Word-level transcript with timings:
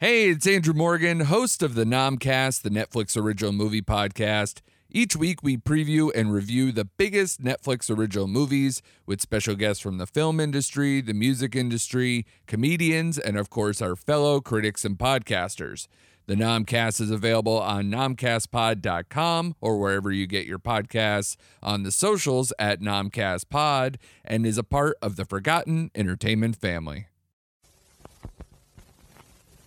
Hey, 0.00 0.28
it's 0.28 0.46
Andrew 0.46 0.74
Morgan, 0.74 1.22
host 1.22 1.60
of 1.60 1.74
the 1.74 1.82
Nomcast, 1.82 2.62
the 2.62 2.70
Netflix 2.70 3.20
original 3.20 3.50
movie 3.50 3.82
podcast. 3.82 4.60
Each 4.88 5.16
week, 5.16 5.42
we 5.42 5.56
preview 5.56 6.12
and 6.14 6.32
review 6.32 6.70
the 6.70 6.84
biggest 6.84 7.42
Netflix 7.42 7.90
original 7.90 8.28
movies 8.28 8.80
with 9.06 9.20
special 9.20 9.56
guests 9.56 9.82
from 9.82 9.98
the 9.98 10.06
film 10.06 10.38
industry, 10.38 11.00
the 11.00 11.14
music 11.14 11.56
industry, 11.56 12.26
comedians, 12.46 13.18
and 13.18 13.36
of 13.36 13.50
course, 13.50 13.82
our 13.82 13.96
fellow 13.96 14.40
critics 14.40 14.84
and 14.84 14.96
podcasters. 14.98 15.88
The 16.26 16.36
Nomcast 16.36 17.00
is 17.00 17.10
available 17.10 17.58
on 17.58 17.90
nomcastpod.com 17.90 19.56
or 19.60 19.80
wherever 19.80 20.12
you 20.12 20.28
get 20.28 20.46
your 20.46 20.60
podcasts, 20.60 21.34
on 21.60 21.82
the 21.82 21.90
socials 21.90 22.52
at 22.56 22.80
nomcastpod, 22.80 23.96
and 24.24 24.46
is 24.46 24.58
a 24.58 24.62
part 24.62 24.96
of 25.02 25.16
the 25.16 25.24
Forgotten 25.24 25.90
Entertainment 25.96 26.54
family. 26.54 27.08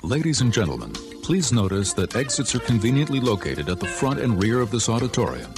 Ladies 0.04 0.42
and 0.42 0.52
gentlemen, 0.52 0.94
please 1.22 1.54
notice 1.54 1.94
that 1.94 2.16
exits 2.16 2.56
are 2.56 2.60
conveniently 2.60 3.20
located 3.20 3.70
at 3.70 3.80
the 3.80 3.86
front 3.86 4.20
and 4.20 4.42
rear 4.42 4.60
of 4.60 4.72
this 4.72 4.90
auditorium. 4.90 5.54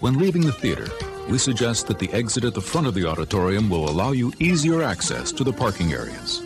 When 0.00 0.18
leaving 0.18 0.42
the 0.42 0.52
theater, 0.52 0.88
we 1.30 1.38
suggest 1.38 1.86
that 1.86 1.98
the 1.98 2.12
exit 2.12 2.44
at 2.44 2.52
the 2.52 2.60
front 2.60 2.86
of 2.86 2.92
the 2.92 3.06
auditorium 3.06 3.70
will 3.70 3.88
allow 3.88 4.12
you 4.12 4.30
easier 4.38 4.82
access 4.82 5.32
to 5.32 5.42
the 5.42 5.54
parking 5.54 5.94
areas. 5.94 6.42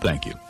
Thank 0.00 0.26
you. 0.26 0.43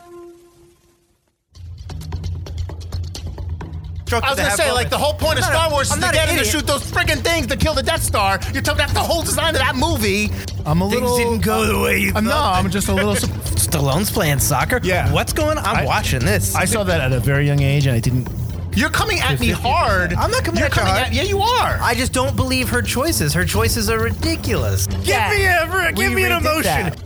I 4.11 4.19
was 4.19 4.37
gonna 4.39 4.51
say, 4.51 4.71
like 4.71 4.89
the 4.89 4.97
whole 4.97 5.13
point 5.13 5.39
of 5.39 5.45
I'm 5.45 5.51
not 5.51 5.57
Star 5.59 5.67
a- 5.69 5.71
Wars 5.71 5.87
is 5.87 5.93
I'm 5.93 6.01
to 6.01 6.11
get 6.15 6.29
an 6.29 6.35
him 6.35 6.43
to 6.43 6.49
shoot 6.49 6.67
those 6.67 6.83
friggin' 6.83 7.23
things 7.23 7.47
to 7.47 7.57
kill 7.57 7.73
the 7.73 7.81
Death 7.83 8.03
Star. 8.03 8.39
You're 8.53 8.61
talking 8.61 8.83
about 8.83 8.93
the 8.93 8.99
whole 8.99 9.23
design 9.23 9.55
of 9.55 9.61
that 9.61 9.75
movie. 9.75 10.29
I'm 10.65 10.81
a 10.81 10.89
Things 10.89 11.01
little. 11.01 11.17
didn't 11.17 11.41
go 11.41 11.65
the 11.65 11.79
way 11.79 11.97
you 11.99 12.11
I'm, 12.15 12.25
no. 12.25 12.37
I'm 12.37 12.69
just 12.69 12.87
a 12.87 12.93
little. 12.93 13.15
sup- 13.15 13.29
Stallone's 13.55 14.11
playing 14.11 14.39
soccer. 14.39 14.79
Yeah. 14.83 15.11
What's 15.11 15.33
going 15.33 15.57
on? 15.57 15.65
I'm 15.65 15.77
I- 15.77 15.85
watching 15.85 16.19
this. 16.19 16.55
I 16.55 16.65
saw 16.65 16.83
that 16.83 17.01
at 17.01 17.13
a 17.13 17.19
very 17.19 17.47
young 17.47 17.61
age, 17.61 17.87
and 17.87 17.95
I 17.95 17.99
didn't. 17.99 18.27
You're 18.75 18.89
coming 18.89 19.19
at 19.21 19.39
me 19.39 19.49
hard. 19.49 20.13
I'm 20.13 20.29
not 20.31 20.43
coming 20.43 20.59
You're 20.59 20.65
at 20.67 20.75
you 20.75 20.79
coming 20.81 20.93
hard. 20.93 21.07
At, 21.07 21.13
yeah, 21.13 21.23
you 21.23 21.39
are. 21.39 21.79
I 21.81 21.93
just 21.95 22.11
don't 22.13 22.35
believe 22.35 22.69
her 22.69 22.81
choices. 22.81 23.33
Her 23.33 23.45
choices 23.45 23.89
are 23.89 23.99
ridiculous. 23.99 24.85
Give 24.87 25.07
me 25.29 25.45
a, 25.45 25.91
give 25.95 26.09
We 26.09 26.15
me 26.15 26.25
an 26.25 26.33
emotion. 26.33 26.63
that. 26.63 27.01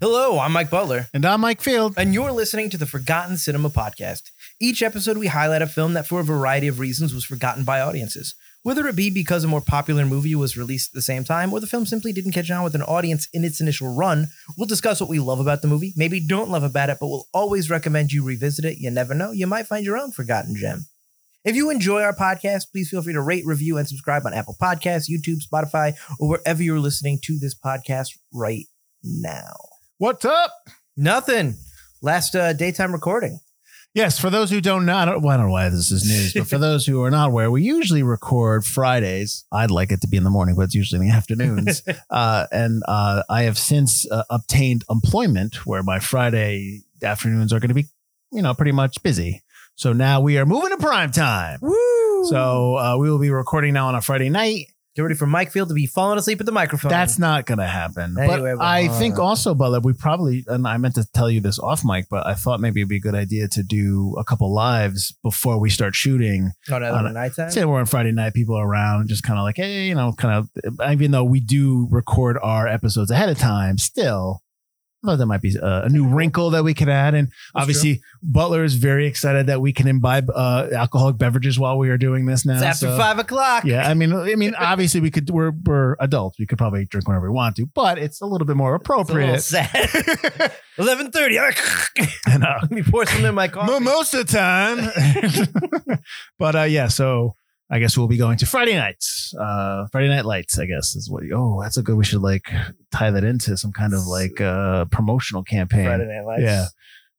Hello, 0.00 0.38
I'm 0.38 0.52
Mike 0.52 0.70
Butler, 0.70 1.08
And 1.12 1.26
I'm 1.26 1.40
Mike 1.40 1.60
Field. 1.60 1.94
and 1.96 2.14
you're 2.14 2.30
listening 2.30 2.70
to 2.70 2.78
the 2.78 2.86
Forgotten 2.86 3.36
Cinema 3.36 3.68
Podcast. 3.68 4.30
Each 4.60 4.82
episode, 4.82 5.16
we 5.18 5.28
highlight 5.28 5.62
a 5.62 5.68
film 5.68 5.92
that, 5.92 6.08
for 6.08 6.18
a 6.18 6.24
variety 6.24 6.66
of 6.66 6.80
reasons, 6.80 7.14
was 7.14 7.22
forgotten 7.24 7.62
by 7.62 7.80
audiences. 7.80 8.34
Whether 8.64 8.88
it 8.88 8.96
be 8.96 9.08
because 9.08 9.44
a 9.44 9.48
more 9.48 9.60
popular 9.60 10.04
movie 10.04 10.34
was 10.34 10.56
released 10.56 10.90
at 10.90 10.94
the 10.94 11.02
same 11.02 11.22
time, 11.22 11.52
or 11.52 11.60
the 11.60 11.68
film 11.68 11.86
simply 11.86 12.12
didn't 12.12 12.32
catch 12.32 12.50
on 12.50 12.64
with 12.64 12.74
an 12.74 12.82
audience 12.82 13.28
in 13.32 13.44
its 13.44 13.60
initial 13.60 13.94
run, 13.94 14.26
we'll 14.56 14.66
discuss 14.66 15.00
what 15.00 15.08
we 15.08 15.20
love 15.20 15.38
about 15.38 15.62
the 15.62 15.68
movie, 15.68 15.92
maybe 15.96 16.18
don't 16.18 16.50
love 16.50 16.64
about 16.64 16.90
it, 16.90 16.98
but 17.00 17.06
we'll 17.06 17.28
always 17.32 17.70
recommend 17.70 18.10
you 18.10 18.24
revisit 18.24 18.64
it. 18.64 18.78
You 18.78 18.90
never 18.90 19.14
know, 19.14 19.30
you 19.30 19.46
might 19.46 19.68
find 19.68 19.86
your 19.86 19.96
own 19.96 20.10
forgotten 20.10 20.56
gem. 20.56 20.86
If 21.44 21.54
you 21.54 21.70
enjoy 21.70 22.02
our 22.02 22.14
podcast, 22.14 22.72
please 22.72 22.90
feel 22.90 23.00
free 23.00 23.12
to 23.12 23.22
rate, 23.22 23.46
review, 23.46 23.78
and 23.78 23.86
subscribe 23.86 24.26
on 24.26 24.34
Apple 24.34 24.56
Podcasts, 24.60 25.08
YouTube, 25.08 25.38
Spotify, 25.40 25.94
or 26.18 26.30
wherever 26.30 26.64
you're 26.64 26.80
listening 26.80 27.20
to 27.22 27.38
this 27.38 27.54
podcast 27.54 28.08
right 28.34 28.66
now. 29.04 29.54
What's 29.98 30.24
up? 30.24 30.52
Nothing. 30.96 31.54
Last 32.02 32.34
uh, 32.34 32.54
daytime 32.54 32.90
recording. 32.92 33.38
Yes, 33.94 34.18
for 34.18 34.30
those 34.30 34.50
who 34.50 34.60
don't 34.60 34.86
know, 34.86 34.96
I 34.96 35.04
don't, 35.06 35.22
well, 35.22 35.34
I 35.34 35.36
don't 35.38 35.46
know 35.46 35.52
why 35.52 35.68
this 35.70 35.90
is 35.90 36.08
news, 36.08 36.34
but 36.34 36.46
for 36.46 36.58
those 36.66 36.86
who 36.86 37.02
are 37.02 37.10
not 37.10 37.28
aware, 37.28 37.50
we 37.50 37.62
usually 37.62 38.02
record 38.02 38.64
Fridays. 38.64 39.44
I'd 39.50 39.70
like 39.70 39.90
it 39.90 40.02
to 40.02 40.08
be 40.08 40.16
in 40.16 40.24
the 40.24 40.30
morning, 40.30 40.54
but 40.54 40.62
it's 40.62 40.74
usually 40.74 41.00
in 41.00 41.10
the 41.10 41.16
afternoons. 41.16 41.82
uh, 42.10 42.46
and 42.52 42.82
uh, 42.86 43.22
I 43.28 43.42
have 43.42 43.58
since 43.58 44.08
uh, 44.10 44.24
obtained 44.30 44.84
employment 44.90 45.66
where 45.66 45.82
my 45.82 45.98
Friday 45.98 46.82
afternoons 47.02 47.52
are 47.52 47.60
going 47.60 47.68
to 47.68 47.74
be, 47.74 47.86
you 48.30 48.42
know, 48.42 48.54
pretty 48.54 48.72
much 48.72 49.02
busy. 49.02 49.42
So 49.74 49.92
now 49.92 50.20
we 50.20 50.38
are 50.38 50.46
moving 50.46 50.70
to 50.70 50.76
prime 50.76 51.10
time. 51.10 51.60
Woo! 51.62 52.24
So 52.24 52.76
uh, 52.76 52.96
we 52.98 53.10
will 53.10 53.18
be 53.18 53.30
recording 53.30 53.74
now 53.74 53.88
on 53.88 53.94
a 53.94 54.02
Friday 54.02 54.28
night. 54.28 54.66
Get 54.98 55.04
ready 55.04 55.14
for 55.14 55.26
Mike 55.26 55.52
Field 55.52 55.68
to 55.68 55.74
be 55.74 55.86
falling 55.86 56.18
asleep 56.18 56.40
at 56.40 56.46
the 56.46 56.52
microphone. 56.52 56.88
That's 56.88 57.20
not 57.20 57.46
going 57.46 57.58
to 57.58 57.66
happen. 57.66 58.18
Anyway, 58.18 58.54
but 58.56 58.64
I 58.64 58.88
well, 58.88 58.98
think 58.98 59.16
uh, 59.16 59.22
also, 59.22 59.54
Butler, 59.54 59.78
we 59.78 59.92
probably, 59.92 60.44
and 60.48 60.66
I 60.66 60.76
meant 60.76 60.96
to 60.96 61.06
tell 61.14 61.30
you 61.30 61.40
this 61.40 61.60
off 61.60 61.84
mic, 61.84 62.06
but 62.10 62.26
I 62.26 62.34
thought 62.34 62.58
maybe 62.58 62.80
it'd 62.80 62.88
be 62.88 62.96
a 62.96 63.00
good 63.00 63.14
idea 63.14 63.46
to 63.46 63.62
do 63.62 64.16
a 64.18 64.24
couple 64.24 64.52
lives 64.52 65.14
before 65.22 65.60
we 65.60 65.70
start 65.70 65.94
shooting. 65.94 66.50
oh, 66.68 66.74
on 66.74 66.82
no, 66.82 67.06
a- 67.06 67.12
nighttime. 67.12 67.50
Say 67.50 67.64
we're 67.64 67.78
on 67.78 67.86
Friday 67.86 68.10
night, 68.10 68.34
people 68.34 68.56
are 68.56 68.66
around, 68.66 69.08
just 69.08 69.22
kind 69.22 69.38
of 69.38 69.44
like, 69.44 69.56
hey, 69.56 69.86
you 69.86 69.94
know, 69.94 70.12
kind 70.12 70.34
of, 70.34 70.90
even 70.90 71.12
though 71.12 71.24
we 71.24 71.38
do 71.38 71.86
record 71.92 72.36
our 72.42 72.66
episodes 72.66 73.12
ahead 73.12 73.28
of 73.28 73.38
time, 73.38 73.78
still, 73.78 74.42
I 75.04 75.06
thought 75.12 75.18
that 75.18 75.26
might 75.26 75.40
be 75.42 75.54
a, 75.54 75.82
a 75.84 75.88
new 75.88 76.08
wrinkle 76.08 76.50
that 76.50 76.64
we 76.64 76.74
could 76.74 76.88
add. 76.88 77.14
And 77.14 77.30
obviously, 77.54 78.00
Butler 78.20 78.64
is 78.64 78.74
very 78.74 79.06
excited 79.06 79.46
that 79.46 79.60
we 79.60 79.72
can 79.72 79.86
imbibe 79.86 80.28
uh, 80.34 80.66
alcoholic 80.72 81.18
beverages 81.18 81.56
while 81.56 81.78
we 81.78 81.88
are 81.90 81.96
doing 81.96 82.26
this 82.26 82.44
now. 82.44 82.54
It's 82.54 82.62
after 82.62 82.86
so- 82.86 82.98
five 82.98 83.20
o'clock. 83.20 83.64
yeah, 83.64 83.88
I 83.88 83.94
mean, 83.94 84.12
I 84.12 84.34
mean, 84.34 84.54
obviously, 84.56 85.00
we 85.00 85.10
could. 85.12 85.30
We're 85.30 85.52
we're 85.64 85.94
adults. 86.00 86.38
We 86.40 86.46
could 86.46 86.58
probably 86.58 86.84
drink 86.86 87.06
whenever 87.06 87.30
we 87.30 87.34
want 87.34 87.54
to, 87.56 87.66
but 87.74 87.98
it's 87.98 88.20
a 88.20 88.26
little 88.26 88.46
bit 88.46 88.56
more 88.56 88.74
It's 88.74 88.88
a 88.88 88.92
little 88.92 89.02
appropriate. 89.04 89.40
sad. 89.42 90.52
Eleven 90.78 91.12
thirty. 91.12 91.38
And, 92.26 92.44
uh, 92.44 92.58
Let 92.62 92.70
me 92.70 92.82
pour 92.82 93.06
some 93.06 93.24
in 93.24 93.34
my 93.34 93.48
coffee. 93.48 93.82
most 93.82 94.12
of 94.14 94.26
the 94.26 94.32
time. 94.32 95.98
but 96.38 96.54
uh, 96.56 96.62
yeah, 96.62 96.88
so 96.88 97.36
I 97.70 97.78
guess 97.80 97.98
we'll 97.98 98.08
be 98.08 98.16
going 98.16 98.38
to 98.38 98.46
Friday 98.46 98.74
nights. 98.76 99.34
Uh, 99.38 99.86
Friday 99.92 100.08
night 100.08 100.24
lights. 100.24 100.58
I 100.58 100.64
guess 100.66 100.96
is 100.96 101.10
what. 101.10 101.22
Oh, 101.34 101.60
that's 101.62 101.76
a 101.76 101.82
good. 101.82 101.96
We 101.96 102.04
should 102.04 102.22
like 102.22 102.46
tie 102.90 103.10
that 103.10 103.24
into 103.24 103.56
some 103.56 103.72
kind 103.72 103.92
of 103.94 104.06
like 104.06 104.40
uh 104.40 104.86
promotional 104.86 105.42
campaign. 105.42 105.84
Friday 105.86 106.06
Night 106.06 106.24
Lights. 106.26 106.42
Yeah. 106.42 106.64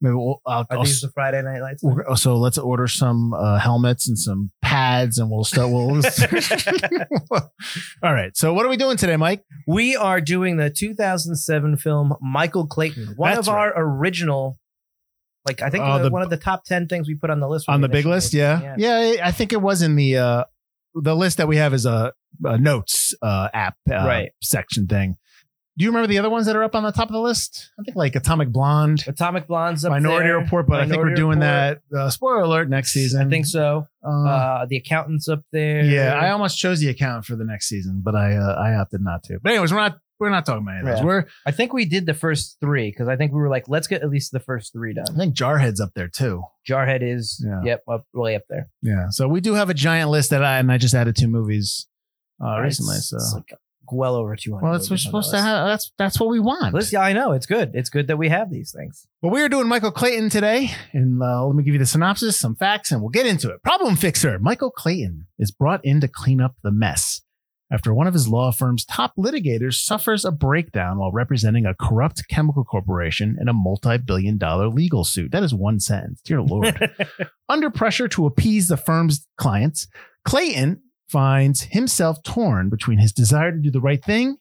Maybe 0.01 0.13
we'll. 0.13 0.41
I'll, 0.47 0.61
Are 0.61 0.77
I'll 0.77 0.83
these 0.85 1.01
the 1.01 1.09
Friday 1.09 1.41
Night 1.41 1.59
Lights? 1.61 1.83
we're- 1.83 2.15
so 2.15 2.37
let's 2.37 2.57
order 2.57 2.87
some 2.87 3.33
uh, 3.33 3.59
helmets 3.59 4.07
and 4.07 4.17
some 4.17 4.49
pads, 4.61 5.17
and 5.17 5.29
we'll 5.29 5.43
start. 5.43 5.69
We'll. 5.71 6.01
All 8.03 8.13
right. 8.13 8.35
So 8.35 8.53
what 8.53 8.65
are 8.65 8.69
we 8.69 8.77
doing 8.77 8.97
today, 8.97 9.17
Mike? 9.17 9.43
We 9.67 9.95
are 9.95 10.21
doing 10.21 10.57
the 10.57 10.69
2007 10.69 11.77
film 11.77 12.13
Michael 12.21 12.65
Clayton, 12.67 13.13
one 13.17 13.33
That's 13.35 13.47
of 13.47 13.53
our 13.53 13.73
original, 13.75 14.57
like 15.49 15.61
I 15.61 15.69
think 15.69 15.83
Oh, 15.83 15.97
the- 15.97 16.03
the- 16.05 16.09
one 16.11 16.21
of 16.21 16.29
the 16.29 16.37
top 16.37 16.63
ten 16.65 16.87
things 16.87 17.07
we 17.07 17.15
put 17.15 17.29
on 17.29 17.39
the 17.39 17.47
list. 17.49 17.67
on 17.67 17.81
the 17.81 17.89
big 17.89 18.05
list 18.05 18.31
did 18.31 18.39
it. 18.39 18.41
yeah. 18.41 18.75
yeah 18.77 19.27
i 19.27 19.31
think 19.31 19.51
it 19.53 19.61
was 19.61 19.81
in 19.81 19.95
the 19.95 20.17
uh 20.17 20.43
the 20.95 21.15
list 21.15 21.37
that 21.37 21.47
we 21.47 21.57
have 21.57 21.73
is 21.73 21.85
a, 21.85 22.13
a 22.43 22.57
notes 22.57 23.13
uh 23.21 23.47
app 23.53 23.75
uh, 23.91 23.95
Right. 23.95 24.31
section 24.41 24.87
thing 24.87 25.17
do 25.77 25.85
you 25.85 25.91
remember 25.91 26.07
the 26.07 26.17
other 26.17 26.29
ones 26.29 26.45
that 26.47 26.55
are 26.57 26.63
up 26.63 26.75
on 26.75 26.83
the 26.83 26.91
top 26.91 27.07
of 27.09 27.13
the 27.13 27.21
list 27.21 27.71
i 27.79 27.83
think 27.83 27.95
like 27.95 28.15
atomic 28.15 28.49
blonde 28.51 29.03
Atomic 29.07 29.47
Blonde's 29.47 29.85
up 29.85 29.91
minority 29.91 30.27
there. 30.29 30.37
report 30.39 30.67
but 30.67 30.79
i 30.81 30.85
think 30.87 30.97
we're 30.97 31.13
doing 31.15 31.39
Report. 31.39 31.81
that 31.91 31.97
uh, 31.97 32.09
spoiler 32.09 32.41
alert 32.41 32.69
next 32.69 32.91
season 32.91 33.25
I 33.25 33.29
think 33.29 33.45
so. 33.45 33.87
uh, 34.05 34.09
Uh, 34.09 34.65
the 34.69 34.77
accountant's 34.77 35.27
up 35.29 35.41
there. 35.51 35.83
yeah 35.83 36.13
i 36.15 36.31
almost 36.31 36.57
chose 36.57 36.79
the 36.79 36.89
account 36.89 37.25
for 37.25 37.35
the 37.35 37.45
next 37.45 37.67
season 37.67 38.01
but 38.03 38.15
i 38.15 38.35
uh, 38.35 38.55
i 38.55 38.73
opted 38.75 39.01
not 39.01 39.23
to 39.25 39.39
but 39.41 39.51
anyways 39.51 39.71
we're 39.71 39.79
not 39.79 39.97
we're 40.19 40.29
not 40.29 40.45
talking 40.45 40.63
about 40.63 40.71
any 40.71 40.81
of 40.81 40.85
those. 40.87 40.99
Yeah. 40.99 41.05
we're 41.05 41.25
I 41.45 41.51
think 41.51 41.73
we 41.73 41.85
did 41.85 42.05
the 42.05 42.13
first 42.13 42.57
three 42.59 42.91
because 42.91 43.07
I 43.07 43.15
think 43.15 43.31
we 43.31 43.39
were 43.39 43.49
like, 43.49 43.69
let's 43.69 43.87
get 43.87 44.01
at 44.03 44.09
least 44.09 44.31
the 44.31 44.39
first 44.39 44.73
three 44.73 44.93
done. 44.93 45.05
i 45.13 45.17
think 45.17 45.35
jarhead's 45.35 45.79
up 45.81 45.91
there 45.95 46.07
too 46.07 46.43
Jarhead 46.69 46.99
is, 47.01 47.43
Yeah. 47.45 47.61
yep, 47.63 47.83
up 47.89 48.05
way 48.13 48.35
up 48.35 48.43
there. 48.49 48.69
yeah 48.81 49.09
so 49.09 49.27
we 49.27 49.41
do 49.41 49.53
have 49.55 49.69
a 49.69 49.73
giant 49.73 50.09
list 50.11 50.29
that 50.31 50.43
i 50.43 50.57
and 50.59 50.71
i 50.71 50.77
just 50.77 50.93
added 50.93 51.15
two 51.15 51.27
movies 51.27 51.87
uh 52.43 52.59
recently 52.59 52.93
It's- 52.95 53.09
so 53.09 53.17
it's 53.17 53.33
like 53.33 53.53
well 53.91 54.13
over 54.15 54.35
200. 54.35 54.61
well 54.61 54.73
that's 54.73 54.85
what 54.85 54.91
we're 54.91 54.97
supposed 54.97 55.31
that 55.33 55.37
to 55.37 55.41
have 55.43 55.67
that's 55.67 55.91
that's 55.97 56.19
what 56.19 56.29
we 56.29 56.39
want 56.39 56.75
Listen, 56.75 56.97
yeah, 56.99 57.01
I 57.05 57.13
know 57.13 57.31
it's 57.31 57.47
good. 57.47 57.71
It's 57.73 57.89
good 57.89 58.05
that 58.07 58.17
we 58.17 58.29
have 58.29 58.51
these 58.51 58.71
things. 58.71 59.07
But 59.19 59.29
we 59.29 59.41
are 59.41 59.49
doing 59.49 59.67
Michael 59.67 59.91
Clayton 59.91 60.29
today. 60.29 60.69
And 60.93 61.19
uh, 61.23 61.43
let 61.47 61.55
me 61.55 61.63
give 61.63 61.73
you 61.73 61.79
the 61.79 61.87
synopsis, 61.87 62.37
some 62.39 62.55
facts, 62.55 62.91
and 62.91 63.01
we'll 63.01 63.09
get 63.09 63.25
into 63.25 63.49
it. 63.49 63.63
Problem 63.63 63.95
fixer 63.95 64.37
Michael 64.37 64.69
Clayton 64.69 65.25
is 65.39 65.49
brought 65.49 65.83
in 65.83 66.01
to 66.01 66.07
clean 66.07 66.39
up 66.39 66.53
the 66.61 66.71
mess 66.71 67.21
after 67.71 67.93
one 67.93 68.07
of 68.07 68.13
his 68.13 68.27
law 68.27 68.51
firm's 68.51 68.83
top 68.85 69.13
litigators 69.17 69.75
suffers 69.75 70.25
a 70.25 70.31
breakdown 70.31 70.97
while 70.97 71.11
representing 71.11 71.65
a 71.65 71.75
corrupt 71.75 72.27
chemical 72.29 72.63
corporation 72.63 73.37
in 73.39 73.47
a 73.47 73.53
multi 73.53 73.97
billion 73.97 74.37
dollar 74.37 74.67
legal 74.69 75.03
suit. 75.03 75.31
That 75.31 75.43
is 75.43 75.53
one 75.53 75.79
sentence. 75.79 76.21
Dear 76.21 76.41
Lord. 76.41 76.91
Under 77.49 77.69
pressure 77.69 78.07
to 78.09 78.25
appease 78.25 78.67
the 78.67 78.77
firm's 78.77 79.27
clients, 79.37 79.87
Clayton 80.25 80.81
finds 81.07 81.63
himself 81.63 82.21
torn 82.23 82.69
between 82.69 82.97
his 82.99 83.11
desire 83.11 83.51
to 83.51 83.57
do 83.59 83.71
the 83.71 83.81
right 83.81 84.03
thing 84.03 84.37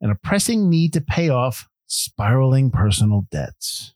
and 0.00 0.10
a 0.12 0.14
pressing 0.16 0.68
need 0.70 0.92
to 0.92 1.00
pay 1.00 1.28
off 1.28 1.68
spiraling 1.86 2.70
personal 2.70 3.26
debts. 3.30 3.94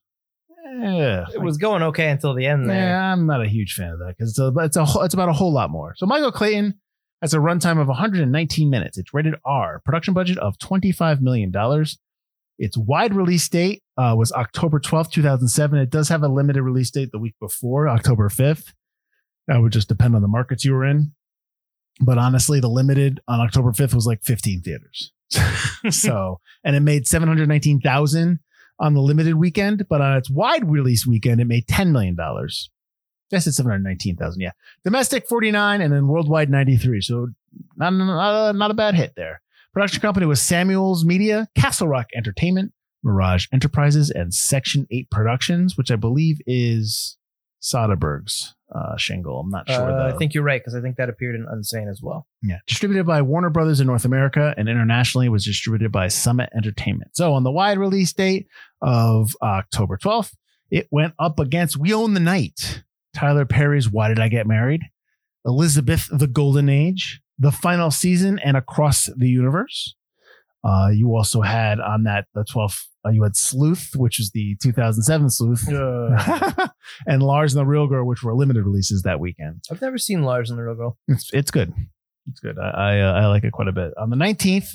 Yeah, 0.81 1.25
It 1.35 1.41
was 1.41 1.57
going 1.57 1.83
okay 1.85 2.11
until 2.11 2.35
the 2.35 2.47
end 2.47 2.69
there. 2.69 2.77
yeah, 2.91 3.13
I'm 3.13 3.27
not 3.27 3.43
a 3.43 3.49
huge 3.49 3.75
fan 3.75 3.91
of 3.91 3.99
that 4.01 4.15
because 4.17 4.31
it's 4.31 4.39
a, 4.39 4.53
it's 4.59 4.77
a 4.77 4.85
it's 5.05 5.15
about 5.15 5.29
a 5.29 5.33
whole 5.33 5.53
lot 5.53 5.71
more. 5.71 5.95
So 5.97 6.07
Michael 6.07 6.31
Clayton 6.31 6.75
has 7.23 7.35
a 7.35 7.39
runtime 7.39 7.81
of 7.81 7.89
119 7.89 8.71
minutes. 8.71 8.99
It's 8.99 9.13
rated 9.13 9.35
R. 9.45 9.81
Production 9.85 10.15
budget 10.15 10.39
of 10.39 10.59
25 10.59 11.21
million 11.21 11.51
dollars. 11.51 11.99
Its 12.59 12.77
wide 12.77 13.15
release 13.15 13.49
date 13.49 13.83
uh, 13.97 14.15
was 14.19 14.33
October 14.33 14.81
12th, 14.81 15.13
2007. 15.13 15.79
It 15.79 15.91
does 15.91 16.09
have 16.09 16.23
a 16.23 16.29
limited 16.29 16.63
release 16.63 16.91
date 16.91 17.11
the 17.13 17.19
week 17.19 17.37
before, 17.41 17.89
October 17.89 18.29
5th. 18.29 18.73
That 19.47 19.63
would 19.63 19.73
just 19.73 19.89
depend 19.89 20.17
on 20.17 20.23
the 20.23 20.29
markets 20.29 20.65
you 20.65 20.73
were 20.73 20.85
in. 20.85 21.13
But 22.01 22.19
honestly, 22.19 22.59
the 22.61 22.69
limited 22.69 23.21
on 23.29 23.41
October 23.41 23.71
5th 23.71 23.95
was 23.95 24.07
like 24.07 24.25
15 24.25 24.63
theaters. 24.63 25.13
so, 25.91 26.41
and 26.65 26.75
it 26.75 26.81
made 26.81 27.07
719,000 27.07 28.41
on 28.81 28.95
the 28.95 29.01
limited 29.01 29.35
weekend, 29.35 29.87
but 29.89 30.01
on 30.01 30.17
its 30.17 30.31
wide 30.31 30.69
release 30.69 31.07
weekend, 31.07 31.41
it 31.41 31.47
made 31.47 31.67
$10 31.67 31.93
million. 31.93 32.17
Guess 33.31 33.47
it's 33.47 33.57
719,000. 33.57 34.41
Yeah. 34.41 34.53
Domestic 34.85 35.29
49 35.29 35.81
and 35.81 35.93
then 35.93 36.09
worldwide 36.09 36.51
93. 36.51 37.01
So 37.03 37.29
not, 37.77 37.91
not, 37.91 38.55
not 38.55 38.71
a 38.71 38.75
bad 38.75 38.95
hit 38.95 39.15
there. 39.17 39.43
Production 39.73 40.01
company 40.01 40.27
was 40.27 40.41
Samuels 40.41 41.05
Media, 41.05 41.49
Castle 41.55 41.89
Rock 41.89 42.07
Entertainment, 42.15 42.73
Mirage 43.03 43.47
Enterprises, 43.53 44.11
and 44.11 44.33
Section 44.33 44.87
8 44.91 45.11
Productions, 45.11 45.77
which 45.77 45.91
I 45.91 45.97
believe 45.97 46.41
is 46.47 47.19
Soderbergh's 47.63 48.55
uh, 48.75 48.97
shingle. 48.97 49.41
I'm 49.41 49.51
not 49.51 49.69
sure. 49.69 49.77
Uh, 49.77 50.09
though. 50.09 50.15
I 50.15 50.19
think 50.19 50.35
you're 50.35 50.45
right 50.45 50.61
because 50.61 50.75
I 50.75 50.81
think 50.81 50.97
that 50.97 51.09
appeared 51.09 51.35
in 51.35 51.47
Unsane 51.47 51.91
as 51.91 52.01
well. 52.03 52.27
Yeah. 52.43 52.59
Distributed 52.67 53.07
by 53.07 53.23
Warner 53.23 53.51
Brothers 53.51 53.81
in 53.81 53.87
North 53.87 54.05
America 54.05 54.55
and 54.57 54.69
internationally 54.69 55.29
was 55.29 55.45
distributed 55.45 55.93
by 55.93 56.09
Summit 56.09 56.51
Entertainment. 56.57 57.13
So 57.15 57.35
on 57.35 57.45
the 57.45 57.51
wide 57.51 57.79
release 57.79 58.13
date 58.13 58.49
of 58.83 59.35
October 59.43 59.97
12th, 59.97 60.35
it 60.71 60.89
went 60.91 61.15
up 61.19 61.39
against 61.39 61.77
We 61.77 61.95
Own 61.95 62.15
the 62.15 62.21
Night, 62.21 62.83
Tyler 63.19 63.45
Perry's 63.45 63.91
Why 63.91 64.09
Did 64.09 64.21
I 64.21 64.29
Get 64.29 64.47
Married, 64.47 64.83
Elizabeth 65.45 66.09
the 66.13 66.27
Golden 66.29 66.69
Age, 66.69 67.21
The 67.39 67.51
Final 67.51 67.91
Season, 67.91 68.39
and 68.45 68.57
Across 68.57 69.11
the 69.17 69.29
Universe. 69.29 69.95
Uh, 70.65 70.91
you 70.93 71.15
also 71.15 71.41
had 71.41 71.81
on 71.81 72.05
that 72.05 72.27
the 72.35 72.45
12th, 72.45 72.79
uh, 73.07 73.11
you 73.11 73.23
had 73.25 73.35
Sleuth, 73.37 73.91
which 73.97 74.19
is 74.21 74.31
the 74.33 74.57
2007 74.63 75.31
Sleuth, 75.31 75.67
and 77.07 77.23
Lars 77.23 77.55
and 77.55 77.61
the 77.61 77.67
Real 77.67 77.87
Girl, 77.87 78.05
which 78.07 78.23
were 78.23 78.35
limited 78.35 78.65
releases 78.65 79.03
that 79.03 79.21
weekend. 79.21 79.63
I've 79.71 79.81
never 79.81 79.99
seen 79.99 80.23
Lars 80.23 80.51
and 80.51 80.59
the 80.59 80.63
Real 80.63 80.75
Girl. 80.75 80.99
It's 81.09 81.31
it's 81.33 81.51
good. 81.51 81.73
It's 82.31 82.41
good. 82.41 82.59
I 82.59 82.69
I, 82.71 83.01
uh, 83.01 83.13
I 83.23 83.27
like 83.27 83.45
it 83.45 83.53
quite 83.53 83.69
a 83.69 83.73
bit. 83.73 83.93
On 83.97 84.11
the 84.11 84.17
nineteenth, 84.17 84.69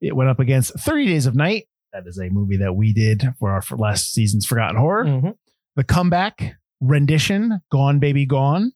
it 0.00 0.14
went 0.16 0.30
up 0.30 0.38
against 0.40 0.78
Thirty 0.80 1.06
Days 1.06 1.26
of 1.26 1.34
Night. 1.34 1.66
That 1.92 2.04
is 2.06 2.18
a 2.18 2.28
movie 2.30 2.58
that 2.58 2.74
we 2.74 2.92
did 2.92 3.24
for 3.38 3.50
our 3.50 3.60
for 3.62 3.76
last 3.76 4.12
season's 4.12 4.46
Forgotten 4.46 4.76
Horror. 4.76 5.04
Mhm. 5.04 5.34
The 5.76 5.84
Comeback, 5.84 6.54
Rendition, 6.88 7.60
Gone 7.70 7.98
Baby 7.98 8.26
Gone, 8.26 8.72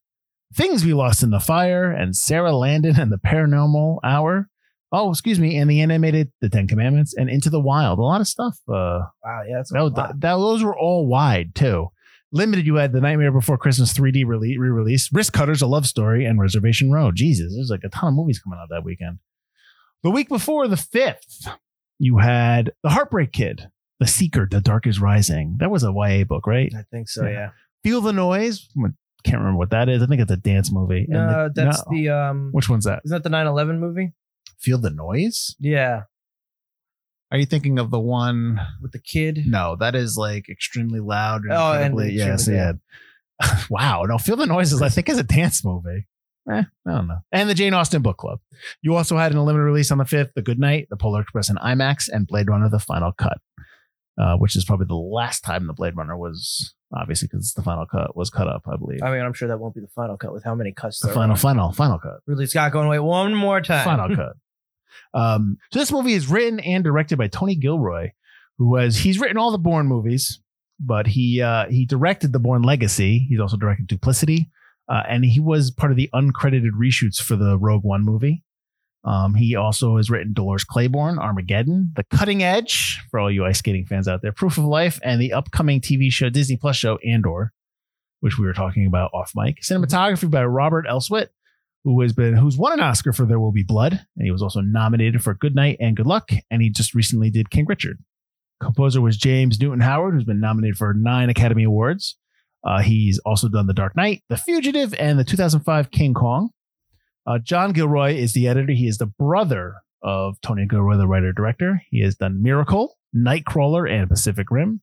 Things 0.53 0.83
We 0.83 0.93
Lost 0.93 1.21
in 1.23 1.29
the 1.29 1.39
Fire, 1.39 1.91
and 1.91 2.15
Sarah 2.15 2.53
Landon 2.55 2.99
and 2.99 3.11
the 3.11 3.17
Paranormal 3.17 3.99
Hour. 4.03 4.49
Oh, 4.91 5.11
excuse 5.11 5.39
me, 5.39 5.55
and 5.57 5.69
the 5.69 5.81
animated 5.81 6.31
The 6.41 6.49
Ten 6.49 6.67
Commandments 6.67 7.13
and 7.15 7.29
Into 7.29 7.51
the 7.51 7.59
Wild. 7.59 7.99
A 7.99 8.01
lot 8.01 8.21
of 8.21 8.27
stuff. 8.27 8.57
Uh, 8.67 9.01
Wow, 9.23 9.41
yeah, 9.47 9.61
that, 9.69 9.83
lot. 9.83 9.95
that, 9.95 10.19
those 10.21 10.63
were 10.63 10.75
all 10.77 11.07
wide 11.07 11.53
too. 11.53 11.89
Limited, 12.31 12.65
you 12.65 12.75
had 12.75 12.91
the 12.91 13.01
Nightmare 13.01 13.31
Before 13.31 13.57
Christmas 13.57 13.93
3D 13.93 14.23
re 14.25 14.57
release, 14.57 15.09
Wristcutters, 15.09 15.61
a 15.61 15.67
love 15.67 15.85
story, 15.87 16.25
and 16.25 16.39
Reservation 16.39 16.91
Road. 16.91 17.15
Jesus, 17.15 17.53
there's 17.55 17.69
like 17.69 17.83
a 17.83 17.89
ton 17.89 18.09
of 18.09 18.13
movies 18.15 18.39
coming 18.39 18.59
out 18.61 18.69
that 18.69 18.83
weekend. 18.83 19.19
The 20.03 20.09
week 20.11 20.29
before, 20.29 20.67
the 20.67 20.77
fifth, 20.77 21.47
you 21.99 22.17
had 22.19 22.71
The 22.83 22.89
Heartbreak 22.89 23.31
Kid, 23.31 23.69
The 23.99 24.07
Seeker, 24.07 24.47
The 24.49 24.61
Dark 24.61 24.87
is 24.87 24.99
Rising. 24.99 25.57
That 25.59 25.69
was 25.71 25.83
a 25.83 25.91
YA 25.93 26.23
book, 26.23 26.47
right? 26.47 26.71
I 26.75 26.83
think 26.91 27.09
so. 27.09 27.25
Yeah. 27.25 27.31
Yeah. 27.31 27.49
Feel 27.83 28.01
the 28.01 28.13
Noise. 28.13 28.67
Can't 29.23 29.37
remember 29.39 29.57
what 29.57 29.69
that 29.71 29.89
is. 29.89 30.01
I 30.01 30.05
think 30.05 30.21
it's 30.21 30.31
a 30.31 30.37
dance 30.37 30.71
movie. 30.71 31.03
And 31.09 31.13
No, 31.13 31.49
the- 31.53 31.61
that's 31.63 31.83
no. 31.85 31.91
the 31.97 32.09
um. 32.09 32.49
Which 32.51 32.69
one's 32.69 32.85
that? 32.85 33.01
Isn't 33.05 33.15
that 33.15 33.23
the 33.29 33.35
9/11 33.35 33.79
movie? 33.79 34.13
Feel 34.59 34.77
the 34.77 34.89
Noise? 34.89 35.55
Yeah, 35.59 36.03
Are 37.31 37.37
you 37.37 37.45
thinking 37.45 37.79
of 37.79 37.91
the 37.91 37.99
one? 37.99 38.59
with 38.81 38.91
the 38.91 38.99
kid. 38.99 39.43
No, 39.45 39.75
that 39.79 39.95
is 39.95 40.17
like 40.17 40.49
extremely 40.49 40.99
loud. 40.99 41.43
And 41.43 41.53
Oh, 41.53 41.71
and 41.73 41.85
incredibly- 41.93 42.13
yeah, 42.17 42.25
so 42.25 42.33
extremely- 42.33 42.59
yeah. 43.41 43.63
wow. 43.69 44.03
No, 44.03 44.17
Feel 44.17 44.35
the 44.35 44.45
Noises, 44.45 44.81
I 44.81 44.89
think, 44.89 45.07
is 45.09 45.17
a 45.19 45.23
dance 45.23 45.63
movie. 45.63 46.07
Eh, 46.51 46.63
I 46.87 46.91
don't 46.91 47.07
know. 47.07 47.19
And 47.31 47.47
the 47.49 47.53
Jane 47.53 47.73
Austen 47.75 48.01
Book 48.01 48.17
Club. 48.17 48.39
You 48.81 48.95
also 48.95 49.17
had 49.17 49.31
an 49.31 49.37
limited 49.45 49.63
release 49.63 49.91
on 49.91 49.99
the 49.99 50.03
5th, 50.05 50.33
The 50.33 50.41
Good 50.41 50.57
Night, 50.59 50.87
The 50.89 50.97
Polar 50.97 51.21
Express 51.21 51.49
in 51.49 51.57
IMAX, 51.57 52.09
and 52.11 52.25
Blade 52.25 52.49
Runner, 52.49 52.69
The 52.69 52.79
Final 52.79 53.11
Cut, 53.11 53.37
uh, 54.19 54.35
which 54.35 54.55
is 54.55 54.65
probably 54.65 54.85
the 54.85 54.95
last 54.95 55.41
time 55.41 55.65
the 55.65 55.73
Blade 55.73 55.95
Runner 55.95 56.17
was, 56.17 56.73
obviously, 56.93 57.29
because 57.31 57.53
the 57.53 57.63
final 57.63 57.85
cut 57.85 58.17
was 58.17 58.29
cut 58.29 58.47
up, 58.47 58.63
I 58.67 58.75
believe. 58.75 59.01
I 59.01 59.11
mean, 59.11 59.21
I'm 59.21 59.33
sure 59.33 59.47
that 59.47 59.59
won't 59.59 59.75
be 59.75 59.81
the 59.81 59.87
final 59.87 60.17
cut 60.17 60.33
with 60.33 60.43
how 60.43 60.55
many 60.55 60.73
cuts. 60.73 60.99
the 60.99 61.07
there 61.07 61.15
final, 61.15 61.35
are. 61.35 61.37
final, 61.37 61.71
final 61.71 61.99
cut. 61.99 62.19
Ridley 62.25 62.45
Scott 62.45 62.73
going, 62.73 62.89
wait 62.89 62.99
one 62.99 63.33
more 63.33 63.61
time. 63.61 63.85
Final 63.85 64.15
cut. 64.15 64.33
Um, 65.13 65.57
so 65.71 65.79
this 65.79 65.91
movie 65.91 66.13
is 66.13 66.27
written 66.27 66.59
and 66.59 66.83
directed 66.83 67.17
by 67.17 67.27
Tony 67.27 67.55
Gilroy, 67.55 68.11
who 68.57 68.69
was 68.69 68.97
he's 68.97 69.19
written 69.19 69.37
all 69.37 69.51
the 69.51 69.57
Bourne 69.57 69.87
movies, 69.87 70.41
but 70.79 71.07
he 71.07 71.41
uh, 71.41 71.67
he 71.69 71.85
directed 71.85 72.33
the 72.33 72.39
Bourne 72.39 72.63
Legacy. 72.63 73.25
He's 73.29 73.39
also 73.39 73.55
directed 73.55 73.87
Duplicity, 73.87 74.49
uh, 74.89 75.03
and 75.07 75.23
he 75.23 75.39
was 75.39 75.71
part 75.71 75.91
of 75.91 75.97
the 75.97 76.09
uncredited 76.13 76.71
reshoots 76.77 77.21
for 77.21 77.35
the 77.35 77.57
Rogue 77.57 77.83
One 77.83 78.03
movie. 78.03 78.43
Um, 79.03 79.33
he 79.33 79.55
also 79.55 79.97
has 79.97 80.09
written 80.09 80.33
Dolores 80.33 80.65
Claiborne, 80.65 81.19
Armageddon, 81.19 81.91
The 81.95 82.03
Cutting 82.03 82.43
Edge 82.43 83.01
for 83.09 83.19
all 83.19 83.31
you 83.31 83.45
ice 83.45 83.59
skating 83.59 83.85
fans 83.85 84.07
out 84.07 84.21
there, 84.21 84.33
Proof 84.33 84.57
of 84.57 84.65
Life, 84.65 84.99
and 85.03 85.21
the 85.21 85.33
upcoming 85.33 85.79
TV 85.79 86.11
show 86.11 86.29
Disney 86.29 86.57
Plus 86.57 86.75
show 86.75 86.97
Andor, 86.97 87.53
which 88.19 88.37
we 88.37 88.45
were 88.45 88.53
talking 88.53 88.85
about 88.85 89.11
off 89.13 89.31
mic. 89.35 89.61
Cinematography 89.61 90.29
by 90.29 90.43
Robert 90.43 90.85
Elswit, 90.85 91.27
who 91.85 92.01
has 92.01 92.11
been 92.11 92.35
who's 92.35 92.57
won 92.57 92.73
an 92.73 92.81
Oscar 92.81 93.13
for 93.13 93.25
There 93.25 93.39
Will 93.39 93.53
Be 93.53 93.63
Blood, 93.63 93.93
and 93.93 94.25
he 94.25 94.31
was 94.31 94.41
also 94.41 94.59
nominated 94.59 95.23
for 95.23 95.33
Good 95.33 95.55
Night 95.55 95.77
and 95.79 95.95
Good 95.95 96.07
Luck, 96.07 96.31
and 96.51 96.61
he 96.61 96.69
just 96.69 96.93
recently 96.93 97.29
did 97.29 97.49
King 97.49 97.65
Richard. 97.67 97.99
Composer 98.61 98.99
was 98.99 99.15
James 99.15 99.59
Newton 99.61 99.79
Howard, 99.79 100.13
who's 100.13 100.25
been 100.25 100.41
nominated 100.41 100.77
for 100.77 100.93
nine 100.93 101.29
Academy 101.29 101.63
Awards. 101.63 102.17
Uh, 102.65 102.81
he's 102.81 103.19
also 103.19 103.47
done 103.47 103.67
The 103.67 103.73
Dark 103.73 103.95
Knight, 103.95 104.21
The 104.27 104.35
Fugitive, 104.35 104.93
and 104.95 105.17
the 105.17 105.23
2005 105.23 105.91
King 105.91 106.13
Kong. 106.13 106.49
Uh, 107.25 107.37
John 107.39 107.73
Gilroy 107.73 108.15
is 108.15 108.33
the 108.33 108.47
editor. 108.47 108.73
He 108.73 108.87
is 108.87 108.97
the 108.97 109.05
brother 109.05 109.75
of 110.01 110.39
Tony 110.41 110.65
Gilroy, 110.65 110.97
the 110.97 111.07
writer 111.07 111.31
director. 111.31 111.81
He 111.89 112.01
has 112.01 112.15
done 112.15 112.41
Miracle, 112.41 112.97
Nightcrawler, 113.15 113.89
and 113.89 114.09
Pacific 114.09 114.49
Rim. 114.49 114.81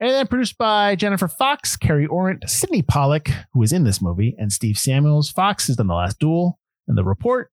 And 0.00 0.10
then 0.10 0.26
produced 0.26 0.58
by 0.58 0.96
Jennifer 0.96 1.28
Fox, 1.28 1.76
Kerry 1.76 2.06
Orent, 2.06 2.48
Sydney 2.48 2.82
Pollack, 2.82 3.30
who 3.52 3.62
is 3.62 3.72
in 3.72 3.84
this 3.84 4.02
movie, 4.02 4.34
and 4.36 4.52
Steve 4.52 4.76
Samuels. 4.76 5.30
Fox 5.30 5.68
has 5.68 5.76
done 5.76 5.86
The 5.86 5.94
Last 5.94 6.18
Duel 6.18 6.58
and 6.88 6.98
The 6.98 7.04
Report. 7.04 7.50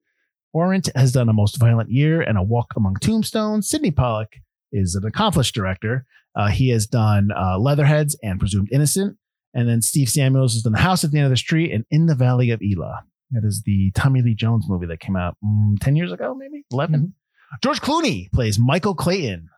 Orent 0.53 0.89
has 0.95 1.13
done 1.13 1.29
A 1.29 1.33
Most 1.33 1.59
Violent 1.59 1.91
Year 1.91 2.21
and 2.21 2.39
A 2.39 2.43
Walk 2.43 2.73
Among 2.77 2.95
Tombstones. 3.01 3.69
Sydney 3.69 3.91
Pollack 3.91 4.41
is 4.73 4.95
an 4.95 5.05
accomplished 5.05 5.55
director. 5.55 6.07
Uh, 6.37 6.49
he 6.49 6.69
has 6.69 6.87
done 6.87 7.31
uh, 7.37 7.59
Leatherheads 7.59 8.17
and 8.23 8.39
Presumed 8.39 8.69
Innocent. 8.71 9.17
And 9.53 9.69
then 9.69 9.83
Steve 9.83 10.09
Samuels 10.09 10.55
has 10.55 10.63
done 10.63 10.73
The 10.73 10.79
House 10.79 11.03
at 11.03 11.11
the 11.11 11.19
End 11.19 11.27
of 11.27 11.31
the 11.31 11.37
Street 11.37 11.73
and 11.73 11.85
In 11.91 12.07
the 12.07 12.15
Valley 12.15 12.51
of 12.51 12.61
Elah. 12.63 13.05
That 13.33 13.45
is 13.45 13.63
the 13.67 13.91
Tommy 13.95 14.23
Lee 14.23 14.35
Jones 14.35 14.67
movie 14.69 14.87
that 14.87 15.01
came 15.01 15.17
out 15.17 15.37
mm, 15.45 15.79
10 15.81 15.97
years 15.97 16.13
ago, 16.13 16.35
maybe 16.35 16.65
11. 16.73 17.15
George 17.63 17.81
Clooney 17.81 18.31
plays 18.33 18.59
Michael 18.59 18.95
Clayton. 18.95 19.49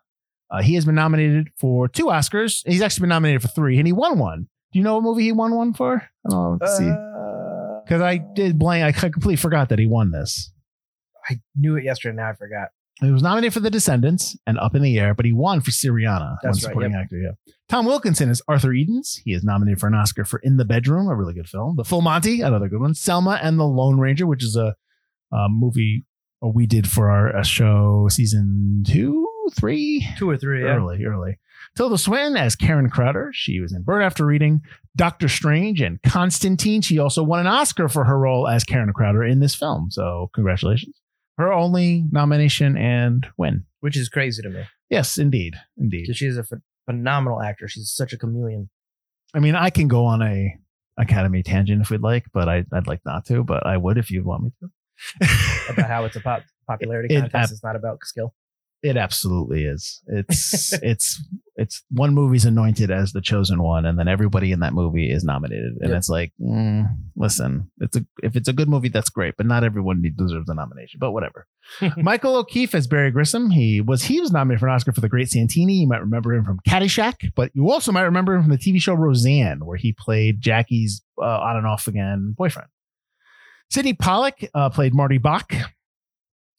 Uh, 0.50 0.62
he 0.62 0.74
has 0.74 0.84
been 0.86 0.94
nominated 0.94 1.48
for 1.58 1.88
two 1.88 2.06
Oscars. 2.06 2.62
He's 2.66 2.80
actually 2.80 3.02
been 3.02 3.10
nominated 3.10 3.42
for 3.42 3.48
three, 3.48 3.76
and 3.78 3.86
he 3.86 3.92
won 3.92 4.18
one. 4.18 4.48
Do 4.72 4.78
you 4.78 4.82
know 4.82 4.94
what 4.94 5.02
movie 5.02 5.24
he 5.24 5.32
won 5.32 5.54
one 5.54 5.74
for? 5.74 5.96
I 6.26 6.30
don't 6.30 6.58
know. 6.58 6.58
Let's 6.60 6.78
see. 6.78 6.88
Uh, 6.88 7.80
Because 7.84 8.00
I 8.02 8.18
did 8.34 8.58
blank. 8.58 8.84
I 8.84 8.92
completely 8.92 9.36
forgot 9.36 9.68
that 9.70 9.78
he 9.78 9.86
won 9.86 10.10
this. 10.10 10.50
I 11.28 11.40
knew 11.56 11.76
it 11.76 11.84
yesterday. 11.84 12.16
Now 12.16 12.30
I 12.30 12.34
forgot. 12.34 12.68
He 13.00 13.10
was 13.12 13.22
nominated 13.22 13.54
for 13.54 13.60
The 13.60 13.70
Descendants 13.70 14.36
and 14.46 14.58
Up 14.58 14.74
in 14.74 14.82
the 14.82 14.98
Air, 14.98 15.14
but 15.14 15.24
he 15.24 15.32
won 15.32 15.60
for 15.60 15.70
Syriana. 15.70 16.36
That's 16.42 16.44
one 16.44 16.50
right, 16.52 16.60
supporting 16.60 16.94
actor. 16.94 17.16
Yeah. 17.16 17.52
Tom 17.68 17.86
Wilkinson 17.86 18.28
is 18.28 18.42
Arthur 18.48 18.72
Edens. 18.72 19.20
He 19.24 19.32
is 19.32 19.44
nominated 19.44 19.78
for 19.78 19.86
an 19.86 19.94
Oscar 19.94 20.24
for 20.24 20.40
In 20.40 20.56
the 20.56 20.64
Bedroom, 20.64 21.06
a 21.08 21.14
really 21.14 21.34
good 21.34 21.48
film. 21.48 21.76
The 21.76 21.84
Full 21.84 22.02
Monty, 22.02 22.40
another 22.40 22.68
good 22.68 22.80
one. 22.80 22.94
Selma 22.94 23.38
and 23.42 23.58
the 23.58 23.64
Lone 23.64 23.98
Ranger, 24.00 24.26
which 24.26 24.42
is 24.42 24.56
a, 24.56 24.74
a 25.32 25.46
movie 25.48 26.04
we 26.42 26.66
did 26.66 26.88
for 26.88 27.10
our 27.10 27.44
show 27.44 28.08
season 28.10 28.82
two, 28.86 29.28
three, 29.56 30.06
Two 30.18 30.30
or 30.30 30.36
three. 30.36 30.62
Yeah. 30.64 30.76
early, 30.76 31.04
early. 31.04 31.38
Tilda 31.76 31.98
Swinton 31.98 32.36
as 32.36 32.56
Karen 32.56 32.90
Crowder. 32.90 33.30
She 33.32 33.60
was 33.60 33.72
in 33.72 33.82
Burn 33.82 34.02
After 34.02 34.24
Reading, 34.26 34.62
Doctor 34.96 35.28
Strange, 35.28 35.80
and 35.80 36.00
Constantine. 36.02 36.82
She 36.82 36.98
also 36.98 37.22
won 37.22 37.40
an 37.40 37.46
Oscar 37.46 37.88
for 37.88 38.04
her 38.04 38.18
role 38.18 38.48
as 38.48 38.64
Karen 38.64 38.92
Crowder 38.92 39.22
in 39.24 39.40
this 39.40 39.54
film. 39.54 39.90
So 39.90 40.30
congratulations. 40.34 41.00
Her 41.38 41.52
only 41.52 42.04
nomination 42.10 42.76
and 42.76 43.26
win. 43.38 43.64
Which 43.80 43.96
is 43.96 44.08
crazy 44.08 44.42
to 44.42 44.50
me 44.50 44.64
Yes, 44.90 45.16
indeed. 45.18 45.54
Indeed. 45.76 46.14
she's 46.16 46.36
a 46.36 46.42
ph- 46.42 46.60
phenomenal 46.86 47.40
actor. 47.40 47.68
She's 47.68 47.90
such 47.90 48.12
a 48.12 48.18
chameleon. 48.18 48.68
I 49.34 49.38
mean, 49.40 49.54
I 49.54 49.70
can 49.70 49.86
go 49.88 50.04
on 50.04 50.20
a 50.22 50.56
Academy 50.98 51.42
tangent 51.44 51.80
if 51.82 51.90
we'd 51.90 52.00
like, 52.02 52.24
but 52.32 52.48
I, 52.48 52.64
I'd 52.72 52.88
like 52.88 53.00
not 53.06 53.24
to, 53.26 53.44
but 53.44 53.64
I 53.66 53.76
would 53.76 53.98
if 53.98 54.10
you'd 54.10 54.24
want 54.24 54.42
me 54.44 54.50
to. 54.60 54.70
About 55.70 55.86
how 55.88 56.04
it's 56.06 56.16
a 56.16 56.20
pop 56.20 56.42
popularity 56.66 57.14
It- 57.14 57.20
contest. 57.20 57.52
it- 57.52 57.54
it's 57.54 57.62
not 57.64 57.76
about 57.76 57.98
skill. 58.02 58.34
It 58.80 58.96
absolutely 58.96 59.64
is. 59.64 60.02
It's 60.06 60.72
it's 60.82 61.20
it's 61.56 61.82
one 61.90 62.14
movie's 62.14 62.44
anointed 62.44 62.92
as 62.92 63.10
the 63.12 63.20
chosen 63.20 63.60
one, 63.60 63.84
and 63.84 63.98
then 63.98 64.06
everybody 64.06 64.52
in 64.52 64.60
that 64.60 64.72
movie 64.72 65.10
is 65.10 65.24
nominated, 65.24 65.72
and 65.80 65.88
Yep. 65.90 65.98
it's 65.98 66.08
like, 66.08 66.32
mm, 66.40 66.86
listen, 67.16 67.70
it's 67.80 67.96
a 67.96 68.06
if 68.22 68.36
it's 68.36 68.46
a 68.48 68.52
good 68.52 68.68
movie, 68.68 68.88
that's 68.88 69.10
great, 69.10 69.34
but 69.36 69.46
not 69.46 69.64
everyone 69.64 70.02
deserves 70.16 70.48
a 70.48 70.54
nomination. 70.54 70.98
But 71.00 71.10
whatever. 71.10 71.48
Michael 71.96 72.36
O'Keefe 72.36 72.74
as 72.76 72.86
Barry 72.86 73.10
Grissom. 73.10 73.50
He 73.50 73.80
was 73.80 74.04
he 74.04 74.20
was 74.20 74.30
nominated 74.30 74.60
for 74.60 74.68
an 74.68 74.74
Oscar 74.74 74.92
for 74.92 75.00
The 75.00 75.08
Great 75.08 75.28
Santini. 75.28 75.74
You 75.74 75.88
might 75.88 76.00
remember 76.00 76.32
him 76.32 76.44
from 76.44 76.60
Caddyshack, 76.68 77.32
but 77.34 77.50
you 77.54 77.68
also 77.70 77.90
might 77.90 78.02
remember 78.02 78.36
him 78.36 78.42
from 78.42 78.52
the 78.52 78.58
TV 78.58 78.80
show 78.80 78.94
Roseanne, 78.94 79.64
where 79.66 79.76
he 79.76 79.92
played 79.92 80.40
Jackie's 80.40 81.02
uh, 81.20 81.24
on 81.24 81.56
and 81.56 81.66
off 81.66 81.88
again 81.88 82.34
boyfriend. 82.38 82.68
Sydney 83.70 83.92
Pollack 83.94 84.48
uh, 84.54 84.70
played 84.70 84.94
Marty 84.94 85.18
Bach. 85.18 85.52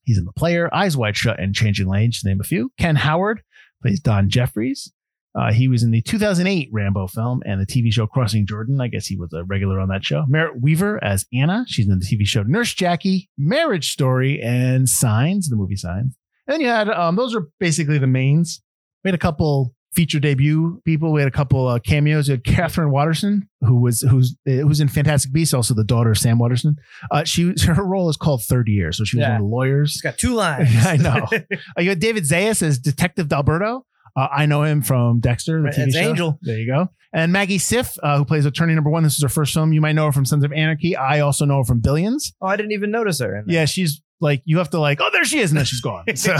He's 0.09 0.17
in 0.17 0.25
The 0.25 0.33
Player, 0.33 0.73
Eyes 0.73 0.97
Wide 0.97 1.15
Shut, 1.15 1.39
and 1.39 1.53
Changing 1.53 1.87
Lanes, 1.87 2.21
to 2.21 2.27
name 2.27 2.39
a 2.41 2.43
few. 2.43 2.71
Ken 2.79 2.95
Howard 2.95 3.43
plays 3.79 3.99
Don 3.99 4.27
Jeffries. 4.27 4.91
Uh, 5.35 5.53
he 5.53 5.67
was 5.67 5.83
in 5.83 5.91
the 5.91 6.01
2008 6.01 6.67
Rambo 6.71 7.05
film 7.05 7.43
and 7.45 7.61
the 7.61 7.65
TV 7.67 7.93
show 7.93 8.07
Crossing 8.07 8.47
Jordan. 8.47 8.81
I 8.81 8.87
guess 8.87 9.05
he 9.05 9.15
was 9.15 9.31
a 9.33 9.43
regular 9.43 9.79
on 9.79 9.89
that 9.89 10.03
show. 10.03 10.25
Merritt 10.27 10.59
Wever 10.59 10.97
as 11.03 11.27
Anna. 11.31 11.63
She's 11.67 11.87
in 11.87 11.99
the 11.99 12.03
TV 12.03 12.25
show 12.25 12.41
Nurse 12.41 12.73
Jackie, 12.73 13.29
Marriage 13.37 13.91
Story, 13.91 14.41
and 14.41 14.89
Signs, 14.89 15.47
the 15.47 15.55
movie 15.55 15.75
Signs. 15.75 16.17
And 16.47 16.55
then 16.55 16.61
you 16.61 16.69
had 16.69 16.89
um, 16.89 17.15
those 17.15 17.35
are 17.35 17.47
basically 17.59 17.99
the 17.99 18.07
mains. 18.07 18.63
We 19.03 19.09
had 19.09 19.15
a 19.15 19.19
couple 19.19 19.75
feature 19.93 20.19
debut 20.19 20.81
people. 20.85 21.11
We 21.11 21.21
had 21.21 21.27
a 21.27 21.31
couple 21.31 21.67
uh, 21.67 21.79
cameos. 21.79 22.27
We 22.27 22.33
had 22.33 22.43
Katherine 22.43 22.91
Waterston, 22.91 23.49
who 23.61 23.81
was 23.81 24.01
who's 24.01 24.37
uh, 24.47 24.51
who's 24.51 24.79
in 24.79 24.87
Fantastic 24.87 25.31
Beasts, 25.33 25.53
also 25.53 25.73
the 25.73 25.83
daughter 25.83 26.11
of 26.11 26.17
Sam 26.17 26.37
Waterston. 26.39 26.75
Uh, 27.11 27.23
she 27.23 27.53
her 27.65 27.83
role 27.85 28.09
is 28.09 28.17
called 28.17 28.43
Third 28.43 28.67
Year, 28.67 28.91
so 28.91 29.03
she 29.03 29.17
was 29.17 29.21
Yeah. 29.23 29.29
one 29.33 29.41
of 29.41 29.41
the 29.49 29.55
lawyers. 29.55 29.93
He's 29.93 30.01
got 30.01 30.17
two 30.17 30.33
lines. 30.35 30.69
I 30.85 30.97
know. 30.97 31.25
Uh, 31.77 31.81
you 31.81 31.89
had 31.89 31.99
David 31.99 32.23
Zayas 32.23 32.61
as 32.61 32.79
Detective 32.79 33.27
Dalberto. 33.27 33.81
Uh, 34.15 34.27
I 34.31 34.45
know 34.47 34.63
him 34.63 34.81
from 34.81 35.19
Dexter, 35.19 35.57
the 35.59 35.63
Right, 35.65 35.73
TV 35.73 35.93
show. 35.93 35.99
Angel. 35.99 36.39
There 36.41 36.57
you 36.57 36.65
go. 36.67 36.89
And 37.13 37.31
Maggie 37.31 37.57
Siff, 37.59 37.97
uh, 38.03 38.17
who 38.17 38.25
plays 38.25 38.45
attorney 38.45 38.73
number 38.75 38.89
one. 38.89 39.03
This 39.03 39.15
is 39.15 39.23
her 39.23 39.29
first 39.29 39.53
film. 39.53 39.71
You 39.73 39.81
might 39.81 39.93
know 39.93 40.05
her 40.07 40.11
from 40.11 40.25
Sons 40.25 40.43
of 40.43 40.51
Anarchy. 40.51 40.95
I 40.95 41.19
also 41.21 41.45
know 41.45 41.57
her 41.57 41.63
from 41.63 41.79
Billions. 41.79 42.33
oh, 42.41 42.47
I 42.47 42.55
didn't 42.55 42.71
even 42.73 42.91
notice 42.91 43.19
her. 43.19 43.43
Yeah, 43.47 43.65
she's 43.65 44.01
like 44.21 44.41
you 44.45 44.57
have 44.57 44.69
to 44.71 44.79
like, 44.79 44.99
oh, 45.01 45.09
there 45.13 45.23
she 45.25 45.39
is, 45.39 45.51
and 45.51 45.57
then 45.57 45.65
she's 45.65 45.81
gone. 45.81 46.05
So 46.15 46.35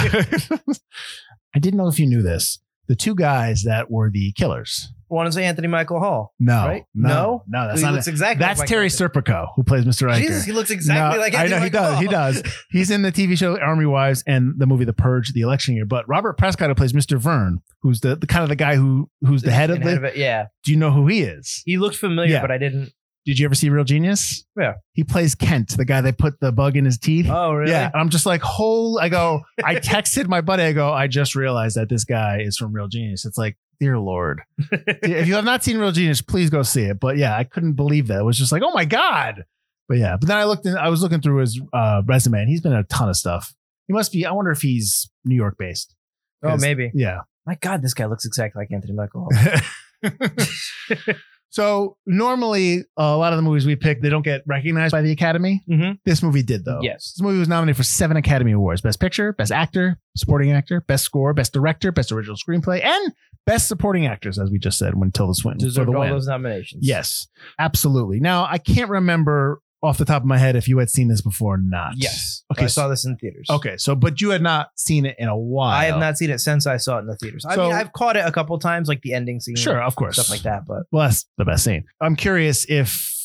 I 1.56 1.60
didn't 1.60 1.78
know 1.78 1.88
if 1.88 2.00
you 2.00 2.08
knew 2.08 2.22
this. 2.22 2.60
The 2.90 2.96
two 2.96 3.16
guys 3.16 3.64
that 3.64 3.90
were 3.90 4.10
the 4.12 4.34
killers. 4.34 4.92
One 5.08 5.26
is 5.26 5.38
Anthony 5.38 5.68
Michael 5.68 6.00
Hall. 6.00 6.34
No, 6.40 6.68
Right? 6.68 6.84
no, 6.94 7.10
No? 7.10 7.44
no. 7.48 7.68
That's 7.68 7.80
he 7.80 7.86
not. 7.86 7.94
looks 7.96 8.08
it. 8.08 8.12
exactly 8.12 8.46
That's 8.46 8.60
like 8.60 8.68
Terry. 8.70 8.90
Serpico, 8.90 9.48
who 9.56 9.64
plays 9.64 9.84
Mr. 9.86 10.06
Riker. 10.06 10.20
Jesus, 10.20 10.44
he 10.46 10.52
looks 10.52 10.70
exactly 10.70 11.18
No, 11.18 11.24
like 11.24 11.34
I 11.34 11.46
Anthony 11.46 11.50
know 11.50 11.58
he 11.66 11.72
Michael 11.72 11.82
does. 11.82 12.00
He 12.00 12.08
does. 12.44 12.56
He's 12.72 12.92
in 12.92 13.02
the 13.02 13.12
TV 13.12 13.36
show 13.36 13.58
Army 13.60 13.88
Wives 13.88 14.24
and 14.28 14.54
the 14.60 14.68
movie 14.68 14.86
The 14.86 14.94
Purge, 14.94 15.32
the 15.34 15.42
election 15.42 15.76
year. 15.76 15.86
But 15.86 16.08
Robert 16.08 16.38
Prescott, 16.38 16.70
who 16.70 16.76
plays 16.76 16.94
Mr. 16.94 17.18
Verne, 17.18 17.62
who's 17.82 18.02
the, 18.02 18.16
the 18.18 18.28
kind 18.28 18.44
of 18.44 18.50
the 18.50 18.56
guy 18.56 18.76
who 18.76 19.10
who's 19.22 19.42
the 19.42 19.52
head 19.52 19.72
of 19.72 19.82
the. 19.82 20.04
it. 20.06 20.18
Yeah. 20.18 20.48
Do 20.64 20.72
you 20.72 20.78
know 20.78 20.92
who 20.92 21.08
he 21.08 21.22
is? 21.22 21.64
He 21.66 21.78
looked 21.78 21.96
familiar, 21.96 22.34
Yeah. 22.34 22.42
but 22.42 22.52
I 22.52 22.58
didn't. 22.60 22.92
Did 23.30 23.38
you 23.38 23.46
ever 23.46 23.54
see 23.54 23.70
Real 23.70 23.84
Genius? 23.84 24.44
Yeah. 24.60 24.74
He 24.94 25.04
plays 25.04 25.36
Kent, 25.36 25.78
the 25.78 25.86
guy 25.86 26.02
that 26.02 26.18
put 26.18 26.40
the 26.40 26.52
bug 26.52 26.76
in 26.76 26.84
his 26.84 26.98
teeth. 26.98 27.28
Oh, 27.30 27.54
really? 27.54 27.70
Yeah, 27.70 27.92
I'm 27.94 28.10
just 28.10 28.26
like 28.26 28.42
whole. 28.42 28.98
I 28.98 29.08
go. 29.08 29.44
I 29.64 29.76
texted 29.76 30.28
my 30.28 30.42
buddy. 30.42 30.64
I 30.64 30.74
go. 30.74 30.92
I 30.92 31.06
just 31.06 31.36
realized 31.36 31.78
that 31.78 31.90
this 31.90 32.06
guy 32.06 32.40
is 32.42 32.58
from 32.58 32.74
Real 32.74 32.88
Genius. 32.88 33.26
It's 33.26 33.38
like, 33.38 33.56
dear 33.80 34.00
lord, 34.00 34.42
if 34.72 35.28
you 35.28 35.36
have 35.36 35.46
not 35.46 35.64
seen 35.64 35.78
Real 35.78 35.92
Genius, 35.92 36.24
please 36.24 36.50
go 36.50 36.64
see 36.64 36.86
it. 36.86 37.00
But 37.00 37.18
yeah, 37.18 37.38
I 37.38 37.44
couldn't 37.44 37.74
believe 37.74 38.08
that. 38.08 38.18
It 38.18 38.24
was 38.24 38.36
just 38.36 38.52
like, 38.52 38.64
oh 38.66 38.72
my 38.72 38.86
god. 38.86 39.46
But 39.88 40.00
yeah, 40.00 40.18
but 40.18 40.28
then 40.28 40.38
I 40.38 40.46
looked. 40.46 40.66
In, 40.66 40.76
I 40.76 40.90
was 40.90 41.04
looking 41.04 41.22
through 41.22 41.42
his 41.42 41.62
uh, 41.72 42.02
resume, 42.08 42.40
and 42.40 42.50
he's 42.50 42.62
been 42.62 42.74
in 42.74 42.80
a 42.80 42.84
ton 42.86 43.10
of 43.10 43.16
stuff. 43.16 43.54
He 43.88 43.94
must 43.94 44.12
be. 44.12 44.26
I 44.26 44.32
wonder 44.32 44.50
if 44.50 44.62
he's 44.62 45.08
New 45.24 45.36
York 45.36 45.56
based. 45.60 45.96
Oh, 46.42 46.58
maybe. 46.58 46.90
Yeah. 46.96 47.20
My 47.46 47.60
God, 47.62 47.84
this 47.84 47.94
guy 47.94 48.06
looks 48.08 48.26
exactly 48.26 48.60
like 48.60 48.72
Anthony 48.72 48.94
Michael 48.94 49.28
Hall. 49.32 49.62
so 51.50 51.98
normally, 52.06 52.84
a 52.98 53.18
lot 53.18 53.34
of 53.34 53.38
the 53.38 53.44
movies 53.44 53.66
we 53.66 53.76
pick, 53.76 54.02
they 54.02 54.10
don't 54.10 54.24
get 54.24 54.42
recognized 54.46 54.92
by 54.92 55.02
the 55.02 55.12
Academy. 55.12 55.64
Mhm. 55.70 55.98
This 56.06 56.22
movie 56.24 56.44
did 56.44 56.66
though. 56.66 56.80
Yes. 56.82 57.14
This 57.18 57.22
movie 57.24 57.40
was 57.40 57.48
nominated 57.48 57.78
for 57.78 57.84
seven 57.84 58.18
Academy 58.18 58.52
Awards 58.52 58.82
Best 58.82 59.00
Picture, 59.00 59.34
Best 59.34 59.52
Actor, 59.52 59.98
Supporting 60.16 60.52
Actor, 60.52 60.82
Best 60.88 61.04
Score, 61.04 61.34
Best 61.34 61.54
Director, 61.54 61.92
Best 61.92 62.12
Original 62.12 62.36
Screenplay, 62.36 62.84
and 62.84 63.14
Best 63.46 63.68
Supporting 63.68 64.06
Actors, 64.06 64.38
as 64.38 64.52
we 64.52 64.60
just 64.60 64.78
said, 64.78 64.96
when 64.96 65.12
Tilda 65.12 65.34
Swinton 65.34 65.66
Deserved 65.68 65.90
all 65.94 66.02
win. 66.02 66.12
those 66.12 66.28
nominations. 66.28 66.86
Yes, 66.88 67.28
absolutely. 67.58 68.20
Now, 68.20 68.46
I 68.50 68.58
can't 68.60 68.90
remember 68.90 69.60
off 69.82 69.98
the 69.98 70.06
top 70.06 70.22
of 70.22 70.28
my 70.28 70.38
head 70.38 70.56
if 70.58 70.68
you 70.68 70.78
had 70.80 70.90
seen 70.90 71.08
this 71.08 71.22
before 71.22 71.56
or 71.56 71.58
not. 71.58 71.94
Yes. 71.96 72.44
Okay, 72.52 72.66
I 72.66 72.68
saw 72.68 72.88
this 72.90 73.06
in 73.06 73.16
theaters. 73.18 73.48
Okay, 73.50 73.78
so, 73.78 73.96
but 73.96 74.20
you 74.20 74.32
had 74.32 74.42
not 74.42 74.72
seen 74.76 75.06
it 75.06 75.16
in 75.18 75.28
a 75.30 75.38
while. 75.38 75.72
I 75.72 75.86
have 75.86 76.00
not 76.00 76.18
seen 76.18 76.30
it 76.30 76.40
since 76.40 76.68
I 76.68 76.76
saw 76.78 76.98
it 76.98 77.02
in 77.02 77.08
the 77.08 77.16
theaters. 77.16 77.46
I 77.46 77.56
So- 77.56 77.64
mean, 77.64 77.74
I've 77.74 77.94
caught 77.94 78.18
it 78.18 78.26
a 78.26 78.32
couple 78.32 78.58
times, 78.60 78.88
like 78.90 79.02
the 79.04 79.14
ending 79.14 79.40
scene, 79.40 79.56
Sure, 79.56 79.82
of 79.82 79.96
course. 79.96 80.16
stuff 80.16 80.30
like 80.30 80.42
that. 80.42 80.66
But 80.66 80.84
Well, 80.92 81.08
that's 81.08 81.26
the 81.38 81.46
best 81.46 81.64
scene. 81.64 81.86
I'm 82.02 82.16
curious 82.18 82.66
if 82.70 83.16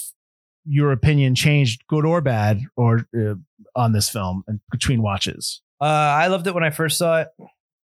your 0.65 0.93
opinion 0.93 1.35
changed, 1.35 1.85
good 1.89 2.05
or 2.05 2.21
bad, 2.21 2.61
or 2.77 3.07
uh, 3.19 3.35
on 3.75 3.93
this 3.93 4.09
film 4.09 4.45
and 4.47 4.61
between 4.71 5.03
watches. 5.03 5.61
uh, 5.81 5.85
I 5.85 6.29
loved 6.29 6.47
it 6.47 6.55
when 6.55 6.65
I 6.65 6.71
first 6.71 6.97
saw 6.99 7.21
it. 7.23 7.29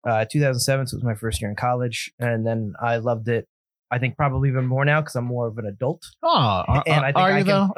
Uh, 0.07 0.23
2007, 0.31 0.87
so 0.87 0.95
it 0.95 0.97
was 0.99 1.03
my 1.03 1.13
first 1.15 1.41
year 1.41 1.49
in 1.49 1.57
college, 1.57 2.09
and 2.19 2.45
then 2.47 2.73
I 2.81 2.97
loved 2.97 3.27
it. 3.27 3.47
I 3.91 3.97
think 3.99 4.15
probably 4.17 4.49
even 4.49 4.65
more 4.67 4.85
now 4.85 5.01
because 5.01 5.15
I'm 5.15 5.25
more 5.25 5.47
of 5.47 5.57
an 5.57 5.65
adult, 5.65 6.03
Oh, 6.23 6.29
are, 6.67 6.83
And 6.85 7.03
I 7.05 7.07
think 7.07 7.17
are 7.17 7.31
I 7.31 7.37
you 7.39 7.45
can- 7.45 7.69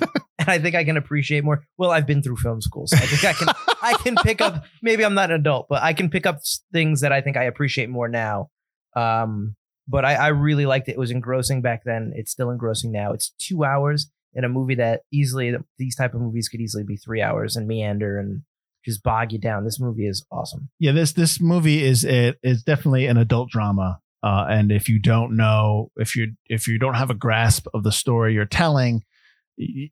though? 0.00 0.06
and 0.38 0.48
I 0.50 0.58
think 0.58 0.74
I 0.74 0.84
can 0.84 0.96
appreciate 0.96 1.42
more. 1.44 1.64
Well, 1.78 1.90
I've 1.90 2.06
been 2.06 2.22
through 2.22 2.36
film 2.36 2.60
school, 2.60 2.86
so 2.86 2.96
I 2.96 3.00
think 3.06 3.24
I 3.24 3.32
can 3.32 3.48
I 3.82 3.94
can 4.02 4.14
pick 4.16 4.40
up. 4.40 4.64
Maybe 4.82 5.04
I'm 5.04 5.14
not 5.14 5.30
an 5.30 5.36
adult, 5.40 5.66
but 5.68 5.82
I 5.82 5.92
can 5.94 6.10
pick 6.10 6.26
up 6.26 6.38
things 6.72 7.00
that 7.00 7.12
I 7.12 7.20
think 7.22 7.36
I 7.36 7.44
appreciate 7.44 7.88
more 7.88 8.08
now. 8.08 8.50
Um, 8.96 9.56
but 9.88 10.04
I, 10.04 10.14
I 10.14 10.28
really 10.28 10.66
liked 10.66 10.88
it. 10.88 10.92
It 10.92 10.98
was 10.98 11.10
engrossing 11.10 11.60
back 11.62 11.82
then. 11.84 12.12
It's 12.14 12.30
still 12.30 12.50
engrossing 12.50 12.90
now. 12.92 13.12
It's 13.12 13.30
two 13.38 13.64
hours 13.64 14.10
in 14.34 14.44
a 14.44 14.48
movie 14.48 14.74
that 14.76 15.02
easily 15.12 15.54
these 15.78 15.94
type 15.96 16.14
of 16.14 16.20
movies 16.20 16.48
could 16.48 16.60
easily 16.60 16.84
be 16.84 16.96
three 16.96 17.20
hours 17.22 17.54
and 17.56 17.66
meander 17.68 18.18
and 18.18 18.42
just 18.84 19.02
bog 19.02 19.32
you 19.32 19.38
down. 19.38 19.64
This 19.64 19.78
movie 19.80 20.06
is 20.06 20.24
awesome. 20.30 20.68
yeah, 20.78 20.92
this 20.92 21.12
this 21.12 21.40
movie 21.40 21.82
is 21.82 22.04
it 22.04 22.38
is 22.42 22.62
definitely 22.62 23.06
an 23.06 23.16
adult 23.16 23.50
drama. 23.50 24.00
Uh, 24.24 24.46
and 24.48 24.72
if 24.72 24.88
you 24.88 24.98
don't 24.98 25.36
know, 25.36 25.90
if 25.96 26.16
you 26.16 26.32
if 26.46 26.66
you 26.66 26.78
don't 26.78 26.94
have 26.94 27.10
a 27.10 27.14
grasp 27.14 27.66
of 27.74 27.82
the 27.82 27.92
story 27.92 28.32
you're 28.32 28.46
telling, 28.46 29.04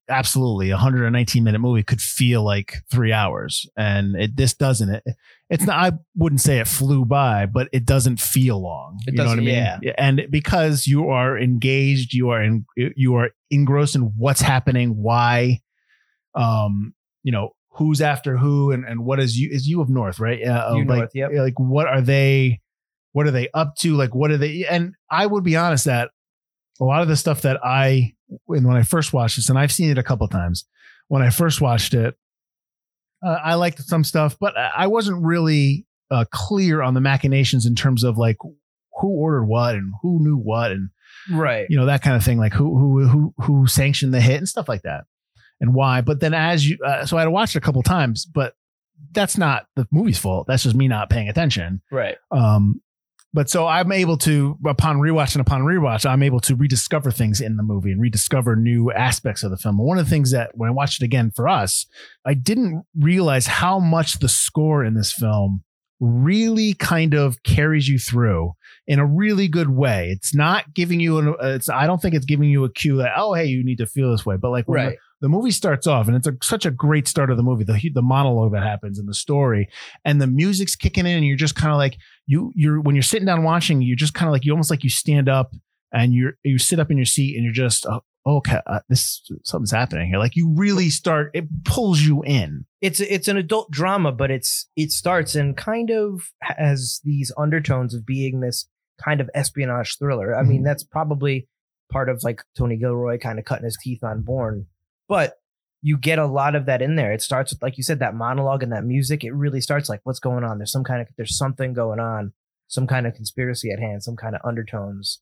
absolutely, 0.09 0.71
a 0.71 0.75
119 0.75 1.45
minute 1.45 1.59
movie 1.59 1.83
could 1.83 2.01
feel 2.01 2.43
like 2.43 2.79
three 2.91 3.13
hours, 3.13 3.69
and 3.77 4.17
it 4.17 4.35
this 4.35 4.55
doesn't. 4.55 4.89
It, 4.89 5.05
it's 5.51 5.67
not. 5.67 5.77
I 5.77 5.99
wouldn't 6.17 6.41
say 6.41 6.61
it 6.61 6.67
flew 6.67 7.05
by, 7.05 7.45
but 7.45 7.69
it 7.73 7.85
doesn't 7.85 8.21
feel 8.21 8.63
long. 8.63 9.01
It 9.07 9.13
you 9.13 9.19
know 9.19 9.27
what 9.27 9.39
I 9.39 9.43
mean? 9.43 9.81
yeah. 9.83 9.93
And 9.99 10.27
because 10.31 10.87
you 10.87 11.11
are 11.11 11.39
engaged, 11.39 12.15
you 12.15 12.31
are 12.31 12.43
in, 12.43 12.65
you 12.75 13.17
are 13.17 13.33
engrossed 13.51 13.97
in 13.97 14.13
what's 14.17 14.41
happening, 14.41 14.97
why, 14.97 15.61
um, 16.35 16.95
you 17.23 17.33
know, 17.33 17.51
who's 17.73 18.01
after 18.01 18.39
who, 18.39 18.73
and 18.73 18.87
and 18.87 19.05
what 19.05 19.21
is 19.21 19.39
you 19.39 19.51
is 19.53 19.69
you 19.69 19.83
of 19.83 19.91
North, 19.91 20.19
right? 20.19 20.39
Yeah, 20.41 20.73
You 20.73 20.87
like, 20.87 20.99
North, 20.99 21.11
yep. 21.15 21.31
Like 21.35 21.59
what 21.59 21.87
are 21.87 22.01
they? 22.01 22.61
What 23.13 23.27
are 23.27 23.31
they 23.31 23.49
up 23.55 23.77
to? 23.81 23.95
Like 23.95 24.15
what 24.15 24.31
are 24.31 24.39
they? 24.39 24.65
And 24.69 24.95
I 25.11 25.27
would 25.27 25.45
be 25.45 25.57
honest 25.57 25.85
that 25.87 26.11
a 26.81 26.85
lot 26.85 27.03
of 27.03 27.09
the 27.09 27.17
stuff 27.17 27.43
that 27.43 27.61
I 27.65 28.15
when 28.47 28.65
when 28.67 28.77
I 28.77 28.83
first 28.83 29.13
watched 29.13 29.37
this, 29.37 29.49
and 29.49 29.59
I've 29.59 29.73
seen 29.73 29.91
it 29.91 29.99
a 29.99 30.03
couple 30.03 30.25
of 30.25 30.31
times. 30.31 30.65
When 31.09 31.21
I 31.23 31.31
first 31.31 31.61
watched 31.61 31.93
it, 31.95 32.15
uh, 33.25 33.39
I 33.45 33.55
liked 33.55 33.81
some 33.83 34.05
stuff, 34.05 34.37
but 34.41 34.57
I 34.57 34.87
wasn't 34.87 35.23
really 35.23 35.87
uh, 36.11 36.25
clear 36.33 36.83
on 36.83 36.95
the 36.95 37.01
machinations 37.01 37.67
in 37.67 37.75
terms 37.75 38.03
of 38.05 38.19
like 38.19 38.37
who 39.01 39.09
ordered 39.09 39.45
what 39.45 39.75
and 39.75 39.93
who 40.03 40.19
knew 40.21 40.37
what 40.37 40.71
and 40.73 40.91
Right. 41.31 41.67
you 41.71 41.77
know 41.79 41.87
that 41.87 42.03
kind 42.03 42.17
of 42.17 42.25
thing 42.25 42.39
like 42.39 42.53
who 42.53 42.77
who 42.77 43.07
who 43.09 43.35
who 43.39 43.67
sanctioned 43.67 44.13
the 44.13 44.21
hit 44.21 44.39
and 44.39 44.49
stuff 44.49 44.69
like 44.69 44.83
that 44.83 45.05
and 45.61 45.73
why 45.73 46.01
but 46.01 46.19
then 46.21 46.35
as 46.35 46.69
you 46.69 46.79
uh, 46.85 47.07
so 47.07 47.17
i 47.17 47.21
had 47.21 47.29
watched 47.29 47.55
it 47.55 47.59
a 47.59 47.61
couple 47.61 47.81
times 47.83 48.27
but 48.27 48.55
that's 49.13 49.39
not 49.39 49.67
the 49.77 49.87
movie's 49.93 50.19
fault 50.19 50.47
that's 50.49 50.65
just 50.65 50.75
me 50.75 50.89
not 50.89 51.11
paying 51.11 51.29
attention 51.29 51.81
Right. 51.93 52.17
um 52.33 52.81
but 53.33 53.49
so 53.51 53.67
i'm 53.67 53.93
able 53.93 54.17
to 54.17 54.59
upon 54.67 54.99
rewatch 54.99 55.35
and 55.35 55.41
upon 55.41 55.63
rewatch 55.63 56.09
i'm 56.09 56.23
able 56.23 56.41
to 56.41 56.55
rediscover 56.55 57.11
things 57.11 57.41
in 57.41 57.57
the 57.57 57.63
movie 57.63 57.93
and 57.93 58.01
rediscover 58.01 58.57
new 58.57 58.91
aspects 58.93 59.43
of 59.43 59.51
the 59.51 59.57
film 59.57 59.79
and 59.79 59.87
one 59.87 59.99
of 59.99 60.05
the 60.05 60.11
things 60.11 60.31
that 60.31 60.51
when 60.55 60.69
i 60.69 60.73
watched 60.73 61.03
it 61.03 61.05
again 61.05 61.31
for 61.35 61.49
us 61.49 61.87
i 62.25 62.35
didn't 62.35 62.85
realize 62.99 63.47
how 63.47 63.79
much 63.79 64.19
the 64.19 64.29
score 64.29 64.85
in 64.85 64.95
this 64.95 65.13
film 65.13 65.63
really 66.01 66.75
kind 66.75 67.15
of 67.15 67.43
carries 67.45 67.89
you 67.89 67.97
through 67.99 68.53
in 68.89 68.99
a 68.99 69.07
really 69.07 69.47
good 69.47 69.71
way. 69.71 70.09
It's 70.11 70.35
not 70.35 70.75
giving 70.75 70.99
you 70.99 71.19
an. 71.19 71.29
uh, 71.29 71.35
It's 71.55 71.69
I 71.69 71.87
don't 71.87 72.03
think 72.03 72.17
it's 72.17 72.25
giving 72.25 72.51
you 72.51 72.65
a 72.65 72.73
cue 72.73 72.97
that 72.97 73.13
oh 73.17 73.35
hey 73.35 73.45
you 73.45 73.65
need 73.65 73.79
to 73.79 73.87
feel 73.87 74.11
this 74.11 74.27
way. 74.27 74.37
But 74.37 74.51
like 74.51 74.65
Right. 74.67 74.99
The, 75.23 75.29
movie 75.29 75.51
starts 75.51 75.87
off 75.87 76.07
and 76.09 76.17
it's 76.17 76.27
a, 76.27 76.35
such 76.43 76.67
a 76.67 76.71
great 76.71 77.09
start 77.09 77.31
of 77.31 77.37
the 77.37 77.43
movie, 77.43 77.65
the 77.65 77.91
the 77.95 78.03
monologue 78.03 78.53
that 78.53 78.63
happens 78.63 78.99
and 78.99 79.09
the 79.09 79.15
story 79.15 79.69
and 80.05 80.21
the 80.21 80.27
music's 80.27 80.77
kicking 80.77 81.07
in 81.07 81.17
and 81.17 81.27
you're 81.27 81.37
just 81.37 81.57
kind 81.57 81.73
of 81.73 81.79
like 81.79 81.97
you 82.27 82.53
you're 82.55 82.81
when 82.81 82.95
you're 82.95 83.03
sitting 83.03 83.27
down 83.27 83.43
watching 83.43 83.81
you're 83.83 83.97
just 83.97 84.15
kind 84.15 84.29
of 84.29 84.33
like 84.33 84.45
you 84.45 84.53
almost 84.53 84.71
like 84.71 84.85
you 84.85 84.91
stand 84.91 85.29
up 85.29 85.53
and 85.93 86.13
you're 86.15 86.35
you 86.45 86.59
sit 86.59 86.79
up 86.79 86.91
in 86.91 86.97
your 86.99 87.07
seat 87.07 87.35
and 87.37 87.45
you're 87.45 87.53
just 87.53 87.87
uh, 87.87 88.01
okay 88.27 88.61
uh, 88.67 88.81
this 88.89 89.23
something's 89.45 89.71
happening 89.73 90.09
here 90.09 90.19
like 90.19 90.37
you 90.37 90.53
really 90.57 90.89
start 90.91 91.31
it 91.35 91.45
pulls 91.65 92.01
you 92.03 92.23
in 92.23 92.65
it's 92.81 92.99
it's 93.01 93.29
an 93.29 93.37
adult 93.37 93.71
drama, 93.71 94.11
but 94.13 94.31
it's 94.31 94.69
it 94.77 94.91
starts 94.91 95.35
and 95.37 95.57
kind 95.57 95.91
of 95.91 96.33
has 96.43 97.01
these 97.05 97.31
undertones 97.39 97.95
of 97.95 98.05
being 98.05 98.41
this 98.41 98.69
kind 99.03 99.21
of 99.21 99.31
espionage 99.35 99.99
thriller. 99.99 100.37
I 100.37 100.43
mean, 100.43 100.63
Mhm. 100.63 100.65
that's 100.65 100.83
probably 100.85 101.49
part 101.93 102.09
of 102.09 102.21
like 102.25 102.43
Tony 102.59 102.77
Gilroy 102.77 103.19
kind 103.19 103.39
of 103.39 103.45
cutting 103.45 103.65
his 103.65 103.79
teeth 103.83 104.03
on 104.03 104.23
Bourne, 104.23 104.67
but 105.13 105.35
you 105.85 105.97
get 105.99 106.19
a 106.19 106.27
lot 106.27 106.55
of 106.55 106.67
that 106.67 106.81
in 106.83 106.95
there. 106.97 107.13
It 107.13 107.23
starts 107.23 107.53
with 107.53 107.63
like 107.63 107.77
you 107.77 107.83
said 107.83 107.99
that 108.01 108.15
monologue 108.15 108.63
and 108.63 108.73
that 108.73 108.85
music. 108.85 109.25
It 109.25 109.33
really 109.33 109.61
starts 109.61 109.89
like 109.89 110.01
what's 110.05 110.21
going 110.21 110.45
on. 110.45 110.59
There's 110.59 110.71
some 110.73 110.85
kind 110.85 111.01
of 111.03 111.09
there's 111.17 111.37
something 111.37 111.73
going 111.73 111.99
on, 112.01 112.33
some 112.69 112.87
kind 112.87 113.07
of 113.07 113.15
conspiracy 113.15 113.71
at 113.73 113.79
hand, 113.81 114.03
some 114.03 114.17
kind 114.17 114.35
of 114.35 114.41
undertones. 114.45 115.21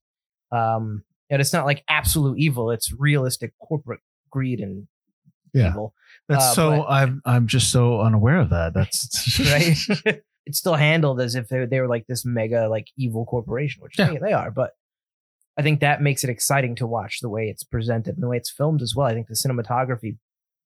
Um, 0.52 1.04
and 1.30 1.40
it's 1.40 1.52
not 1.52 1.64
like 1.64 1.84
absolute 1.88 2.38
evil. 2.38 2.70
It's 2.70 2.92
realistic 2.92 3.52
corporate 3.58 4.00
greed 4.30 4.60
and 4.60 4.86
Yeah. 5.54 5.70
evil. 5.70 5.94
that's 6.28 6.44
Uh, 6.44 6.54
so 6.54 6.70
but- 6.70 6.86
i'm 6.90 7.20
i'm 7.24 7.46
just 7.48 7.70
so 7.72 8.00
unaware 8.00 8.38
of 8.40 8.50
that 8.50 8.72
that's 8.74 9.40
right? 10.06 10.20
it's 10.46 10.58
still 10.58 10.74
handled 10.74 11.20
as 11.20 11.34
if 11.34 11.48
they, 11.48 11.64
they 11.66 11.80
were 11.80 11.88
like 11.88 12.06
this 12.06 12.24
mega 12.24 12.68
like 12.68 12.86
evil 12.96 13.24
corporation, 13.26 13.82
which 13.82 13.98
Yeah. 13.98 14.10
they, 14.10 14.18
they 14.18 14.32
are. 14.32 14.50
But 14.50 14.70
I 15.60 15.62
think 15.62 15.80
that 15.80 16.00
makes 16.00 16.24
it 16.24 16.30
exciting 16.30 16.74
to 16.76 16.86
watch 16.86 17.20
the 17.20 17.28
way 17.28 17.48
it's 17.48 17.64
presented 17.64 18.14
and 18.14 18.22
the 18.22 18.28
way 18.28 18.38
it's 18.38 18.50
filmed 18.50 18.80
as 18.80 18.94
well. 18.96 19.06
I 19.06 19.12
think 19.12 19.26
the 19.26 19.34
cinematography 19.34 20.16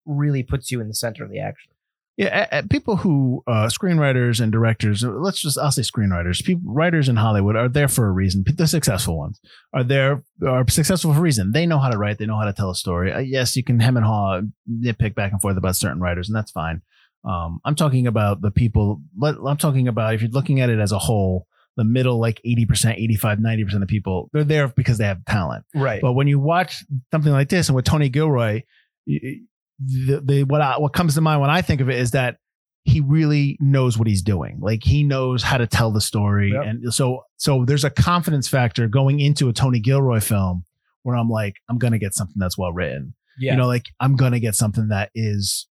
really 0.04 0.42
puts 0.42 0.70
you 0.70 0.82
in 0.82 0.88
the 0.88 0.94
center 0.94 1.24
of 1.24 1.30
the 1.30 1.40
action. 1.40 1.72
Yeah, 2.18 2.60
people 2.68 2.96
who 2.96 3.42
uh, 3.46 3.68
screenwriters 3.68 4.38
and 4.38 4.52
directors. 4.52 5.02
uh, 5.02 5.12
Let's 5.12 5.40
just 5.40 5.56
I'll 5.56 5.72
say 5.72 5.80
screenwriters. 5.80 6.44
People, 6.44 6.70
writers 6.70 7.08
in 7.08 7.16
Hollywood 7.16 7.56
are 7.56 7.70
there 7.70 7.88
for 7.88 8.06
a 8.06 8.12
reason. 8.12 8.44
The 8.46 8.66
successful 8.66 9.16
ones 9.16 9.40
are 9.72 9.82
there 9.82 10.22
are 10.46 10.68
successful 10.68 11.14
for 11.14 11.20
a 11.20 11.22
reason. 11.22 11.52
They 11.52 11.64
know 11.64 11.78
how 11.78 11.88
to 11.88 11.96
write. 11.96 12.18
They 12.18 12.26
know 12.26 12.38
how 12.38 12.44
to 12.44 12.52
tell 12.52 12.68
a 12.68 12.74
story. 12.74 13.10
Uh, 13.10 13.20
yes, 13.20 13.56
you 13.56 13.64
can 13.64 13.80
hem 13.80 13.96
and 13.96 14.04
haw, 14.04 14.42
nitpick 14.70 15.14
back 15.14 15.32
and 15.32 15.40
forth 15.40 15.56
about 15.56 15.76
certain 15.76 16.02
writers, 16.02 16.28
and 16.28 16.36
that's 16.36 16.50
fine. 16.50 16.82
Um, 17.24 17.60
I'm 17.64 17.76
talking 17.76 18.06
about 18.06 18.42
the 18.42 18.50
people. 18.50 19.00
I'm 19.22 19.56
talking 19.56 19.88
about 19.88 20.14
if 20.14 20.20
you're 20.20 20.30
looking 20.30 20.60
at 20.60 20.68
it 20.68 20.80
as 20.80 20.92
a 20.92 20.98
whole, 20.98 21.46
the 21.76 21.84
middle 21.84 22.18
like 22.20 22.40
80%, 22.46 22.94
85, 22.98 23.38
90% 23.38 23.82
of 23.82 23.88
people 23.88 24.28
they're 24.32 24.44
there 24.44 24.68
because 24.68 24.98
they 24.98 25.04
have 25.06 25.24
talent. 25.24 25.64
Right. 25.74 26.00
But 26.02 26.12
when 26.12 26.26
you 26.28 26.38
watch 26.38 26.84
something 27.10 27.32
like 27.32 27.48
this, 27.48 27.68
and 27.68 27.76
with 27.76 27.84
Tony 27.86 28.08
Gilroy, 28.10 28.62
the, 29.06 30.20
the 30.24 30.44
what 30.44 30.60
I, 30.60 30.78
what 30.78 30.92
comes 30.92 31.14
to 31.14 31.20
mind 31.20 31.40
when 31.40 31.50
I 31.50 31.62
think 31.62 31.80
of 31.80 31.88
it 31.88 31.98
is 31.98 32.12
that 32.12 32.36
he 32.84 33.00
really 33.00 33.56
knows 33.60 33.96
what 33.96 34.08
he's 34.08 34.22
doing. 34.22 34.58
Like 34.60 34.82
he 34.82 35.02
knows 35.04 35.42
how 35.42 35.56
to 35.58 35.66
tell 35.66 35.92
the 35.92 36.00
story, 36.00 36.52
Yep. 36.52 36.64
and 36.64 36.94
so 36.94 37.22
so 37.36 37.64
there's 37.64 37.84
a 37.84 37.90
confidence 37.90 38.48
factor 38.48 38.88
going 38.88 39.20
into 39.20 39.48
a 39.48 39.52
Tony 39.52 39.80
Gilroy 39.80 40.20
film 40.20 40.64
where 41.04 41.16
I'm 41.16 41.28
like, 41.30 41.56
I'm 41.68 41.78
gonna 41.78 41.98
get 41.98 42.14
something 42.14 42.36
that's 42.38 42.58
well 42.58 42.72
written. 42.72 43.14
yeah. 43.38 43.52
You 43.52 43.58
know, 43.58 43.66
like 43.66 43.86
I'm 44.00 44.16
gonna 44.16 44.40
get 44.40 44.54
something 44.56 44.88
that 44.88 45.10
is 45.14 45.68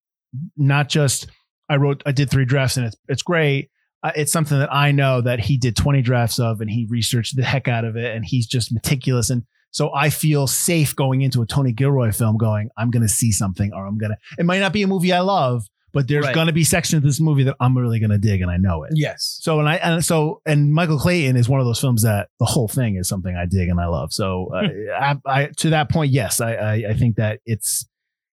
not 0.57 0.89
just 0.89 1.27
I 1.69 1.77
wrote 1.77 2.03
I 2.05 2.11
did 2.11 2.29
three 2.29 2.45
drafts 2.45 2.77
and 2.77 2.85
it's 2.87 2.97
it's 3.07 3.21
great. 3.23 3.69
It's 4.15 4.31
something 4.31 4.59
that 4.59 4.73
I 4.73 4.91
know 4.91 5.21
that 5.21 5.39
he 5.39 5.57
did 5.57 5.75
20 5.75 6.01
drafts 6.01 6.39
of 6.39 6.61
and 6.61 6.69
he 6.69 6.85
researched 6.89 7.35
the 7.35 7.43
heck 7.43 7.67
out 7.67 7.85
of 7.85 7.95
it 7.95 8.15
and 8.15 8.25
he's 8.25 8.47
just 8.47 8.71
meticulous 8.73 9.29
and 9.29 9.43
so 9.71 9.93
I 9.93 10.09
feel 10.09 10.47
safe 10.47 10.95
going 10.95 11.21
into 11.21 11.41
a 11.41 11.45
Tony 11.45 11.71
Gilroy 11.73 12.11
film 12.11 12.37
going 12.37 12.69
I'm 12.77 12.91
going 12.91 13.03
to 13.03 13.09
see 13.09 13.31
something 13.31 13.71
or 13.73 13.85
I'm 13.85 13.97
going 13.97 14.11
to 14.11 14.17
it 14.37 14.45
might 14.45 14.59
not 14.59 14.73
be 14.73 14.83
a 14.83 14.87
movie 14.87 15.11
I 15.13 15.19
love 15.21 15.65
but 15.93 16.07
there's 16.09 16.25
Right. 16.25 16.35
going 16.35 16.47
to 16.47 16.53
be 16.53 16.63
sections 16.65 16.97
of 16.97 17.03
this 17.03 17.21
movie 17.21 17.43
that 17.43 17.55
I'm 17.61 17.77
really 17.77 17.99
going 17.99 18.09
to 18.09 18.17
dig 18.17 18.41
and 18.41 18.51
I 18.51 18.57
know 18.57 18.83
it. 18.83 18.91
yes. 18.95 19.37
So 19.41 19.59
and 19.61 19.69
I 19.69 19.75
and 19.75 20.03
so 20.03 20.41
and 20.45 20.73
Michael 20.73 20.99
Clayton 20.99 21.37
is 21.37 21.47
one 21.47 21.59
of 21.61 21.65
those 21.65 21.79
films 21.79 22.03
that 22.03 22.27
the 22.39 22.45
whole 22.45 22.67
thing 22.67 22.97
is 22.97 23.07
something 23.07 23.33
I 23.35 23.45
dig 23.45 23.69
and 23.69 23.79
I 23.79 23.87
love. 23.87 24.11
So 24.11 24.51
uh, 24.53 24.67
I, 24.99 25.15
I 25.25 25.49
to 25.57 25.69
that 25.69 25.89
point, 25.89 26.11
yes, 26.11 26.41
I, 26.41 26.53
I 26.55 26.73
I 26.89 26.93
think 26.95 27.15
that 27.15 27.39
it's 27.45 27.85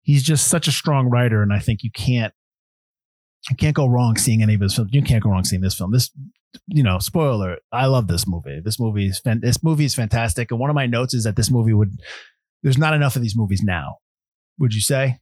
he's 0.03 0.23
just 0.23 0.47
such 0.47 0.67
a 0.69 0.71
strong 0.71 1.07
writer, 1.09 1.43
and 1.43 1.51
I 1.53 1.59
think 1.59 1.83
you 1.83 1.91
can't 1.91 2.33
you 3.49 3.55
can't 3.55 3.75
go 3.75 3.87
wrong 3.87 4.17
seeing 4.17 4.41
any 4.41 4.55
of 4.55 4.61
his 4.61 4.75
films. 4.75 4.91
You 4.93 5.01
can't 5.01 5.23
go 5.23 5.29
wrong 5.29 5.43
seeing 5.43 5.61
this 5.61 5.75
film. 5.75 5.91
This 5.91 6.11
you 6.67 6.83
know, 6.83 6.99
spoiler. 6.99 7.57
I 7.71 7.85
love 7.85 8.07
this 8.07 8.27
movie. 8.27 8.59
This 8.63 8.79
movie 8.79 9.07
is 9.07 9.19
fan- 9.19 9.41
this 9.41 9.63
movie 9.63 9.85
is 9.85 9.95
fantastic. 9.95 10.51
And 10.51 10.59
one 10.59 10.69
of 10.69 10.75
my 10.75 10.87
notes 10.87 11.13
is 11.13 11.23
that 11.23 11.35
this 11.35 11.51
movie 11.51 11.73
would 11.73 11.99
there's 12.63 12.77
not 12.77 12.93
enough 12.93 13.15
of 13.15 13.21
these 13.21 13.37
movies 13.37 13.61
now. 13.63 13.97
Would 14.57 14.73
you 14.73 14.81
say? 14.81 15.19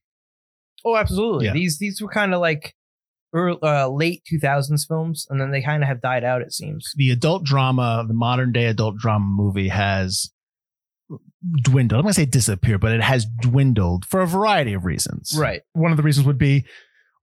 Oh, 0.85 0.95
absolutely. 0.95 1.45
Yeah. 1.45 1.53
These 1.53 1.79
these 1.79 2.01
were 2.01 2.09
kind 2.09 2.33
of 2.33 2.39
like 2.39 2.75
early, 3.33 3.59
uh, 3.61 3.89
late 3.89 4.23
2000s 4.31 4.87
films, 4.87 5.27
and 5.29 5.39
then 5.39 5.51
they 5.51 5.61
kind 5.61 5.83
of 5.83 5.89
have 5.89 6.01
died 6.01 6.23
out. 6.23 6.41
It 6.41 6.53
seems. 6.53 6.93
the 6.95 7.11
adult 7.11 7.43
drama, 7.43 8.05
the 8.07 8.13
modern 8.13 8.51
day 8.51 8.65
adult 8.65 8.97
drama 8.97 9.25
movie 9.25 9.67
has 9.67 10.31
dwindled. 11.61 11.99
I'm 11.99 12.03
going 12.03 12.13
to 12.13 12.21
say 12.21 12.25
disappeared, 12.25 12.81
but 12.81 12.93
it 12.93 13.01
has 13.01 13.25
dwindled 13.25 14.05
for 14.05 14.21
a 14.21 14.27
variety 14.27 14.73
of 14.73 14.85
reasons. 14.85 15.35
Right. 15.37 15.61
One 15.73 15.91
of 15.91 15.97
the 15.97 16.03
reasons 16.03 16.25
would 16.25 16.37
be 16.37 16.65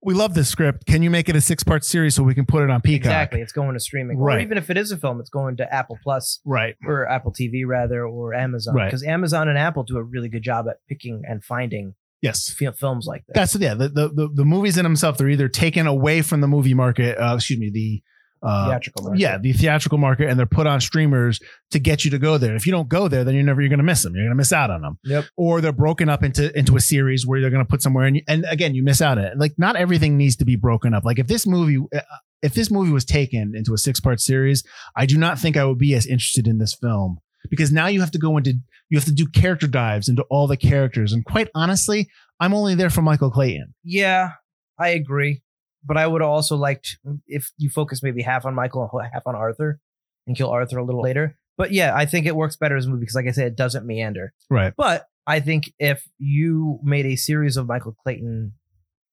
we 0.05 0.13
love 0.13 0.33
this 0.35 0.47
script. 0.47 0.85
Can 0.85 1.03
you 1.03 1.09
make 1.09 1.27
it 1.29 1.35
a 1.35 1.41
six 1.41 1.63
part 1.63 1.83
series 1.83 2.15
so 2.15 2.23
we 2.23 2.33
can 2.35 2.45
put 2.45 2.63
it 2.63 2.69
on 2.69 2.79
Peacock? 2.81 3.07
Exactly. 3.07 3.41
It's 3.41 3.51
going 3.51 3.73
to 3.73 3.79
streaming, 3.79 4.17
or 4.17 4.25
Right. 4.27 4.41
even 4.41 4.57
if 4.57 4.69
it 4.69 4.77
is 4.77 4.91
a 4.91 4.97
film, 4.97 5.19
it's 5.19 5.29
going 5.29 5.57
to 5.57 5.73
Apple 5.73 5.97
Plus 6.03 6.39
Right. 6.45 6.75
or 6.85 7.09
Apple 7.09 7.33
TV 7.33 7.65
rather, 7.65 8.05
or 8.05 8.33
Amazon. 8.33 8.75
Right. 8.75 8.85
Because 8.85 9.03
Amazon 9.03 9.49
and 9.49 9.57
Apple 9.57 9.83
do 9.83 9.97
a 9.97 10.03
really 10.03 10.29
good 10.29 10.43
job 10.43 10.67
at 10.69 10.77
picking 10.87 11.23
and 11.27 11.43
finding 11.43 11.95
Yes. 12.21 12.49
films 12.79 13.05
like 13.07 13.23
that. 13.27 13.33
That's 13.35 13.55
yeah. 13.57 13.73
The, 13.73 13.89
the 13.89 14.07
the 14.09 14.29
the 14.33 14.45
movies 14.45 14.77
in 14.77 14.83
themselves 14.83 15.17
they're 15.17 15.29
either 15.29 15.47
taken 15.49 15.85
away 15.87 16.21
from 16.21 16.41
the 16.41 16.47
movie 16.47 16.73
market. 16.73 17.17
Uh, 17.19 17.35
excuse 17.35 17.59
me. 17.59 17.69
The 17.71 18.01
uh, 18.43 18.67
theatrical. 18.69 19.03
market. 19.05 19.19
yeah, 19.19 19.37
the 19.37 19.53
theatrical 19.53 19.97
market, 19.97 20.29
and 20.29 20.37
they're 20.37 20.45
put 20.45 20.67
on 20.67 20.79
streamers 20.81 21.39
to 21.71 21.79
get 21.79 22.05
you 22.05 22.11
to 22.11 22.19
go 22.19 22.37
there. 22.37 22.55
If 22.55 22.65
you 22.65 22.71
don't 22.71 22.89
go 22.89 23.07
there, 23.07 23.23
then 23.23 23.33
you're 23.33 23.43
never 23.43 23.61
you're 23.61 23.69
going 23.69 23.79
to 23.79 23.83
miss 23.83 24.03
them. 24.03 24.13
You're 24.15 24.25
going 24.25 24.31
to 24.31 24.35
miss 24.37 24.53
out 24.53 24.69
on 24.69 24.81
them. 24.81 24.99
Yep. 25.03 25.25
Or 25.37 25.61
they're 25.61 25.71
broken 25.71 26.09
up 26.09 26.23
into 26.23 26.57
into 26.57 26.75
a 26.75 26.81
series 26.81 27.25
where 27.25 27.41
they're 27.41 27.49
going 27.49 27.65
to 27.65 27.69
put 27.69 27.81
somewhere, 27.81 28.05
and 28.05 28.21
and 28.27 28.45
again, 28.49 28.75
you 28.75 28.83
miss 28.83 29.01
out 29.01 29.17
on 29.17 29.23
it. 29.25 29.37
Like 29.37 29.53
not 29.57 29.75
everything 29.75 30.17
needs 30.17 30.35
to 30.37 30.45
be 30.45 30.55
broken 30.55 30.93
up. 30.93 31.03
Like 31.05 31.19
if 31.19 31.27
this 31.27 31.45
movie. 31.47 31.77
uh, 31.95 32.01
If 32.41 32.53
this 32.53 32.69
movie 32.69 32.91
was 32.91 33.05
taken 33.05 33.53
into 33.55 33.73
a 33.73 33.77
six 33.77 33.99
part 33.99 34.19
series, 34.19 34.63
I 34.95 35.07
do 35.07 35.17
not 35.17 35.39
think 35.39 35.57
I 35.57 35.65
would 35.65 35.79
be 35.79 35.95
as 35.95 36.05
interested 36.05 36.45
in 36.47 36.59
this 36.59 36.75
film 36.75 37.17
because 37.49 37.71
now 37.71 37.87
you 37.87 38.01
have 38.01 38.11
to 38.11 38.19
go 38.19 38.37
into 38.37 38.59
you 38.89 38.97
have 38.99 39.05
to 39.05 39.13
do 39.13 39.25
character 39.25 39.65
dives 39.67 40.07
into 40.09 40.23
all 40.29 40.45
the 40.45 40.57
characters, 40.57 41.11
and 41.11 41.25
quite 41.25 41.49
honestly, 41.55 42.07
I'm 42.39 42.53
only 42.53 42.75
there 42.75 42.91
for 42.91 43.01
Michael 43.01 43.31
Clayton. 43.31 43.73
Yeah, 43.83 44.33
I 44.77 44.89
agree. 44.89 45.41
But 45.85 45.97
I 45.97 46.07
would 46.07 46.21
also 46.21 46.55
liked 46.55 46.97
if 47.27 47.51
you 47.57 47.69
focus 47.69 48.01
maybe 48.01 48.21
half 48.23 48.45
on 48.45 48.55
Michael 48.55 48.89
and 48.91 49.09
half 49.13 49.23
on 49.27 49.35
Arthur 49.35 49.79
and 50.25 50.35
kill 50.35 50.49
Arthur 50.49 50.77
a 50.79 50.83
little 50.83 51.01
later. 51.01 51.37
But 51.57 51.71
yeah, 51.71 51.93
I 51.95 52.05
think 52.05 52.25
it 52.25 52.35
works 52.35 52.55
better 52.55 52.75
as 52.75 52.85
a 52.85 52.89
movie 52.89 53.01
because, 53.01 53.15
like 53.15 53.27
I 53.27 53.31
said, 53.31 53.47
it 53.47 53.55
doesn't 53.55 53.85
meander. 53.85 54.33
Right. 54.49 54.73
But 54.75 55.05
I 55.27 55.39
think 55.39 55.71
if 55.79 56.03
you 56.17 56.79
made 56.83 57.05
a 57.05 57.15
series 57.15 57.55
of 57.55 57.67
Michael 57.67 57.95
Clayton 58.03 58.53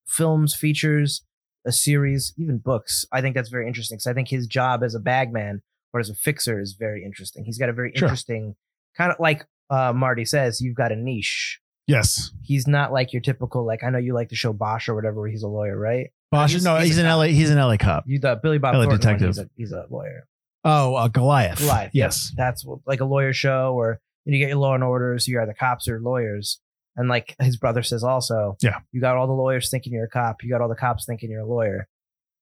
films, 0.07 0.55
features, 0.55 1.23
a 1.65 1.71
series, 1.71 2.33
even 2.37 2.57
books, 2.57 3.05
I 3.11 3.21
think 3.21 3.35
that's 3.35 3.49
very 3.49 3.67
interesting 3.67 3.95
because 3.97 4.07
I 4.07 4.13
think 4.13 4.27
his 4.29 4.47
job 4.47 4.83
as 4.83 4.95
a 4.95 4.99
bagman 4.99 5.61
or 5.93 5.99
as 5.99 6.09
a 6.09 6.15
fixer 6.15 6.59
is 6.59 6.75
very 6.77 7.05
interesting. 7.05 7.45
He's 7.45 7.57
got 7.57 7.69
a 7.69 7.73
very 7.73 7.91
Sure. 7.95 8.07
interesting 8.07 8.55
kind 8.97 9.11
of 9.11 9.19
like 9.19 9.45
uh, 9.69 9.93
Marty 9.93 10.25
says, 10.25 10.59
you've 10.61 10.75
got 10.75 10.91
a 10.91 10.95
niche. 10.95 11.59
Yes. 11.87 12.31
He's 12.43 12.67
not 12.67 12.91
like 12.93 13.11
your 13.13 13.21
typical 13.21 13.65
like 13.65 13.83
I 13.83 13.89
know 13.89 13.97
you 13.97 14.13
like 14.13 14.29
the 14.29 14.35
show 14.35 14.53
Bosch 14.53 14.87
or 14.87 14.95
whatever 14.95 15.21
where 15.21 15.29
he's 15.29 15.43
a 15.43 15.47
lawyer, 15.47 15.77
right? 15.77 16.07
Bosch, 16.33 16.51
He's- 16.51 16.63
no, 16.63 16.75
he's 16.77 16.87
he's, 16.89 16.97
an. 16.99 17.05
LA. 17.05 17.23
He's 17.25 17.49
an 17.49 17.57
LA 17.57 17.77
cop. 17.77 18.03
You 18.07 18.19
the 18.19 18.35
Billy 18.41 18.57
Bob 18.57 18.75
LA 18.75 18.83
Thornton 18.83 18.99
detective. 18.99 19.27
he's 19.27 19.37
a, 19.39 19.49
he's 19.55 19.71
a 19.71 19.85
lawyer. 19.89 20.27
Oh, 20.65 20.95
uh, 20.95 21.07
Goliath. 21.07 21.59
Goliath. 21.59 21.91
Yes. 21.93 22.31
That's 22.37 22.63
what, 22.65 22.79
like 22.85 22.99
a 23.01 23.05
lawyer 23.05 23.33
show 23.33 23.73
or 23.75 23.99
you 24.25 24.37
get 24.39 24.47
your 24.49 24.57
law 24.57 24.73
and 24.75 24.83
orders, 24.83 25.27
you 25.27 25.37
are 25.39 25.45
the 25.45 25.53
cops 25.53 25.87
or 25.89 25.99
lawyers. 25.99 26.59
And 26.95 27.09
like 27.09 27.35
his 27.41 27.57
brother 27.57 27.83
says 27.83 28.03
also, 28.03 28.55
Yeah. 28.61 28.79
you 28.91 29.01
got 29.01 29.17
all 29.17 29.27
the 29.27 29.33
lawyers 29.33 29.69
thinking 29.69 29.91
you're 29.93 30.05
a 30.05 30.09
cop. 30.09 30.43
You 30.43 30.49
got 30.49 30.61
all 30.61 30.69
the 30.69 30.75
cops 30.75 31.05
thinking 31.05 31.29
you're 31.31 31.41
a 31.41 31.45
lawyer. 31.45 31.87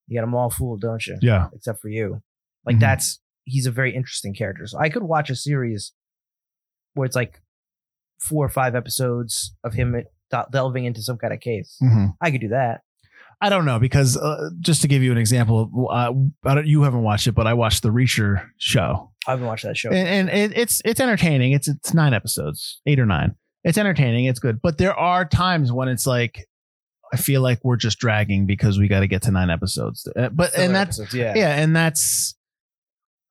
You 0.08 0.20
got 0.20 0.22
them 0.26 0.36
all 0.36 0.50
fooled, 0.52 0.82
don't 0.82 1.06
you? 1.08 1.18
Yeah. 1.22 1.48
Except 1.54 1.82
for 1.82 1.90
you. 1.90 2.22
Like 2.66 2.76
Mhm. 2.76 2.82
that's, 2.82 3.20
he's 3.46 3.66
a 3.66 3.72
very 3.72 3.96
interesting 3.96 4.34
character. 4.36 4.68
So 4.68 4.78
I 4.78 4.90
could 4.90 5.04
watch 5.04 5.30
a 5.32 5.36
series 5.36 5.94
where 6.94 7.06
it's 7.08 7.16
like 7.16 7.42
four 8.20 8.46
or 8.46 8.50
five 8.50 8.76
episodes 8.76 9.56
of 9.64 9.74
him 9.74 9.96
delving 10.52 10.86
into 10.86 11.02
some 11.02 11.18
kind 11.18 11.34
of 11.34 11.40
case. 11.40 11.78
hmm 11.80 12.08
I 12.22 12.30
could 12.30 12.42
do 12.42 12.50
that. 12.50 12.82
I 13.42 13.50
don't 13.50 13.66
know 13.66 13.80
because 13.80 14.18
uh, 14.18 14.50
just 14.60 14.84
to 14.84 14.88
give 14.88 15.02
you 15.02 15.12
an 15.12 15.18
example, 15.18 15.88
uh, 15.90 16.14
I 16.46 16.56
don't, 16.56 16.68
you 16.68 16.84
haven't 16.84 17.02
watched 17.02 17.26
it, 17.26 17.32
but 17.32 17.48
I 17.48 17.56
watched 17.56 17.82
the 17.82 17.90
Reacher 17.90 18.48
show, 18.58 19.12
I 19.28 19.32
haven't 19.32 19.48
watched 19.48 19.64
that 19.64 19.78
show. 19.78 19.90
and, 19.90 20.30
and 20.30 20.30
it, 20.30 20.58
it's 20.58 20.82
it's 20.86 21.00
entertaining. 21.00 21.52
It's 21.52 21.68
it's 21.68 21.94
nine 21.94 22.14
episodes, 22.14 22.82
eight 22.86 23.00
or 23.00 23.06
nine. 23.06 23.36
It's 23.64 23.78
entertaining. 23.78 24.26
It's 24.26 24.40
good, 24.40 24.62
but 24.62 24.78
there 24.78 24.94
are 24.94 25.26
times 25.26 25.72
when 25.72 25.88
it's 25.88 26.08
like 26.08 26.48
I 27.14 27.18
feel 27.18 27.42
like 27.42 27.60
we're 27.64 27.78
just 27.78 28.00
dragging 28.00 28.46
because 28.46 28.80
we 28.80 28.88
got 28.88 29.02
to 29.02 29.08
get 29.08 29.24
to 29.24 29.32
nine 29.32 29.50
episodes. 29.50 30.08
Uh, 30.16 30.30
but 30.30 30.58
and 30.58 30.74
that's 30.74 31.00
episodes, 31.00 31.14
yeah. 31.14 31.34
yeah, 31.36 31.56
and 31.56 31.76
that's 31.76 32.36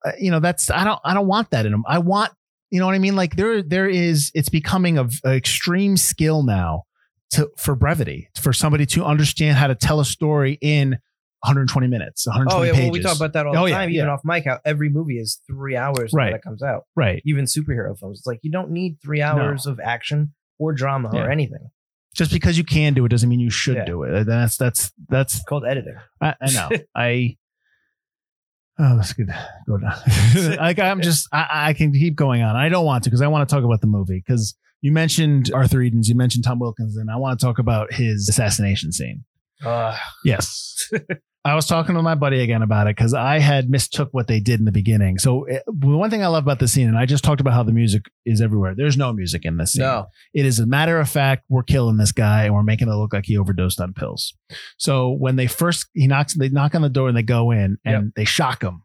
uh, 0.05 0.11
you 0.19 0.31
know 0.31 0.39
that's 0.39 0.69
I 0.69 0.83
don't 0.83 0.99
I 1.03 1.13
don't 1.13 1.27
want 1.27 1.51
that 1.51 1.65
in 1.65 1.71
them. 1.71 1.83
I 1.87 1.99
want 1.99 2.31
you 2.69 2.79
know 2.79 2.85
what 2.85 2.95
I 2.95 2.99
mean. 2.99 3.15
Like 3.15 3.35
there 3.35 3.61
there 3.61 3.89
is 3.89 4.31
it's 4.33 4.49
becoming 4.49 4.97
of 4.97 5.15
a 5.25 5.35
extreme 5.35 5.97
skill 5.97 6.43
now 6.43 6.83
to 7.31 7.49
for 7.57 7.75
brevity 7.75 8.29
for 8.41 8.53
somebody 8.53 8.85
to 8.87 9.03
understand 9.05 9.57
how 9.57 9.67
to 9.67 9.75
tell 9.75 9.99
a 9.99 10.05
story 10.05 10.57
in 10.61 10.97
120 11.43 11.87
minutes, 11.87 12.27
120 12.27 12.59
Oh 12.59 12.63
yeah, 12.63 12.71
pages. 12.73 12.83
well, 12.85 12.91
we 12.91 13.01
talk 13.01 13.15
about 13.15 13.33
that 13.33 13.47
all 13.47 13.57
Oh, 13.57 13.63
the 13.63 13.69
yeah, 13.71 13.77
time, 13.77 13.89
even 13.89 14.05
yeah. 14.05 14.11
off 14.13 14.21
mic. 14.23 14.45
How 14.45 14.59
every 14.63 14.89
movie 14.89 15.17
is 15.17 15.41
three 15.47 15.75
hours 15.75 16.11
Right. 16.13 16.25
when 16.27 16.35
it 16.35 16.43
comes 16.43 16.61
out. 16.61 16.83
right. 16.95 17.21
Even 17.25 17.45
superhero 17.45 17.97
films, 17.97 18.19
it's 18.19 18.27
like 18.27 18.39
you 18.43 18.51
don't 18.51 18.69
need 18.71 18.97
three 19.01 19.21
hours 19.21 19.65
of 19.65 19.79
action 19.79 20.33
or 20.59 20.71
drama 20.73 21.09
Yeah. 21.13 21.21
or 21.23 21.31
anything. 21.31 21.69
Just 22.13 22.31
because 22.33 22.57
you 22.57 22.63
can 22.65 22.93
do 22.93 23.05
it 23.05 23.09
doesn't 23.09 23.29
mean 23.29 23.39
you 23.39 23.49
should 23.49 23.77
Yeah. 23.77 23.85
do 23.85 24.03
it. 24.03 24.13
Uh, 24.13 24.23
that's 24.25 24.57
that's 24.57 24.91
that's 25.09 25.35
It's 25.35 25.43
called 25.45 25.65
editing. 25.65 25.95
I, 26.21 26.35
I 26.41 26.51
know. 26.51 26.69
I 26.95 27.37
oh, 28.79 28.95
that's 28.97 29.13
good. 29.13 29.33
Go 29.67 29.77
down. 29.77 29.97
like 30.57 30.77
I'm 30.79 31.01
just 31.01 31.27
I, 31.31 31.47
I 31.69 31.73
can 31.73 31.91
keep 31.93 32.15
going 32.15 32.41
on. 32.41 32.55
I 32.55 32.69
don't 32.69 32.85
want 32.85 33.03
to 33.05 33.09
because 33.09 33.21
I 33.21 33.27
want 33.27 33.47
to 33.47 33.55
talk 33.55 33.63
about 33.63 33.81
the 33.81 33.87
movie 33.87 34.21
because 34.25 34.55
you 34.81 34.91
mentioned 34.91 35.51
Arthur 35.53 35.81
Edens, 35.81 36.09
you 36.09 36.15
mentioned 36.15 36.43
Tom 36.43 36.59
Wilkins, 36.59 36.97
and 36.97 37.09
I 37.09 37.15
want 37.17 37.39
to 37.39 37.45
talk 37.45 37.59
about 37.59 37.93
his 37.93 38.27
assassination 38.29 38.91
scene. 38.91 39.23
Uh, 39.63 39.97
Yes. 40.25 40.89
I 41.43 41.55
was 41.55 41.65
talking 41.65 41.95
to 41.95 42.03
my 42.03 42.13
buddy 42.13 42.41
again 42.41 42.61
about 42.61 42.85
it 42.85 42.95
because 42.95 43.15
I 43.15 43.39
had 43.39 43.67
mistook 43.67 44.09
what 44.11 44.27
they 44.27 44.39
did 44.39 44.59
in 44.59 44.65
the 44.65 44.71
beginning. 44.71 45.17
So 45.17 45.45
it, 45.45 45.63
one 45.67 46.11
thing 46.11 46.23
I 46.23 46.27
love 46.27 46.43
about 46.43 46.59
the 46.59 46.67
scene, 46.67 46.87
and 46.87 46.95
I 46.95 47.07
just 47.07 47.23
talked 47.23 47.41
about 47.41 47.53
how 47.55 47.63
the 47.63 47.71
music 47.71 48.03
is 48.27 48.41
everywhere. 48.41 48.75
There's 48.77 48.95
no 48.95 49.11
music 49.11 49.43
in 49.43 49.57
this 49.57 49.73
scene. 49.73 49.81
No. 49.81 50.05
It 50.35 50.45
is 50.45 50.59
a 50.59 50.67
matter 50.67 50.99
of 50.99 51.09
fact, 51.09 51.45
we're 51.49 51.63
killing 51.63 51.97
this 51.97 52.11
guy 52.11 52.43
and 52.43 52.53
we're 52.53 52.61
making 52.61 52.89
it 52.89 52.93
look 52.93 53.11
like 53.11 53.25
he 53.25 53.37
overdosed 53.39 53.81
on 53.81 53.93
pills. 53.93 54.35
So 54.77 55.09
when 55.17 55.35
they 55.35 55.47
first 55.47 55.87
he 55.95 56.05
knocks, 56.05 56.35
they 56.35 56.49
knock 56.49 56.75
on 56.75 56.83
the 56.83 56.89
door 56.89 57.07
and 57.07 57.17
they 57.17 57.23
go 57.23 57.49
in 57.49 57.79
and 57.85 58.13
they 58.15 58.25
shock 58.25 58.61
him, 58.63 58.83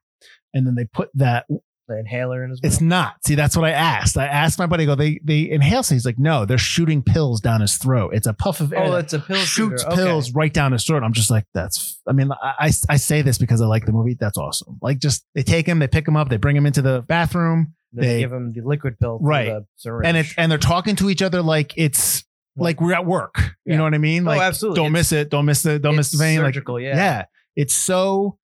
and 0.54 0.66
then 0.66 0.76
they 0.76 0.86
put 0.86 1.10
that 1.12 1.44
The 1.88 1.98
inhaler 2.00 2.42
in 2.42 2.50
his 2.50 2.60
mouth. 2.60 2.72
it's 2.72 2.80
not. 2.80 3.14
See, 3.24 3.36
that's 3.36 3.56
what 3.56 3.64
I 3.64 3.70
asked. 3.70 4.18
I 4.18 4.26
asked 4.26 4.58
my 4.58 4.66
buddy, 4.66 4.82
I 4.82 4.86
go, 4.86 4.94
they 4.96 5.20
they 5.22 5.48
inhale. 5.48 5.84
So 5.84 5.94
he's 5.94 6.04
like, 6.04 6.18
no, 6.18 6.44
they're 6.44 6.58
shooting 6.58 7.00
pills 7.02 7.40
down 7.40 7.60
his 7.60 7.76
throat. 7.76 8.12
It's 8.14 8.26
a 8.26 8.32
puff 8.32 8.60
of 8.60 8.72
oh, 8.72 8.76
air. 8.76 8.84
Oh, 8.92 8.96
it's 8.96 9.12
a 9.12 9.20
pill 9.20 9.36
shoots 9.36 9.82
shooter. 9.82 9.86
Okay. 9.92 9.94
pills 10.02 10.32
right 10.32 10.52
down 10.52 10.72
his 10.72 10.84
throat. 10.84 11.04
I'm 11.04 11.12
just 11.12 11.30
like, 11.30 11.44
that's. 11.54 12.00
I 12.08 12.12
mean, 12.12 12.30
I, 12.32 12.72
I 12.88 12.96
say 12.96 13.22
this 13.22 13.38
because 13.38 13.60
I 13.60 13.66
like 13.66 13.86
the 13.86 13.92
movie. 13.92 14.14
That's 14.18 14.36
awesome. 14.36 14.78
Like, 14.82 14.98
just 14.98 15.24
they 15.36 15.42
take 15.44 15.66
him, 15.66 15.78
they 15.78 15.86
pick 15.86 16.08
him 16.08 16.16
up, 16.16 16.28
they 16.28 16.38
bring 16.38 16.56
him 16.56 16.66
into 16.66 16.82
the 16.82 17.02
bathroom, 17.02 17.74
they, 17.92 18.06
they- 18.06 18.18
give 18.20 18.32
him 18.32 18.52
the 18.52 18.62
liquid 18.62 18.98
pill, 18.98 19.18
Right. 19.22 19.46
The 19.46 19.64
syringe. 19.76 20.06
and 20.08 20.16
it 20.16 20.26
and 20.36 20.50
they're 20.50 20.58
talking 20.58 20.96
to 20.96 21.08
each 21.08 21.22
other 21.22 21.40
like 21.40 21.72
it's 21.76 22.24
like 22.56 22.80
we're 22.80 22.94
at 22.94 23.06
work. 23.06 23.38
You 23.64 23.76
know 23.76 23.84
what 23.84 23.94
I 23.94 23.98
mean? 23.98 24.26
Oh, 24.26 24.30
Like, 24.30 24.40
absolutely. 24.40 24.76
don't 24.76 24.86
It's- 24.86 24.92
miss 24.92 25.12
it. 25.12 25.30
Don't 25.30 25.44
miss 25.44 25.62
the 25.62 25.78
don't 25.78 25.94
miss 25.94 26.10
the 26.10 26.18
vein. 26.18 26.38
Like, 26.38 26.46
surgical, 26.54 26.80
yeah. 26.80 26.96
yeah, 26.96 27.24
it's 27.54 27.74
so 27.74 28.38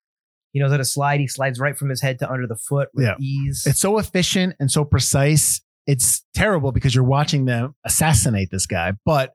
he 0.53 0.61
knows 0.61 0.71
how 0.71 0.77
to 0.77 0.85
slide. 0.85 1.21
He 1.21 1.27
slides 1.29 1.59
right 1.59 1.77
from 1.77 1.89
his 1.89 2.01
head 2.01 2.19
to 2.21 2.31
under 2.31 2.47
the 2.47 2.57
foot 2.57 2.89
with 2.95 3.07
Yeah. 3.07 3.15
ease. 3.21 3.65
it's 3.67 3.81
so 3.81 3.99
efficient 3.99 4.55
and 4.61 4.71
so 4.71 4.85
precise. 4.85 5.61
It's 5.87 6.23
terrible 6.35 6.71
because 6.73 6.95
you're 6.95 7.05
watching 7.05 7.45
them 7.47 7.75
assassinate 7.85 8.51
this 8.51 8.67
guy, 8.67 8.93
but 9.05 9.35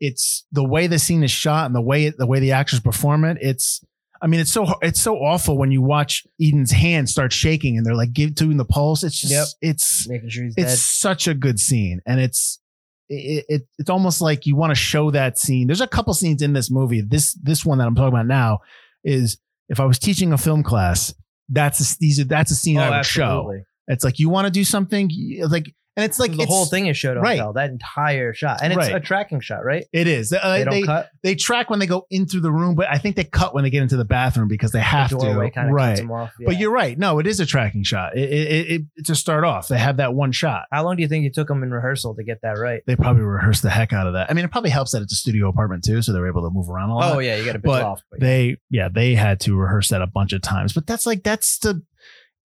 it's 0.00 0.46
the 0.52 0.62
way 0.64 0.86
the 0.86 0.98
scene 0.98 1.24
is 1.24 1.30
shot 1.30 1.66
and 1.66 1.74
the 1.74 1.80
way 1.82 2.10
the 2.10 2.26
way 2.26 2.38
the 2.38 2.52
actors 2.52 2.80
perform 2.80 3.24
it. 3.24 3.38
It's 3.40 3.82
I 4.20 4.26
mean, 4.26 4.40
it's 4.40 4.50
so 4.52 4.66
it's 4.82 5.00
so 5.00 5.16
awful 5.16 5.56
when 5.58 5.70
you 5.72 5.80
watch 5.82 6.24
Eden's 6.40 6.70
hand 6.72 7.08
start 7.08 7.32
shaking 7.32 7.76
and 7.76 7.84
they're 7.86 7.94
like 7.96 8.12
give, 8.12 8.34
doing 8.34 8.56
the 8.58 8.64
pulse. 8.64 9.02
It's 9.04 9.20
just 9.20 9.32
Yep. 9.32 9.46
it's 9.70 10.08
making 10.08 10.28
sure 10.30 10.44
he's 10.44 10.54
it's 10.56 10.70
dead. 10.72 10.78
such 10.78 11.26
a 11.28 11.34
good 11.34 11.58
scene 11.58 12.00
and 12.06 12.20
it's 12.20 12.60
it, 13.08 13.44
it 13.48 13.62
it's 13.78 13.88
almost 13.90 14.20
like 14.20 14.44
you 14.46 14.54
want 14.54 14.70
to 14.70 14.74
show 14.74 15.10
that 15.12 15.38
scene 15.38 15.66
there's 15.66 15.80
a 15.80 15.86
couple 15.86 16.12
scenes 16.14 16.42
in 16.42 16.52
this 16.52 16.70
movie 16.70 17.00
this 17.00 17.32
this 17.42 17.64
one 17.64 17.78
that 17.78 17.86
i'm 17.86 17.94
talking 17.94 18.08
about 18.12 18.26
now 18.26 18.58
is 19.02 19.38
if 19.68 19.80
i 19.80 19.84
was 19.84 19.98
teaching 19.98 20.32
a 20.32 20.38
film 20.38 20.62
class 20.62 21.14
that's 21.50 21.80
a, 21.80 21.98
these 21.98 22.20
are 22.20 22.24
that's 22.24 22.50
a 22.50 22.54
scene 22.54 22.78
oh, 22.78 22.82
i 22.82 22.96
would 22.98 23.06
show. 23.06 23.52
it's 23.86 24.04
like 24.04 24.18
you 24.18 24.28
want 24.28 24.46
to 24.46 24.50
do 24.50 24.64
something 24.64 25.10
like 25.48 25.74
and 25.98 26.04
it's 26.04 26.18
like 26.18 26.30
the 26.32 26.42
it's, 26.44 26.50
whole 26.50 26.64
thing 26.64 26.86
is 26.86 26.96
showed 26.96 27.16
on 27.16 27.22
right. 27.22 27.36
tell. 27.36 27.52
That 27.52 27.70
entire 27.70 28.32
shot, 28.32 28.60
and 28.62 28.72
it's 28.72 28.78
Right. 28.78 28.94
a 28.94 29.00
tracking 29.00 29.40
shot, 29.40 29.64
right? 29.64 29.84
it 29.92 30.06
is 30.06 30.32
Uh, 30.32 30.64
They 30.70 30.82
they, 30.82 31.04
they 31.22 31.34
track 31.34 31.68
when 31.70 31.78
they 31.78 31.86
go 31.86 32.06
in 32.10 32.26
through 32.26 32.40
the 32.40 32.52
room 32.52 32.74
but 32.74 32.86
i 32.88 32.98
think 32.98 33.16
they 33.16 33.24
cut 33.24 33.54
when 33.54 33.64
they 33.64 33.70
get 33.70 33.82
into 33.82 33.96
the 33.96 34.04
bathroom 34.04 34.48
because 34.48 34.72
they 34.72 34.80
have 34.80 35.10
the 35.10 35.18
to 35.18 35.50
kind 35.50 35.68
of 35.68 35.74
right 35.74 36.00
off. 36.10 36.32
but 36.44 36.58
you're 36.58 36.70
right 36.70 36.98
no 36.98 37.18
it 37.18 37.26
is 37.26 37.40
a 37.40 37.46
tracking 37.46 37.82
shot 37.82 38.16
it, 38.16 38.30
it, 38.30 38.82
it, 38.96 39.04
to 39.04 39.14
start 39.14 39.44
off 39.44 39.68
they 39.68 39.78
have 39.78 39.96
that 39.98 40.14
one 40.14 40.32
shot 40.32 40.64
How 40.70 40.84
long 40.84 40.96
do 40.96 41.02
you 41.02 41.08
think 41.08 41.26
it 41.26 41.34
took 41.34 41.48
them 41.48 41.62
in 41.62 41.70
rehearsal 41.70 42.14
to 42.14 42.22
get 42.22 42.40
that 42.42 42.58
right? 42.58 42.82
they 42.86 42.96
probably 42.96 43.22
rehearsed 43.22 43.62
the 43.62 43.70
heck 43.70 43.92
out 43.92 44.06
of 44.06 44.12
that. 44.14 44.30
I 44.30 44.34
mean, 44.34 44.44
it 44.44 44.50
probably 44.50 44.70
helps 44.70 44.92
that 44.92 45.02
it's 45.02 45.12
a 45.12 45.16
studio 45.16 45.48
apartment 45.48 45.84
too, 45.84 46.02
so 46.02 46.12
they're 46.12 46.26
able 46.28 46.42
to 46.42 46.50
move 46.50 46.68
around 46.70 46.90
a 46.90 46.94
lot. 46.94 47.16
Oh 47.16 47.18
yeah, 47.18 47.36
you 47.36 47.44
got 47.44 47.52
to 47.52 47.58
But 47.58 47.82
loft. 47.82 48.04
But 48.10 48.20
They, 48.20 48.56
yeah, 48.70 48.88
they 48.88 49.14
had 49.14 49.40
to 49.40 49.56
rehearse 49.56 49.88
that 49.88 50.02
a 50.02 50.06
bunch 50.06 50.32
of 50.32 50.42
times. 50.42 50.72
But 50.72 50.86
that's 50.86 51.06
like 51.06 51.22
that's 51.22 51.58
the. 51.58 51.82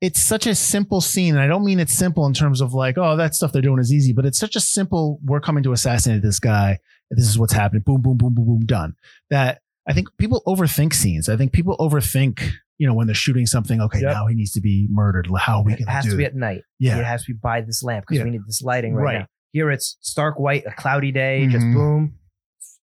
It's 0.06 0.22
such 0.22 0.48
a 0.48 0.54
simple 0.54 1.00
scene, 1.00 1.34
and 1.36 1.42
I 1.42 1.48
don't 1.48 1.64
mean 1.64 1.80
it's 1.80 1.94
simple 1.94 2.26
in 2.26 2.34
terms 2.34 2.60
of 2.60 2.74
like, 2.74 2.98
oh, 2.98 3.16
that 3.16 3.34
stuff 3.36 3.54
they're 3.54 3.62
doing 3.62 3.80
is 3.80 3.94
easy, 3.94 4.12
but 4.12 4.26
it's 4.26 4.38
such 4.38 4.58
a 4.58 4.60
simple. 4.60 5.20
We're 5.24 5.40
coming 5.40 5.64
to 5.64 5.72
assassinate 5.72 6.22
this 6.22 6.40
guy. 6.40 6.80
This 7.10 7.26
is 7.28 7.40
what's 7.40 7.54
happening. 7.54 7.84
Boom, 7.86 8.02
boom, 8.02 8.18
boom, 8.18 8.34
boom, 8.34 8.46
boom, 8.46 8.66
done. 8.66 8.96
That 9.30 9.62
I 9.88 9.94
think 9.94 10.10
people 10.18 10.44
overthink 10.46 10.94
scenes. 10.94 11.30
I 11.30 11.38
think 11.38 11.54
people 11.54 11.78
overthink. 11.78 12.42
You 12.80 12.88
know, 12.88 12.96
when 12.96 13.06
they're 13.08 13.14
shooting 13.16 13.46
something, 13.46 13.80
okay, 13.80 14.02
Yep. 14.02 14.12
now 14.14 14.28
he 14.28 14.36
needs 14.36 14.52
to 14.54 14.60
be 14.62 14.88
murdered. 14.92 15.30
How 15.38 15.60
are 15.60 15.64
we 15.64 15.74
it 15.74 15.78
going 15.80 15.88
has 15.88 16.04
do 16.06 16.12
to 16.12 16.18
be 16.18 16.26
at 16.26 16.36
night. 16.36 16.64
Yeah, 16.80 16.98
It 16.98 17.06
has 17.06 17.24
to 17.26 17.34
be 17.34 17.40
by 17.42 17.62
this 17.62 17.82
lamp 17.84 18.04
because 18.04 18.18
Yeah. 18.18 18.24
we 18.26 18.32
need 18.32 18.42
this 18.46 18.62
lighting 18.62 18.96
right, 18.96 19.04
Right. 19.04 19.20
now. 19.20 19.28
Here 19.54 19.72
it's 19.72 19.96
stark 20.02 20.38
white, 20.40 20.64
a 20.66 20.72
cloudy 20.74 21.12
day, 21.14 21.48
just 21.48 21.66
Mhm. 21.66 21.74
boom, 21.76 22.14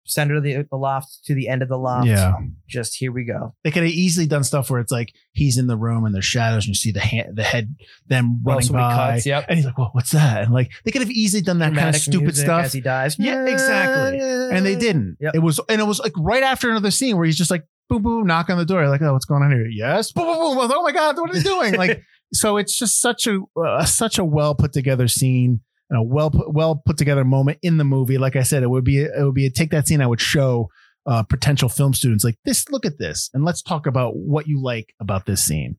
center 0.08 0.36
of 0.36 0.42
the, 0.42 0.66
the 0.70 0.76
loft 0.76 1.24
to 1.24 1.34
the 1.34 1.48
end 1.48 1.62
of 1.62 1.68
the 1.68 1.78
loft. 1.78 2.06
yeah. 2.06 2.34
Just 2.66 2.96
here 2.96 3.12
we 3.12 3.24
go. 3.24 3.54
They 3.64 3.70
could 3.70 3.82
have 3.82 3.92
easily 3.92 4.26
done 4.26 4.44
stuff 4.44 4.70
where 4.70 4.80
it's 4.80 4.92
like 4.92 5.14
he's 5.32 5.58
in 5.58 5.66
the 5.66 5.76
room 5.76 6.04
and 6.04 6.14
there's 6.14 6.24
shadows 6.24 6.64
and 6.64 6.68
you 6.68 6.74
see 6.74 6.92
the 6.92 7.00
hand, 7.00 7.36
the 7.36 7.42
head, 7.42 7.74
them 8.06 8.40
running 8.44 8.62
so 8.62 8.74
many 8.74 8.84
by, 8.84 9.12
cuts, 9.12 9.26
yep. 9.26 9.46
and 9.48 9.56
he's 9.56 9.66
like, 9.66 9.78
"Well, 9.78 9.90
what's 9.92 10.10
that?" 10.10 10.44
And 10.44 10.52
like 10.52 10.70
they 10.84 10.90
could 10.90 11.02
have 11.02 11.10
easily 11.10 11.42
done 11.42 11.58
that 11.60 11.74
kind 11.74 11.94
of 11.94 12.00
stupid 12.00 12.36
stuff. 12.36 12.66
as 12.66 12.72
he 12.72 12.80
dies. 12.80 13.16
Yeah, 13.18 13.46
exactly. 13.46 14.20
and 14.20 14.64
they 14.64 14.76
didn't. 14.76 15.16
Yep. 15.20 15.34
It 15.34 15.38
was, 15.40 15.60
and 15.68 15.80
it 15.80 15.84
was 15.84 15.98
like 16.00 16.12
right 16.18 16.42
after 16.42 16.70
another 16.70 16.90
scene 16.90 17.16
where 17.16 17.26
he's 17.26 17.38
just 17.38 17.50
like, 17.50 17.64
boom, 17.88 18.02
boom, 18.02 18.26
knock 18.26 18.50
on 18.50 18.58
the 18.58 18.64
door. 18.64 18.88
Like, 18.88 19.02
oh, 19.02 19.12
what's 19.12 19.24
going 19.24 19.42
on 19.42 19.50
here? 19.50 19.66
Yes, 19.66 20.12
boom, 20.12 20.26
boom, 20.26 20.56
boom. 20.56 20.70
Oh 20.72 20.82
my 20.82 20.92
god, 20.92 21.16
what 21.16 21.30
are 21.30 21.34
they 21.34 21.42
doing? 21.42 21.74
Like, 21.74 22.02
so 22.32 22.56
it's 22.56 22.76
just 22.76 23.00
such 23.00 23.26
a 23.26 23.40
uh, 23.60 23.84
such 23.84 24.18
a 24.18 24.24
well 24.24 24.54
put 24.54 24.72
together 24.72 25.08
scene 25.08 25.60
a 25.96 26.02
well 26.02 26.30
put, 26.30 26.52
well 26.52 26.82
put 26.84 26.98
together 26.98 27.24
moment 27.24 27.58
in 27.62 27.78
the 27.78 27.84
movie. 27.84 28.18
Like 28.18 28.36
I 28.36 28.42
said, 28.42 28.62
it 28.62 28.70
would 28.70 28.84
be 28.84 29.00
it 29.00 29.24
would 29.24 29.34
be 29.34 29.46
a 29.46 29.50
take 29.50 29.70
that 29.70 29.86
scene 29.86 30.02
I 30.02 30.06
would 30.06 30.20
show 30.20 30.68
uh, 31.06 31.22
potential 31.22 31.68
film 31.68 31.94
students 31.94 32.24
like 32.24 32.36
this. 32.44 32.68
Look 32.68 32.84
at 32.84 32.98
this, 32.98 33.30
and 33.32 33.44
let's 33.44 33.62
talk 33.62 33.86
about 33.86 34.16
what 34.16 34.46
you 34.46 34.62
like 34.62 34.94
about 35.00 35.26
this 35.26 35.44
scene. 35.44 35.78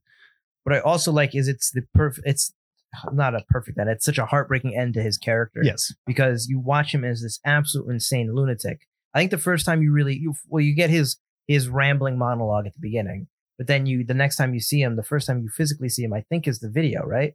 What 0.64 0.74
I 0.74 0.80
also 0.80 1.12
like 1.12 1.34
is 1.34 1.48
it's 1.48 1.70
the 1.70 1.82
perfect. 1.94 2.26
It's 2.26 2.52
not 3.12 3.34
a 3.34 3.44
perfect 3.48 3.78
end. 3.78 3.88
It's 3.88 4.04
such 4.04 4.18
a 4.18 4.26
heartbreaking 4.26 4.76
end 4.76 4.94
to 4.94 5.02
his 5.02 5.16
character. 5.16 5.60
Yes, 5.62 5.92
because 6.06 6.48
you 6.48 6.58
watch 6.58 6.92
him 6.92 7.04
as 7.04 7.22
this 7.22 7.38
absolute 7.44 7.88
insane 7.88 8.34
lunatic. 8.34 8.80
I 9.14 9.20
think 9.20 9.30
the 9.30 9.38
first 9.38 9.64
time 9.64 9.82
you 9.82 9.92
really 9.92 10.16
you 10.16 10.34
well 10.48 10.62
you 10.62 10.74
get 10.74 10.90
his 10.90 11.18
his 11.46 11.68
rambling 11.68 12.18
monologue 12.18 12.66
at 12.66 12.74
the 12.74 12.80
beginning, 12.80 13.28
but 13.58 13.68
then 13.68 13.86
you 13.86 14.04
the 14.04 14.14
next 14.14 14.36
time 14.36 14.54
you 14.54 14.60
see 14.60 14.82
him, 14.82 14.96
the 14.96 15.02
first 15.02 15.26
time 15.26 15.40
you 15.40 15.48
physically 15.48 15.88
see 15.88 16.02
him, 16.02 16.12
I 16.12 16.22
think 16.22 16.48
is 16.48 16.58
the 16.58 16.70
video, 16.70 17.04
right? 17.04 17.34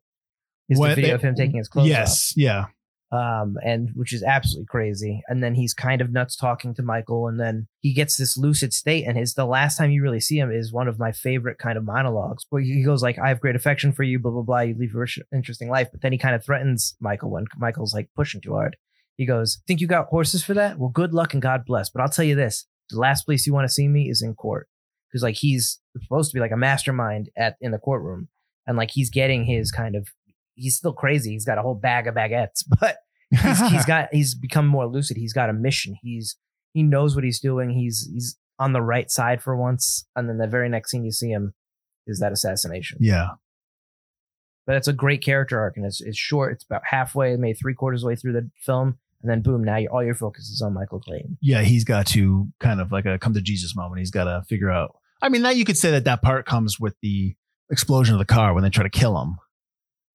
Is 0.67 0.80
When 0.80 0.89
the 0.89 0.95
video 0.95 1.10
they- 1.10 1.15
of 1.15 1.21
him 1.21 1.36
taking 1.36 1.58
his 1.58 1.67
clothes 1.67 1.88
yes, 1.88 2.34
yeah, 2.36 2.65
um, 3.12 3.58
and 3.63 3.91
which 3.93 4.13
is 4.13 4.23
absolutely 4.23 4.65
crazy. 4.65 5.21
And 5.28 5.43
then 5.43 5.54
he's 5.54 5.73
kind 5.75 6.01
of 6.01 6.12
nuts 6.12 6.36
talking 6.36 6.73
to 6.73 6.82
Michael, 6.82 7.28
and 7.28 7.39
then 7.39 7.67
he 7.82 7.93
gets 7.93 8.17
this 8.17 8.36
lucid 8.36 8.73
state, 8.73 9.06
and 9.06 9.15
his 9.15 9.36
the 9.36 9.45
last 9.45 9.78
time 9.78 9.91
you 9.91 10.01
really 10.01 10.19
see 10.19 10.39
him 10.39 10.51
is 10.51 10.73
one 10.73 10.88
of 10.88 10.97
my 10.97 11.12
favorite 11.12 11.60
kind 11.60 11.78
of 11.78 11.84
monologues, 11.84 12.45
where 12.49 12.63
he 12.63 12.84
goes 12.84 13.04
like, 13.04 13.19
"I 13.19 13.28
have 13.30 13.39
great 13.39 13.56
affection 13.56 13.91
for 13.91 14.01
you, 14.04 14.17
blah 14.17 14.32
blah 14.32 14.41
blah. 14.41 14.62
You 14.62 14.75
leave 14.75 14.95
a 14.95 14.99
rich- 14.99 15.19
interesting 15.32 15.69
life," 15.69 15.89
but 15.91 16.01
then 16.01 16.12
he 16.12 16.17
kind 16.17 16.34
of 16.36 16.43
threatens 16.43 16.95
Michael 16.99 17.30
when 17.30 17.45
Michael's 17.58 17.93
like 17.93 18.10
pushing 18.15 18.41
too 18.41 18.54
hard. 18.54 18.75
He 19.17 19.25
goes, 19.28 19.62
"Think 19.67 19.82
you 19.82 19.88
got 19.88 20.08
horses 20.08 20.43
for 20.43 20.56
that? 20.56 20.80
Well, 20.80 20.89
good 20.89 21.13
luck 21.13 21.34
and 21.34 21.41
God 21.41 21.63
bless. 21.65 21.89
But 21.91 22.01
I'll 22.01 22.10
tell 22.10 22.25
you 22.25 22.36
this: 22.36 22.65
the 22.89 22.99
last 22.99 23.23
place 23.25 23.45
you 23.45 23.54
want 23.54 23.65
to 23.67 23.73
see 23.73 23.88
me 23.88 24.10
is 24.10 24.23
in 24.23 24.34
court, 24.34 24.67
because 25.08 25.21
like 25.21 25.36
he's 25.36 25.80
supposed 26.01 26.32
to 26.32 26.36
be 26.36 26.41
like 26.41 26.51
a 26.51 26.58
mastermind 26.58 27.30
at 27.38 27.56
in 27.62 27.71
the 27.71 27.78
courtroom, 27.78 28.30
and 28.65 28.78
like 28.78 28.91
he's 28.91 29.12
getting 29.12 29.45
his 29.45 29.71
kind 29.71 29.95
of 29.95 30.10
he's 30.56 30.76
still 30.76 30.94
crazy. 30.94 31.32
He's 31.32 31.46
got 31.46 31.58
a 31.58 31.62
whole 31.62 31.76
bag 31.76 32.08
of 32.08 32.15
baguettes, 32.15 32.63
but 32.80 32.98
he's, 33.30 33.60
he's 33.70 33.86
got 33.88 34.10
he's 34.12 34.36
become 34.36 34.68
more 34.68 34.88
lucid. 34.88 35.18
He's 35.18 35.34
got 35.34 35.50
a 35.50 35.54
mission. 35.54 35.96
He's 36.02 36.36
he 36.74 36.84
knows 36.84 37.15
what 37.15 37.24
he's 37.24 37.39
doing. 37.39 37.70
He's 37.70 38.10
he's 38.12 38.38
on 38.58 38.74
the 38.74 38.82
right 38.82 39.12
side 39.12 39.41
for 39.41 39.56
once, 39.56 40.08
and 40.15 40.30
then 40.30 40.38
the 40.38 40.48
very 40.48 40.70
next 40.70 40.91
scene 40.91 41.04
you 41.04 41.12
see 41.12 41.30
him 41.30 41.54
is 42.08 42.20
that 42.20 42.32
assassination. 42.32 42.98
yeah. 43.02 43.30
But 44.68 44.78
it's 44.78 44.88
a 44.88 44.94
great 44.94 45.24
character 45.24 45.60
arc, 45.60 45.78
and 45.78 45.86
it's 45.86 46.02
it's 46.02 46.18
short. 46.18 46.54
It's 46.54 46.63
about 46.63 46.82
halfway, 46.89 47.36
maybe 47.36 47.54
three 47.54 47.76
quarters 47.76 48.04
way 48.04 48.15
through 48.15 48.34
the 48.34 48.50
film, 48.60 48.98
and 49.22 49.30
then 49.30 49.41
boom, 49.44 49.63
now 49.63 49.78
you 49.78 49.89
all 49.89 50.04
your 50.04 50.15
focus 50.15 50.50
is 50.50 50.62
on 50.62 50.74
Michael 50.74 51.00
Clayton. 51.00 51.38
yeah, 51.39 51.62
he's 51.62 51.84
got 51.84 52.08
to 52.08 52.48
kind 52.60 52.82
of 52.82 52.91
like 52.91 53.06
a 53.06 53.20
come 53.20 53.36
to 53.36 53.41
Jesus 53.41 53.76
moment. 53.76 54.00
He's 54.00 54.10
got 54.10 54.24
to 54.24 54.44
figure 54.50 54.72
out. 54.72 54.96
I 55.22 55.30
mean, 55.30 55.44
now 55.44 55.52
you 55.52 55.65
could 55.65 55.78
say 55.78 55.91
that 55.91 56.06
that 56.06 56.24
part 56.24 56.48
comes 56.48 56.80
with 56.80 56.96
the 57.02 57.36
explosion 57.70 58.15
of 58.15 58.20
the 58.20 58.26
car 58.26 58.54
when 58.54 58.63
they 58.63 58.70
try 58.70 58.84
to 58.84 58.89
kill 58.89 59.20
him. 59.22 59.38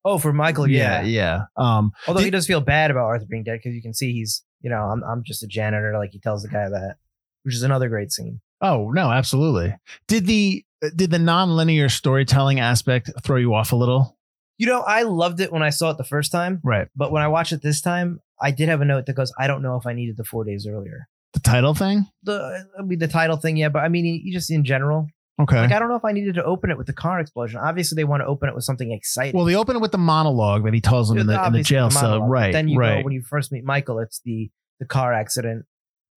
Oh, 0.05 0.19
for 0.19 0.33
Michael, 0.33 0.67
yeah. 0.67 1.03
yeah. 1.03 1.43
Um, 1.57 1.93
Although 2.09 2.23
he 2.23 2.31
does 2.31 2.47
feel 2.47 2.61
bad 2.61 2.91
about 2.91 3.05
Arthur 3.05 3.27
being 3.29 3.45
dead 3.45 3.59
because 3.63 3.75
you 3.75 3.83
can 3.83 3.95
see 3.95 4.13
he's 4.13 4.43
you 4.61 4.71
know 4.71 4.81
I'm 4.81 5.03
I'm 5.05 5.23
just 5.25 5.43
a 5.43 5.47
janitor, 5.47 5.93
like 5.99 6.11
he 6.13 6.19
tells 6.19 6.43
the 6.43 6.49
guy 6.49 6.69
that, 6.69 6.97
which 7.43 7.55
is 7.55 7.63
another 7.63 7.89
great 7.89 8.13
scene. 8.13 8.41
oh 8.61 8.91
no, 8.91 9.11
absolutely. 9.11 9.77
Did 10.09 10.27
the 10.27 10.65
did 10.97 11.11
the 11.11 11.19
non-linear 11.19 11.89
storytelling 11.89 12.61
aspect 12.61 13.11
throw 13.23 13.37
you 13.37 13.55
off 13.55 13.73
a 13.73 13.77
little? 13.77 14.17
You 14.57 14.67
know, 14.67 14.81
I 14.81 15.03
loved 15.03 15.41
it 15.41 15.53
when 15.53 15.63
I 15.63 15.71
saw 15.71 15.91
it 15.91 15.97
the 15.97 16.05
first 16.05 16.33
time. 16.33 16.61
Right. 16.63 16.89
But 16.95 17.13
when 17.13 17.23
I 17.23 17.29
watched 17.29 17.53
it 17.53 17.63
this 17.63 17.81
time, 17.81 18.21
I 18.41 18.51
did 18.51 18.69
have 18.69 18.83
a 18.83 18.85
note 18.85 19.07
that 19.07 19.15
goes, 19.15 19.33
I 19.39 19.47
don't 19.47 19.63
know 19.63 19.77
if 19.77 19.87
I 19.87 19.95
needed 19.95 20.19
the 20.19 20.25
four 20.25 20.45
days 20.45 20.67
earlier. 20.67 21.09
The 21.33 21.41
title 21.41 21.73
thing. 21.75 22.07
The 22.25 22.67
I 22.79 22.83
mean, 22.83 22.99
the 22.99 23.09
title 23.09 23.37
thing, 23.37 23.57
yeah, 23.57 23.71
but 23.71 23.81
I 23.81 23.89
mean, 23.89 24.05
you 24.05 24.33
just 24.33 24.51
in 24.51 24.65
general, 24.65 25.07
Okay. 25.41 25.61
like 25.61 25.73
I 25.73 25.79
don't 25.79 25.89
know 25.89 25.97
if 25.97 26.05
I 26.05 26.13
needed 26.13 26.35
to 26.35 26.45
open 26.45 26.71
it 26.71 26.79
with 26.79 26.87
the 26.87 26.93
car 26.93 27.21
explosion. 27.21 27.61
Obviously, 27.63 27.97
they 27.97 28.05
want 28.05 28.21
to 28.21 28.27
open 28.27 28.49
it 28.49 28.55
with 28.55 28.65
something 28.65 28.93
exciting. 28.93 29.37
well, 29.37 29.47
they 29.47 29.57
open 29.57 29.77
it 29.77 29.81
with 29.81 29.93
the 29.93 29.99
monologue 29.99 30.65
that 30.65 30.75
he 30.75 30.81
tells 30.81 31.09
them 31.09 31.19
in 31.19 31.27
the, 31.27 31.45
in 31.47 31.53
the 31.53 31.63
jail 31.63 31.89
the 31.89 31.95
cell. 31.95 32.03
monologue, 32.03 32.29
but 32.29 32.33
Right. 32.33 32.53
Then 32.53 32.69
you 32.69 32.79
right. 32.79 33.01
go 33.01 33.05
when 33.05 33.13
you 33.13 33.23
first 33.23 33.53
meet 33.53 33.65
Michael, 33.65 33.99
it's 33.99 34.21
the 34.25 34.51
the 34.79 34.87
car 34.87 35.13
accident, 35.13 35.67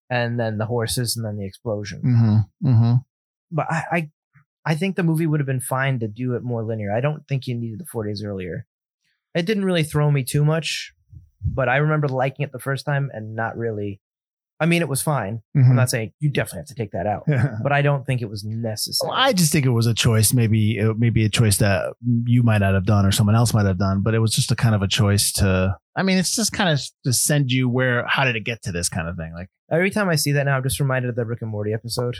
and 0.09 0.39
then 0.39 0.57
the 0.57 0.65
horses, 0.65 1.15
and 1.15 1.25
then 1.25 1.37
the 1.37 1.45
explosion. 1.45 2.01
mm-hmm. 2.01 2.69
Mm-hmm. 2.69 2.93
But 3.51 3.67
I, 3.69 3.83
I, 3.91 4.11
I 4.65 4.75
think 4.75 4.95
the 4.95 5.03
movie 5.03 5.27
would 5.27 5.39
have 5.39 5.47
been 5.47 5.59
fine 5.59 5.99
to 5.99 6.07
do 6.07 6.33
it 6.33 6.43
more 6.43 6.63
linear. 6.63 6.95
I 6.95 7.01
don't 7.01 7.27
think 7.27 7.45
you 7.45 7.55
needed 7.55 7.79
the 7.79 7.85
four 7.85 8.05
days 8.05 8.23
earlier. 8.23 8.65
It 9.35 9.45
didn't 9.45 9.65
really 9.65 9.83
throw 9.83 10.09
me 10.09 10.23
too 10.23 10.45
much, 10.45 10.93
but 11.45 11.69
I 11.69 11.77
remember 11.77 12.07
liking 12.07 12.43
it 12.43 12.51
the 12.51 12.59
first 12.59 12.85
time 12.85 13.11
and 13.13 13.35
not 13.35 13.57
really. 13.57 13.99
I 14.63 14.65
mean, 14.65 14.81
it 14.81 14.87
was 14.87 15.01
fine. 15.01 15.41
I'm 15.55 15.63
Mhm. 15.63 15.75
not 15.75 15.89
saying 15.89 16.13
you 16.19 16.29
definitely 16.29 16.59
have 16.61 16.67
to 16.67 16.75
take 16.75 16.91
that 16.91 17.05
out, 17.05 17.23
but 17.63 17.71
I 17.71 17.81
don't 17.81 18.05
think 18.05 18.21
it 18.21 18.29
was 18.29 18.43
necessary. 18.45 19.09
Well, 19.09 19.17
I 19.19 19.33
just 19.33 19.51
think 19.51 19.65
it 19.65 19.71
was 19.71 19.85
a 19.87 19.93
choice, 19.93 20.33
maybe 20.33 20.77
it, 20.77 20.97
maybe 20.97 21.25
a 21.25 21.29
choice 21.29 21.57
that 21.57 21.93
you 22.25 22.43
might 22.43 22.59
not 22.59 22.73
have 22.73 22.85
done 22.85 23.05
or 23.05 23.11
someone 23.11 23.35
else 23.35 23.53
might 23.53 23.65
have 23.65 23.77
done, 23.77 24.01
but 24.01 24.13
it 24.15 24.19
was 24.19 24.33
just 24.33 24.51
a 24.51 24.55
kind 24.55 24.73
of 24.75 24.81
a 24.81 24.87
choice 24.87 25.31
to. 25.33 25.75
I 25.95 26.03
mean, 26.03 26.17
it's 26.17 26.35
just 26.35 26.51
kind 26.53 26.69
of 26.69 26.81
to 27.03 27.13
send 27.13 27.51
you 27.51 27.67
where. 27.69 28.05
How 28.07 28.23
did 28.23 28.35
it 28.35 28.45
get 28.45 28.61
to 28.63 28.71
this 28.71 28.89
kind 28.89 29.07
of 29.07 29.15
thing? 29.17 29.33
Like, 29.33 29.49
Every 29.71 29.89
time 29.89 30.07
I 30.09 30.15
see 30.15 30.31
that 30.33 30.45
now, 30.45 30.57
I'm 30.57 30.63
just 30.63 30.79
reminded 30.79 31.09
of 31.09 31.15
the 31.15 31.25
Rick 31.25 31.41
and 31.41 31.49
Morty 31.51 31.73
episode 31.73 32.15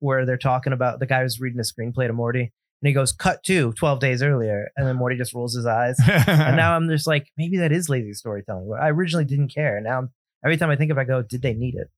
where 0.00 0.24
they're 0.26 0.36
talking 0.38 0.72
about 0.72 0.98
the 0.98 1.06
guy 1.06 1.22
who's 1.22 1.40
reading 1.40 1.60
a 1.60 1.62
screenplay 1.62 2.06
to 2.06 2.12
Morty 2.12 2.40
and 2.82 2.88
he 2.88 2.92
goes, 2.94 3.12
cut 3.12 3.42
to 3.44 3.72
12 3.74 4.00
days 4.00 4.22
earlier. 4.22 4.70
And 4.76 4.86
then 4.86 4.96
Morty 4.96 5.16
just 5.16 5.34
rolls 5.34 5.54
his 5.54 5.66
eyes. 5.66 5.98
and 6.26 6.56
now 6.56 6.74
I'm 6.74 6.88
just 6.88 7.06
like, 7.06 7.28
maybe 7.36 7.58
that 7.58 7.70
is 7.72 7.88
lazy 7.90 8.14
storytelling. 8.14 8.70
I 8.80 8.88
originally 8.88 9.26
didn't 9.26 9.54
care. 9.54 9.76
And 9.76 9.84
now 9.84 9.98
I'm, 9.98 10.10
every 10.44 10.56
time 10.56 10.70
I 10.70 10.76
think 10.76 10.90
of 10.90 10.98
it, 10.98 11.00
I 11.02 11.04
go, 11.04 11.22
did 11.22 11.42
they 11.42 11.54
need 11.54 11.74
it? 11.76 11.88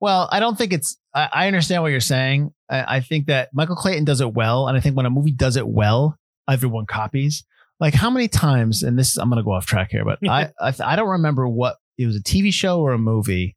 well, 0.00 0.28
I 0.30 0.38
don't 0.40 0.58
think 0.58 0.72
it's. 0.74 0.98
I, 1.14 1.28
I 1.32 1.46
understand 1.46 1.82
what 1.82 1.90
you're 1.90 2.00
saying. 2.00 2.52
I, 2.68 2.96
I 2.96 3.00
think 3.00 3.26
that 3.26 3.48
Michael 3.54 3.76
Clayton 3.76 4.04
does 4.04 4.20
it 4.20 4.34
well, 4.34 4.68
and 4.68 4.76
I 4.76 4.80
think 4.80 4.96
when 4.96 5.06
a 5.06 5.10
movie 5.10 5.30
does 5.32 5.56
it 5.56 5.66
well, 5.66 6.18
everyone 6.50 6.84
copies. 6.86 7.42
Like 7.80 7.94
how 7.94 8.10
many 8.10 8.28
times? 8.28 8.82
And 8.82 8.98
this, 8.98 9.16
I'm 9.16 9.28
going 9.30 9.38
to 9.38 9.44
go 9.44 9.52
off 9.52 9.64
track 9.66 9.90
here, 9.92 10.04
but 10.04 10.18
I, 10.28 10.50
I 10.60 10.74
I 10.84 10.96
don't 10.96 11.08
remember 11.08 11.48
what 11.48 11.76
it 11.96 12.06
was 12.06 12.16
a 12.16 12.22
TV 12.22 12.52
show 12.52 12.80
or 12.80 12.92
a 12.92 12.98
movie, 12.98 13.56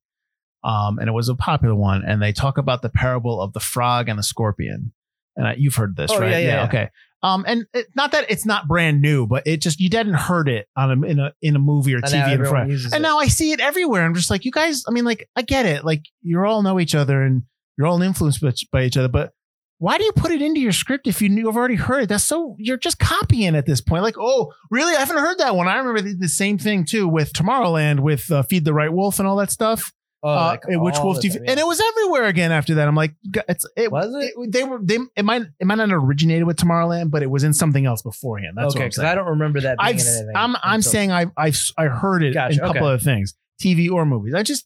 um, 0.63 0.99
and 0.99 1.09
it 1.09 1.11
was 1.11 1.27
a 1.27 1.35
popular 1.35 1.75
one, 1.75 2.03
and 2.05 2.21
they 2.21 2.31
talk 2.31 2.57
about 2.57 2.81
the 2.81 2.89
parable 2.89 3.41
of 3.41 3.51
the 3.53 3.59
frog 3.59 4.07
and 4.07 4.17
the 4.17 4.23
scorpion. 4.23 4.93
And 5.35 5.47
I, 5.47 5.53
you've 5.55 5.75
heard 5.75 5.95
this, 5.95 6.11
Oh, 6.11 6.19
right? 6.19 6.31
yeah, 6.31 6.37
yeah, 6.39 6.47
yeah. 6.47 6.65
Okay. 6.65 6.89
Um, 7.23 7.45
and 7.47 7.65
it, 7.73 7.87
not 7.95 8.11
that 8.11 8.29
it's 8.29 8.45
not 8.45 8.67
brand 8.67 9.01
new, 9.01 9.25
but 9.25 9.47
it 9.47 9.61
just 9.61 9.79
you 9.79 9.89
didn't 9.89 10.13
heard 10.13 10.47
it 10.47 10.67
on 10.75 11.03
a, 11.03 11.07
in 11.07 11.19
a 11.19 11.33
in 11.41 11.55
a 11.55 11.59
movie 11.59 11.93
or 11.95 11.97
And 11.97 12.05
TV 12.05 12.33
in 12.33 12.45
front. 12.45 12.71
And 12.71 12.93
it. 12.93 12.99
now 12.99 13.17
I 13.17 13.27
see 13.27 13.51
it 13.51 13.59
everywhere. 13.59 14.05
I'm 14.05 14.13
just 14.13 14.29
like, 14.29 14.45
you 14.45 14.51
guys. 14.51 14.83
I 14.87 14.91
mean, 14.91 15.03
like, 15.03 15.27
I 15.35 15.41
get 15.41 15.65
it. 15.65 15.83
Like, 15.83 16.03
you 16.21 16.43
all 16.43 16.61
know 16.61 16.79
each 16.79 16.93
other 16.95 17.21
and 17.23 17.43
you're 17.77 17.87
all 17.87 18.01
influenced 18.01 18.41
by- 18.41 18.53
by 18.71 18.83
each 18.83 18.97
other, 18.97 19.07
but 19.07 19.31
why 19.79 19.97
do 19.97 20.03
you 20.03 20.11
put 20.11 20.31
it 20.31 20.41
into 20.41 20.59
your 20.59 20.71
script 20.71 21.07
if 21.07 21.21
you 21.21 21.29
knew, 21.29 21.43
you've 21.43 21.55
already 21.55 21.75
heard 21.75 22.03
it? 22.03 22.09
That's 22.09 22.23
so 22.23 22.55
you're 22.57 22.77
just 22.77 22.97
copying 22.97 23.55
at 23.55 23.67
this 23.67 23.79
point. 23.79 24.01
Like, 24.01 24.17
oh, 24.19 24.51
really? 24.71 24.95
I 24.95 24.99
haven't 24.99 25.17
heard 25.17 25.37
that 25.37 25.55
one. 25.55 25.67
I 25.67 25.77
remember 25.77 26.01
the, 26.01 26.15
the 26.15 26.27
same 26.27 26.57
thing 26.57 26.83
too 26.83 27.07
with 27.07 27.31
Tomorrowland, 27.33 27.99
with 27.99 28.31
uh, 28.31 28.41
Feed 28.43 28.65
the 28.65 28.73
Right 28.73 28.91
Wolf 28.91 29.19
and 29.19 29.27
all 29.27 29.35
that 29.37 29.51
stuff. 29.51 29.91
Oh, 30.23 30.29
uh, 30.29 30.35
like 30.35 30.61
which 30.65 30.95
wolf 30.97 31.23
you? 31.23 31.31
time, 31.31 31.43
And 31.47 31.59
it 31.59 31.65
was 31.67 31.79
everywhere 31.79 32.25
again 32.25 32.51
after 32.51 32.75
that. 32.75 32.87
I'm 32.87 32.95
like, 32.95 33.13
it's 33.47 33.65
it 33.75 33.91
Was 33.91 34.11
it? 34.15 34.51
they 34.51 34.63
were 34.63 34.79
they. 34.81 34.97
It 35.15 35.23
might 35.23 35.43
it 35.59 35.67
might 35.67 35.75
not 35.75 35.89
have 35.89 36.03
originated 36.03 36.45
with 36.47 36.57
Tomorrowland, 36.57 37.11
but 37.11 37.21
it 37.21 37.29
was 37.29 37.43
in 37.43 37.53
something 37.53 37.85
else 37.85 38.01
beforehand. 38.01 38.53
That's 38.57 38.75
okay, 38.75 38.85
because. 38.85 38.99
I 38.99 39.13
don't 39.13 39.27
remember 39.27 39.61
that 39.61 39.77
being 39.77 39.87
I've, 39.89 39.99
in 39.99 40.07
anything. 40.07 40.33
I'm 40.35 40.55
I'm 40.63 40.81
saying 40.81 41.11
I 41.11 41.27
I've 41.37 41.59
I 41.77 41.85
heard 41.85 42.23
it 42.23 42.33
Gotcha, 42.33 42.53
in 42.53 42.59
a 42.59 42.67
couple 42.67 42.87
okay. 42.87 42.95
of 42.95 43.01
things, 43.03 43.35
TV 43.61 43.91
or 43.91 44.05
movies. 44.05 44.33
I 44.33 44.41
just 44.41 44.65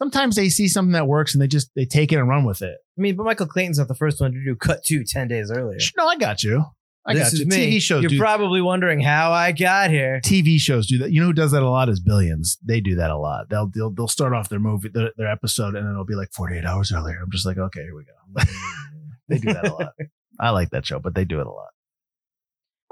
sometimes 0.00 0.36
they 0.36 0.48
see 0.48 0.68
something 0.68 0.92
that 0.92 1.06
works 1.06 1.34
and 1.34 1.42
they 1.42 1.48
just 1.48 1.70
they 1.74 1.84
take 1.84 2.12
it 2.12 2.16
and 2.16 2.28
run 2.28 2.44
with 2.44 2.62
it. 2.62 2.76
I 2.96 3.00
mean, 3.00 3.16
but 3.16 3.24
Michael 3.24 3.46
Clayton's 3.46 3.78
not 3.78 3.88
the 3.88 3.94
first 3.94 4.20
one 4.20 4.32
to 4.32 4.44
do 4.44 4.54
cut 4.54 4.84
to 4.84 5.04
10 5.04 5.28
days 5.28 5.50
earlier. 5.50 5.78
No, 5.96 6.06
I 6.06 6.16
got 6.16 6.42
you. 6.42 6.64
I 7.04 7.14
this 7.14 7.22
got 7.24 7.32
is 7.32 7.40
you. 7.40 7.46
me. 7.46 7.56
TV 7.56 7.82
shows 7.82 8.02
You're 8.02 8.10
do 8.10 8.18
probably 8.18 8.60
wondering 8.60 9.00
how 9.00 9.32
I 9.32 9.52
got 9.52 9.90
here. 9.90 10.20
TV 10.24 10.60
shows 10.60 10.86
do 10.86 10.98
that. 10.98 11.12
You 11.12 11.20
know 11.20 11.26
who 11.26 11.32
does 11.32 11.50
that 11.50 11.62
a 11.62 11.68
lot 11.68 11.88
is 11.88 12.00
Billions. 12.00 12.58
They 12.64 12.80
do 12.80 12.94
that 12.96 13.10
a 13.10 13.16
lot. 13.16 13.48
They'll 13.50 13.68
they'll, 13.74 13.90
they'll 13.90 14.08
start 14.08 14.32
off 14.32 14.48
their 14.48 14.60
movie 14.60 14.88
their, 14.92 15.10
their 15.16 15.28
episode 15.28 15.74
and 15.74 15.84
then 15.84 15.92
it'll 15.92 16.04
be 16.04 16.14
like 16.14 16.32
48 16.32 16.64
hours 16.64 16.92
earlier. 16.92 17.18
I'm 17.22 17.30
just 17.30 17.44
like, 17.44 17.58
okay, 17.58 17.80
here 17.82 17.96
we 17.96 18.04
go. 18.04 18.44
they 19.28 19.38
do 19.38 19.52
that 19.52 19.68
a 19.68 19.72
lot. 19.72 19.92
I 20.38 20.50
like 20.50 20.70
that 20.70 20.86
show, 20.86 21.00
but 21.00 21.14
they 21.14 21.24
do 21.24 21.40
it 21.40 21.46
a 21.46 21.50
lot. 21.50 21.70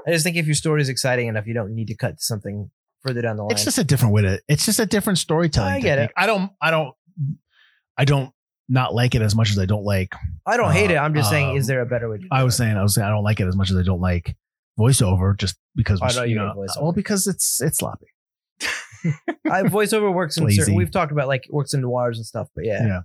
I 0.05 0.11
just 0.11 0.23
think 0.23 0.35
if 0.35 0.45
your 0.45 0.55
story 0.55 0.81
is 0.81 0.89
exciting 0.89 1.27
enough, 1.27 1.47
you 1.47 1.53
don't 1.53 1.73
need 1.73 1.87
to 1.87 1.95
cut 1.95 2.21
something 2.21 2.69
further 3.03 3.21
down 3.21 3.37
the 3.37 3.43
line. 3.43 3.51
It's 3.51 3.63
just 3.63 3.77
a 3.77 3.83
different 3.83 4.13
way 4.13 4.23
to. 4.23 4.39
It's 4.47 4.65
just 4.65 4.79
a 4.79 4.85
different 4.85 5.19
storytelling. 5.19 5.73
I 5.73 5.79
get 5.79 5.99
it. 5.99 6.11
I 6.17 6.25
don't. 6.25 6.51
I 6.61 6.71
don't. 6.71 6.93
I 7.97 8.05
don't 8.05 8.33
not 8.69 8.93
like 8.93 9.15
it 9.15 9.21
as 9.21 9.35
much 9.35 9.51
as 9.51 9.59
I 9.59 9.65
don't 9.65 9.83
like. 9.83 10.13
I 10.45 10.57
don't 10.57 10.71
hate 10.71 10.91
it. 10.91 10.95
I'm 10.97 11.13
just 11.13 11.27
uh, 11.27 11.31
saying, 11.31 11.49
um, 11.51 11.57
is 11.57 11.67
there 11.67 11.81
a 11.81 11.85
better 11.85 12.09
way 12.09 12.17
to 12.17 12.21
do 12.23 12.27
I 12.31 12.43
was 12.43 12.53
it? 12.53 12.57
saying. 12.57 12.77
I 12.77 12.83
was 12.83 12.95
saying. 12.95 13.05
I 13.05 13.09
don't 13.09 13.23
like 13.23 13.39
it 13.39 13.47
as 13.47 13.55
much 13.55 13.69
as 13.71 13.77
I 13.77 13.83
don't 13.83 14.01
like 14.01 14.35
voiceover, 14.79 15.37
just 15.37 15.55
because. 15.75 15.99
I 16.01 16.11
know 16.13 16.23
you 16.23 16.35
know, 16.35 16.53
voiceover. 16.55 16.81
Well, 16.81 16.91
because 16.93 17.27
it's 17.27 17.61
it's 17.61 17.79
sloppy. 17.79 18.07
I, 19.51 19.63
voiceover 19.63 20.13
works 20.13 20.37
in 20.37 20.49
certain, 20.51 20.75
we've 20.75 20.91
talked 20.91 21.11
about 21.11 21.27
like 21.27 21.45
works 21.49 21.73
in 21.73 21.81
noirs 21.81 22.17
and 22.17 22.25
stuff, 22.25 22.47
but 22.55 22.65
yeah. 22.65 22.85
Yeah. 22.85 22.99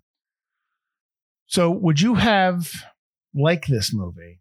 So, 1.47 1.71
would 1.71 2.01
you 2.01 2.14
have 2.16 2.71
liked 3.35 3.69
this 3.69 3.95
movie 3.95 4.40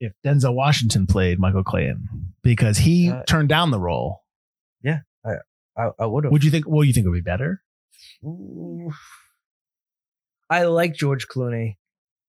if 0.00 0.12
Denzel 0.26 0.54
Washington 0.54 1.06
played 1.06 1.38
Michael 1.38 1.64
Clayton 1.64 2.34
because 2.42 2.78
he 2.78 3.10
Uh, 3.10 3.22
turned 3.24 3.48
down 3.48 3.70
the 3.70 3.80
role? 3.80 4.22
Yeah, 4.82 5.00
I, 5.24 5.88
I 5.98 6.06
would 6.06 6.24
have. 6.24 6.32
Would 6.32 6.44
you 6.44 6.50
think? 6.50 6.66
Well, 6.68 6.84
you 6.84 6.92
think 6.92 7.06
it 7.06 7.08
would 7.08 7.14
be 7.14 7.20
better? 7.22 7.62
I 10.50 10.64
like 10.64 10.94
George 10.94 11.28
Clooney. 11.28 11.76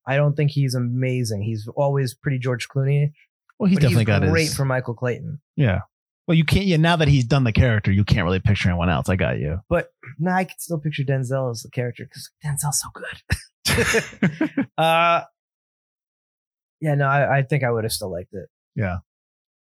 I 0.05 0.15
don't 0.17 0.35
think 0.35 0.51
he's 0.51 0.75
amazing. 0.75 1.43
He's 1.43 1.67
always 1.75 2.13
pretty 2.13 2.39
George 2.39 2.67
Clooney. 2.67 3.11
Well, 3.59 3.69
he's 3.69 3.79
definitely 3.79 4.01
he's 4.01 4.07
got 4.07 4.21
great 4.23 4.43
his. 4.45 4.55
for 4.55 4.65
Michael 4.65 4.93
Clayton. 4.93 5.39
yeah. 5.55 5.81
Well, 6.25 6.37
you 6.37 6.45
can't. 6.45 6.65
Yeah. 6.65 6.77
Now 6.77 6.95
that 6.95 7.09
he's 7.09 7.25
done 7.25 7.43
the 7.43 7.51
character, 7.51 7.91
you 7.91 8.05
can't 8.05 8.23
really 8.23 8.39
picture 8.39 8.69
anyone 8.69 8.89
else. 8.89 9.09
I 9.09 9.17
got 9.17 9.39
you. 9.39 9.59
But 9.67 9.89
now 10.17 10.35
I 10.35 10.45
can 10.45 10.57
still 10.57 10.79
picture 10.79 11.03
Denzel 11.03 11.51
as 11.51 11.63
the 11.63 11.69
character 11.69 12.05
because 12.05 12.29
Denzel's 12.43 12.81
so 12.81 12.87
good. 12.93 14.65
uh 14.77 15.21
yeah, 16.79 16.95
no, 16.95 17.07
I, 17.07 17.39
I 17.39 17.41
think 17.43 17.63
I 17.63 17.71
would 17.71 17.83
have 17.83 17.93
still 17.93 18.11
liked 18.11 18.33
it. 18.33 18.49
Yeah. 18.75 18.97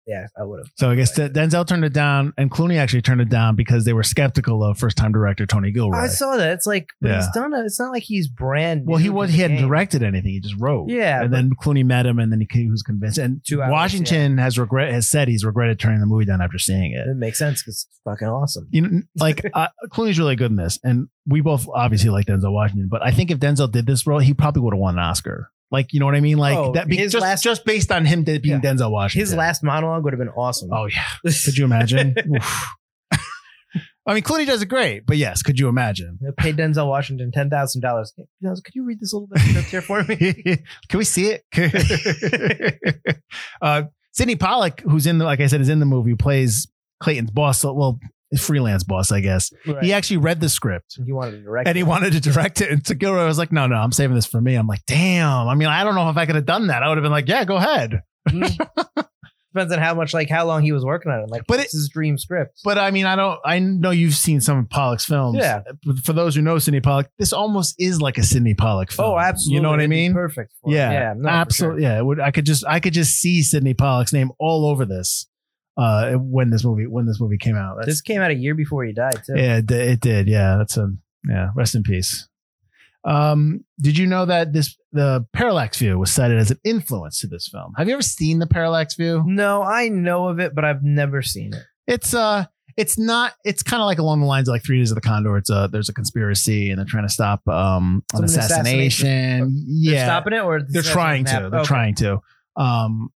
Yeah, 0.07 0.27
I 0.37 0.43
would 0.43 0.59
have. 0.59 0.71
So 0.75 0.91
I 0.91 0.95
guess 0.95 1.17
Denzel 1.17 1.65
turned 1.67 1.83
it 1.83 1.93
down, 1.93 2.33
and 2.37 2.51
Clooney 2.51 2.77
actually 2.77 3.01
turned 3.01 3.21
it 3.21 3.29
down 3.29 3.55
because 3.55 3.85
they 3.85 3.93
were 3.93 4.03
skeptical 4.03 4.63
of 4.63 4.77
first-time 4.77 5.11
director 5.11 5.45
Tony 5.45 5.71
Gilroy. 5.71 5.97
I 5.97 6.07
saw 6.07 6.37
that. 6.37 6.51
It's 6.51 6.67
like, 6.67 6.89
but 7.01 7.15
he's 7.15 7.27
done 7.33 7.53
it. 7.53 7.65
It's 7.65 7.79
not 7.79 7.91
like 7.91 8.03
he's 8.03 8.27
brand. 8.27 8.85
New. 8.85 8.91
Well, 8.91 8.99
he 8.99 9.09
was 9.09 9.31
he 9.31 9.41
hadn't 9.41 9.57
directed 9.57 10.03
anything; 10.03 10.31
he 10.31 10.39
just 10.39 10.55
wrote. 10.59 10.89
Yeah, 10.89 11.23
and 11.23 11.33
then 11.33 11.51
Clooney 11.61 11.83
met 11.83 12.05
him, 12.05 12.19
and 12.19 12.31
then 12.31 12.39
he, 12.39 12.47
he 12.51 12.69
was 12.69 12.83
convinced. 12.83 13.17
And 13.17 13.41
hours, 13.51 13.71
Washington 13.71 14.37
has 14.37 14.59
regret 14.59 14.93
has 14.93 15.09
said 15.09 15.27
he's 15.27 15.43
regretted 15.43 15.79
turning 15.79 15.99
the 15.99 16.05
movie 16.05 16.25
down 16.25 16.41
after 16.41 16.59
seeing 16.59 16.91
it. 16.91 17.07
It 17.07 17.17
makes 17.17 17.39
sense 17.39 17.63
because 17.63 17.87
it's 17.89 18.01
fucking 18.03 18.27
awesome. 18.27 18.67
You 18.69 18.81
know, 18.81 19.01
like 19.19 19.41
uh, 19.53 19.69
Clooney's 19.91 20.19
really 20.19 20.35
good 20.35 20.51
in 20.51 20.57
this, 20.57 20.79
and 20.83 21.07
we 21.25 21.41
both 21.41 21.67
obviously 21.73 22.11
like 22.11 22.27
Denzel 22.27 22.51
Washington. 22.51 22.89
But 22.89 23.03
I 23.03 23.11
think 23.11 23.31
if 23.31 23.39
Denzel 23.39 23.71
did 23.71 23.87
this 23.87 24.05
role, 24.05 24.19
he 24.19 24.33
probably 24.33 24.61
would 24.61 24.73
have 24.73 24.79
won 24.79 24.95
an 24.95 25.03
Oscar. 25.03 25.51
Like, 25.71 25.93
you 25.93 25.99
know 25.99 26.05
what 26.05 26.15
I 26.15 26.19
mean? 26.21 26.37
Like 26.37 26.57
Oh, 26.57 26.71
that 26.73 26.87
be, 26.87 26.95
his 26.97 27.11
just 27.11 27.23
last- 27.23 27.43
just 27.43 27.65
based 27.65 27.91
on 27.91 28.05
him 28.05 28.23
being 28.23 28.39
Yeah. 28.43 28.59
Denzel 28.59 28.91
Washington. 28.91 29.21
His 29.27 29.35
last 29.35 29.63
monologue 29.63 30.03
would 30.03 30.13
have 30.13 30.19
been 30.19 30.29
awesome. 30.29 30.69
Oh 30.71 30.85
yeah, 30.85 31.03
could 31.23 31.57
you 31.57 31.65
imagine? 31.65 32.15
Oof. 32.35 32.65
I 34.07 34.13
mean, 34.13 34.21
Clooney 34.23 34.45
does 34.45 34.61
it 34.61 34.67
great, 34.67 35.07
but 35.07 35.17
yes, 35.17 35.41
could 35.41 35.57
you 35.57 35.67
imagine? 35.67 36.19
They 36.21 36.29
paid 36.37 36.57
Denzel 36.57 36.87
Washington 36.87 37.31
ten 37.31 37.49
thousand 37.49 37.81
dollars. 37.81 38.13
Could 38.15 38.75
you 38.75 38.85
read 38.85 38.99
this 38.99 39.11
little 39.13 39.27
bit 39.27 39.41
of 39.41 39.47
script 39.49 39.67
here 39.69 39.81
for 39.81 40.03
me? 40.03 40.17
Can 40.89 40.97
we 40.99 41.03
see 41.03 41.35
it? 41.53 42.79
uh, 43.61 43.83
Sydney 44.13 44.35
Pollack, 44.35 44.81
who's 44.81 45.07
in 45.07 45.17
the, 45.17 45.25
like 45.25 45.39
I 45.41 45.47
said, 45.47 45.59
is 45.61 45.69
in 45.69 45.79
the 45.79 45.85
movie, 45.87 46.15
plays 46.15 46.67
Clayton's 47.01 47.31
boss. 47.31 47.63
Well, 47.65 47.99
freelance 48.39 48.83
boss, 48.83 49.11
I 49.11 49.21
guess. 49.21 49.51
Right. 49.65 49.83
He 49.83 49.93
actually 49.93 50.17
read 50.17 50.39
the 50.41 50.49
script 50.49 50.99
He 51.05 51.11
wanted 51.13 51.31
to 51.31 51.41
direct, 51.41 51.67
and 51.67 51.75
he 51.77 51.81
it. 51.81 51.87
wanted 51.87 52.13
to 52.13 52.19
direct 52.19 52.61
it. 52.61 52.69
And 52.71 52.99
Gilroy 52.99 53.25
was 53.25 53.37
like, 53.37 53.51
no, 53.51 53.67
no, 53.67 53.75
I'm 53.75 53.91
saving 53.91 54.15
this 54.15 54.25
for 54.25 54.41
me. 54.41 54.55
I'm 54.55 54.67
like, 54.67 54.85
damn. 54.87 55.47
I 55.47 55.55
mean, 55.55 55.67
I 55.67 55.83
don't 55.83 55.95
know 55.95 56.09
if 56.09 56.17
I 56.17 56.25
could 56.25 56.35
have 56.35 56.45
done 56.45 56.67
that. 56.67 56.83
I 56.83 56.89
would 56.89 56.97
have 56.97 57.03
been 57.03 57.11
like, 57.11 57.27
yeah, 57.27 57.45
go 57.45 57.55
ahead. 57.57 58.01
Mhm. 58.29 58.67
Depends 59.53 59.71
on 59.71 59.79
how 59.79 59.93
much, 59.93 60.13
like, 60.13 60.29
how 60.29 60.45
long 60.45 60.63
he 60.63 60.73
was 60.73 60.83
working 60.83 61.13
on 61.13 61.21
it. 61.21 61.29
Like, 61.29 61.43
But 61.47 61.61
it's 61.61 61.71
his 61.71 61.87
dream 61.87 62.17
script. 62.17 62.59
But 62.65 62.77
I 62.77 62.91
mean, 62.91 63.05
I 63.05 63.15
don't, 63.15 63.39
I 63.45 63.59
know 63.59 63.91
you've 63.91 64.13
seen 64.15 64.41
some 64.41 64.57
of 64.57 64.69
Pollack's 64.69 65.05
films. 65.05 65.37
Yeah. 65.39 65.61
For 66.03 66.11
those 66.11 66.35
who 66.35 66.41
know 66.41 66.59
Sydney 66.59 66.81
Pollack, 66.81 67.09
this 67.19 67.31
almost 67.31 67.75
is 67.79 68.01
like 68.01 68.17
a 68.17 68.23
Sydney 68.23 68.53
Pollack 68.53 68.91
film. 68.91 69.11
oh, 69.11 69.17
absolutely. 69.17 69.55
You 69.55 69.61
know 69.61 69.69
what 69.69 69.79
I 69.79 69.83
It'd 69.83 69.91
be 69.91 69.95
mean? 69.95 70.13
Perfect. 70.13 70.51
It. 70.65 70.71
Yeah, 70.73 70.91
yeah, 70.91 71.13
absolutely. 71.25 71.83
sure. 71.83 71.89
Yeah, 71.89 71.99
it 71.99 72.05
would, 72.05 72.19
I 72.19 72.31
could 72.31 72.45
just 72.45 72.65
I 72.67 72.81
could 72.81 72.91
just 72.91 73.13
see 73.15 73.43
Sydney 73.43 73.73
Pollack's 73.73 74.11
name 74.11 74.31
all 74.39 74.65
over 74.67 74.83
this 74.83 75.25
uh, 75.77 76.13
when 76.13 76.49
this 76.49 76.63
movie 76.63 76.87
when 76.87 77.05
this 77.05 77.19
movie 77.19 77.37
came 77.37 77.55
out. 77.55 77.75
That's, 77.77 77.87
This 77.87 78.01
came 78.01 78.21
out 78.21 78.31
a 78.31 78.35
year 78.35 78.55
before 78.55 78.83
he 78.85 78.93
died, 78.93 79.21
too. 79.25 79.33
yeah, 79.35 79.57
it, 79.57 79.65
did- 79.65 79.87
it 79.89 79.99
did. 80.01 80.27
Yeah, 80.27 80.57
that's 80.57 80.77
a 80.77 80.89
yeah. 81.27 81.49
Rest 81.55 81.75
in 81.75 81.83
peace. 81.83 82.27
Um, 83.03 83.63
did 83.79 83.97
you 83.99 84.07
know 84.07 84.25
that 84.25 84.51
this 84.51 84.75
the 84.91 85.27
parallax 85.31 85.77
view 85.77 85.99
was 85.99 86.11
cited 86.11 86.39
as 86.39 86.49
an 86.49 86.57
influence 86.63 87.19
to 87.19 87.27
this 87.27 87.47
film? 87.47 87.73
Have 87.77 87.87
you 87.87 87.93
ever 87.93 88.01
seen 88.01 88.39
the 88.39 88.47
parallax 88.47 88.95
view? 88.95 89.23
No, 89.27 89.61
I 89.61 89.89
know 89.89 90.27
of 90.27 90.39
it, 90.39 90.55
but 90.55 90.65
I've 90.65 90.81
never 90.81 91.21
seen 91.21 91.53
it. 91.53 91.61
It's 91.85 92.15
uh, 92.15 92.45
it's 92.77 92.97
not. 92.97 93.33
It's 93.43 93.61
kind 93.61 93.79
of 93.81 93.85
like 93.85 93.99
along 93.99 94.21
the 94.21 94.25
lines 94.25 94.47
of 94.49 94.53
like 94.53 94.63
Three 94.65 94.79
Days 94.79 94.89
of 94.89 94.95
the 94.95 95.01
Condor. 95.01 95.37
It's 95.37 95.51
a 95.51 95.69
there's 95.71 95.87
a 95.89 95.93
conspiracy 95.93 96.71
and 96.71 96.79
they're 96.79 96.85
trying 96.87 97.05
to 97.07 97.13
stop 97.13 97.47
um 97.47 98.03
an 98.13 98.23
assassination. 98.23 99.07
assassination. 99.07 99.65
Yeah, 99.67 99.91
They're 99.91 100.05
stopping 100.05 100.33
it, 100.33 100.41
or 100.43 100.61
they're 100.67 100.81
trying 100.81 101.25
to. 101.25 101.49
They're 101.51 101.63
trying 101.63 101.93
to. 101.95 102.21
Um, 102.57 103.09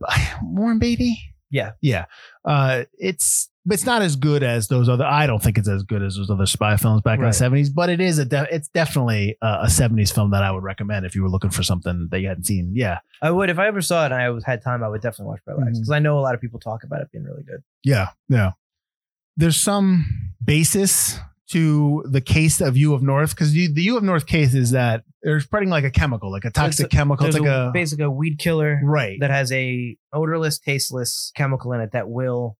Warren 0.42 0.78
Beatty. 0.78 1.18
Yeah. 1.52 1.72
yeah. 1.80 2.06
Uh, 2.44 2.84
it's 2.98 3.48
it's 3.70 3.86
not 3.86 4.02
as 4.02 4.16
good 4.16 4.42
as 4.42 4.66
those 4.66 4.88
other. 4.88 5.04
I 5.04 5.28
don't 5.28 5.40
think 5.40 5.56
it's 5.56 5.68
as 5.68 5.84
good 5.84 6.02
as 6.02 6.16
those 6.16 6.30
other 6.30 6.46
spy 6.46 6.76
films 6.76 7.00
back 7.02 7.20
in 7.20 7.24
the 7.26 7.32
seventies. 7.32 7.70
But 7.70 7.90
it 7.90 8.00
is 8.00 8.18
a. 8.18 8.24
De- 8.24 8.52
it's 8.52 8.66
definitely 8.68 9.36
a, 9.40 9.58
a 9.62 9.70
seventies 9.70 10.10
film 10.10 10.32
that 10.32 10.42
I 10.42 10.50
would 10.50 10.64
recommend 10.64 11.06
if 11.06 11.14
you 11.14 11.22
were 11.22 11.28
looking 11.28 11.50
for 11.50 11.62
something 11.62 12.08
that 12.10 12.18
you 12.20 12.26
hadn't 12.26 12.44
seen. 12.44 12.72
Yeah, 12.74 12.98
I 13.22 13.30
would 13.30 13.50
if 13.50 13.60
I 13.60 13.68
ever 13.68 13.80
saw 13.80 14.02
it 14.02 14.06
and 14.06 14.14
I 14.20 14.30
was- 14.30 14.42
had 14.44 14.62
time. 14.64 14.82
I 14.82 14.88
would 14.88 15.00
definitely 15.02 15.26
watch 15.30 15.40
Parallax 15.46 15.78
because 15.78 15.90
I 15.92 16.00
know 16.00 16.18
a 16.18 16.22
lot 16.22 16.34
of 16.34 16.40
people 16.40 16.58
talk 16.58 16.82
about 16.82 17.02
it 17.02 17.12
being 17.12 17.22
really 17.24 17.44
good. 17.44 17.62
yeah, 17.84 18.08
yeah. 18.28 18.50
There's 19.36 19.56
some 19.56 20.06
basis 20.44 21.18
to 21.50 22.02
the 22.08 22.20
case 22.20 22.60
of 22.60 22.76
U 22.76 22.94
of 22.94 23.02
North 23.02 23.30
because 23.30 23.52
the 23.52 23.70
U 23.76 23.96
of 23.96 24.02
North 24.02 24.26
case 24.26 24.54
is 24.54 24.72
that 24.72 25.04
they're 25.22 25.40
spreading 25.40 25.70
like 25.70 25.84
a 25.84 25.90
chemical, 25.90 26.30
like 26.30 26.44
a 26.44 26.50
toxic 26.50 26.86
a- 26.86 26.88
chemical. 26.88 27.26
It's 27.26 27.38
like 27.38 27.48
a, 27.48 27.68
a, 27.68 27.70
basically 27.72 28.04
a 28.04 28.10
weed 28.10 28.38
killer 28.38 28.80
right. 28.82 29.18
that 29.20 29.30
has 29.30 29.52
a 29.52 29.96
odorless, 30.12 30.58
tasteless 30.58 31.32
chemical 31.36 31.72
in 31.72 31.80
it 31.80 31.92
that 31.92 32.08
will 32.08 32.56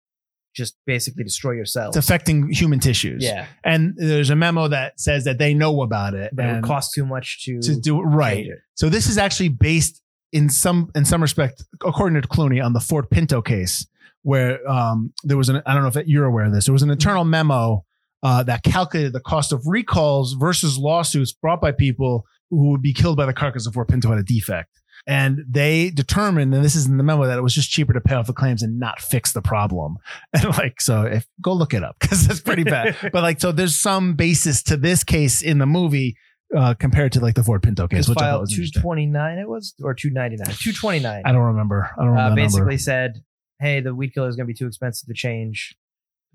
just 0.54 0.76
basically 0.86 1.24
destroy 1.24 1.52
your 1.52 1.64
cells. 1.64 1.96
it's 1.96 2.06
affecting 2.06 2.50
human 2.50 2.78
tissues. 2.78 3.24
yeah, 3.24 3.46
And 3.64 3.94
there's 3.96 4.28
a 4.28 4.36
memo 4.36 4.68
that 4.68 5.00
says 5.00 5.24
that 5.24 5.38
they 5.38 5.54
know 5.54 5.80
about 5.82 6.14
it. 6.14 6.34
but 6.36 6.44
it 6.44 6.52
would 6.56 6.64
cost 6.64 6.92
too 6.94 7.06
much 7.06 7.44
to, 7.44 7.60
to 7.62 7.80
do 7.80 8.00
it 8.00 8.04
right. 8.04 8.46
it. 8.46 8.58
So 8.74 8.88
this 8.88 9.06
is 9.06 9.16
actually 9.16 9.48
based 9.48 10.02
in 10.30 10.48
some 10.48 10.90
in 10.94 11.04
some 11.04 11.22
respect, 11.22 11.64
according 11.84 12.20
to 12.20 12.28
Clooney, 12.28 12.64
on 12.64 12.72
the 12.72 12.80
Ford 12.80 13.10
Pinto 13.10 13.42
case, 13.42 13.86
where 14.22 14.66
um, 14.68 15.12
there 15.24 15.36
was 15.36 15.48
an 15.48 15.62
I 15.66 15.74
don't 15.74 15.82
know 15.82 16.00
if 16.00 16.06
you're 16.06 16.24
aware 16.24 16.44
of 16.44 16.52
this. 16.52 16.66
There 16.66 16.72
was 16.72 16.82
an 16.82 16.90
internal 16.90 17.24
memo 17.24 17.84
uh, 18.22 18.42
that 18.44 18.62
calculated 18.62 19.12
the 19.12 19.20
cost 19.20 19.52
of 19.52 19.66
recalls 19.66 20.34
versus 20.34 20.78
lawsuits 20.78 21.32
brought 21.32 21.60
by 21.60 21.72
people 21.72 22.24
who 22.52 22.70
would 22.70 22.82
be 22.82 22.92
killed 22.92 23.16
by 23.16 23.24
the 23.24 23.32
carcass 23.32 23.66
if 23.66 23.74
Pinto 23.88 24.10
had 24.10 24.18
a 24.18 24.22
defect. 24.22 24.78
And 25.06 25.40
they 25.48 25.90
determined, 25.90 26.54
and 26.54 26.62
this 26.62 26.76
is 26.76 26.86
in 26.86 26.98
the 26.98 27.02
memo, 27.02 27.26
that 27.26 27.38
it 27.38 27.42
was 27.42 27.54
just 27.54 27.70
cheaper 27.70 27.94
to 27.94 28.00
pay 28.00 28.14
off 28.14 28.26
the 28.26 28.34
claims 28.34 28.62
and 28.62 28.78
not 28.78 29.00
fix 29.00 29.32
the 29.32 29.42
problem. 29.42 29.96
And 30.34 30.44
like, 30.58 30.80
so 30.80 31.02
if 31.02 31.26
go 31.40 31.54
look 31.54 31.74
it 31.74 31.82
up 31.82 31.96
because 31.98 32.28
that's 32.28 32.40
pretty 32.40 32.62
bad. 32.62 32.96
but 33.12 33.22
like, 33.22 33.40
so 33.40 33.52
there's 33.52 33.74
some 33.74 34.14
basis 34.14 34.62
to 34.64 34.76
this 34.76 35.02
case 35.02 35.42
in 35.42 35.58
the 35.58 35.66
movie 35.66 36.16
uh, 36.56 36.74
compared 36.74 37.12
to 37.12 37.20
like 37.20 37.34
the 37.34 37.42
Ford 37.42 37.62
Pinto 37.62 37.88
case, 37.88 38.08
which 38.08 38.18
I 38.18 38.32
thought 38.32 38.40
was 38.42 38.50
two 38.50 38.56
interesting. 38.56 38.82
twenty 38.82 39.06
nine. 39.06 39.38
It 39.38 39.48
was 39.48 39.74
or 39.82 39.94
two 39.94 40.10
ninety 40.10 40.36
nine. 40.36 40.54
Two 40.54 40.72
twenty 40.72 41.00
nine. 41.00 41.22
I 41.24 41.32
don't 41.32 41.42
remember. 41.42 41.90
I 41.98 42.02
don't 42.02 42.10
remember 42.10 42.32
Uh, 42.32 42.44
basically 42.44 42.78
said, 42.78 43.22
"Hey, 43.60 43.80
the 43.80 43.94
weed 43.94 44.12
killer 44.12 44.28
is 44.28 44.36
going 44.36 44.46
to 44.46 44.52
be 44.52 44.56
too 44.56 44.66
expensive 44.66 45.08
to 45.08 45.14
change. 45.14 45.74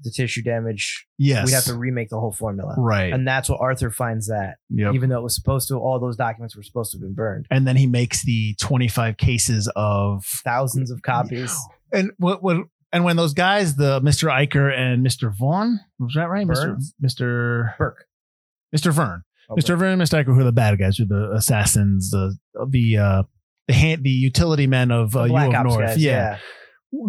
The 0.03 0.11
tissue 0.11 0.43
damage. 0.43 1.07
Yes, 1.17 1.45
We 1.45 1.53
have 1.53 1.65
to 1.65 1.75
remake 1.75 2.09
the 2.09 2.19
whole 2.19 2.31
formula." 2.31 2.75
right. 2.77 3.11
And 3.11 3.27
that's 3.27 3.49
what 3.49 3.59
Arthur 3.59 3.89
finds 3.91 4.27
that, 4.27 4.57
yep. 4.69 4.93
even 4.93 5.09
though 5.09 5.19
it 5.19 5.23
was 5.23 5.35
supposed 5.35 5.67
to, 5.69 5.75
all 5.75 5.99
those 5.99 6.15
documents 6.15 6.55
were 6.55 6.63
supposed 6.63 6.91
to 6.91 6.97
have 6.97 7.01
been 7.01 7.13
burned. 7.15 7.47
and 7.49 7.67
then 7.67 7.75
he 7.75 7.87
makes 7.87 8.23
the 8.23 8.55
25 8.59 9.17
cases 9.17 9.71
of 9.75 10.23
Thousands 10.25 10.91
of 10.91 11.01
copies. 11.01 11.57
and 11.91 12.11
what 12.17 12.43
what 12.43 12.57
and 12.93 13.03
when 13.03 13.15
those 13.17 13.33
guys, 13.33 13.75
the 13.75 13.99
Mr. 14.01 14.31
Iker 14.31 14.73
and 14.73 15.05
Mr. 15.05 15.31
Vaughn, 15.35 15.79
was 15.99 16.13
that 16.15 16.29
right? 16.29 16.47
Mr. 16.47 16.77
Mr. 17.03 17.77
Burke. 17.77 18.05
Mr. 18.75 18.91
Verne. 18.93 19.23
Okay. 19.49 19.61
Mr. 19.61 19.77
Verne 19.77 19.93
and 19.93 20.01
Mr. 20.01 20.23
Iker, 20.23 20.33
who 20.33 20.39
are 20.41 20.45
the 20.45 20.51
bad 20.51 20.77
guys, 20.77 20.97
who 20.97 21.03
are 21.03 21.07
the 21.07 21.31
assassins, 21.35 22.11
the 22.11 22.37
the 22.69 22.97
uh 22.97 23.23
the 23.67 23.73
hand, 23.73 24.03
the 24.03 24.09
utility 24.09 24.67
men 24.67 24.91
of 24.91 25.15
uh, 25.15 25.23
U 25.23 25.35
of 25.35 25.51
North. 25.51 25.79
guys, 25.79 25.97
yeah. 25.97 26.37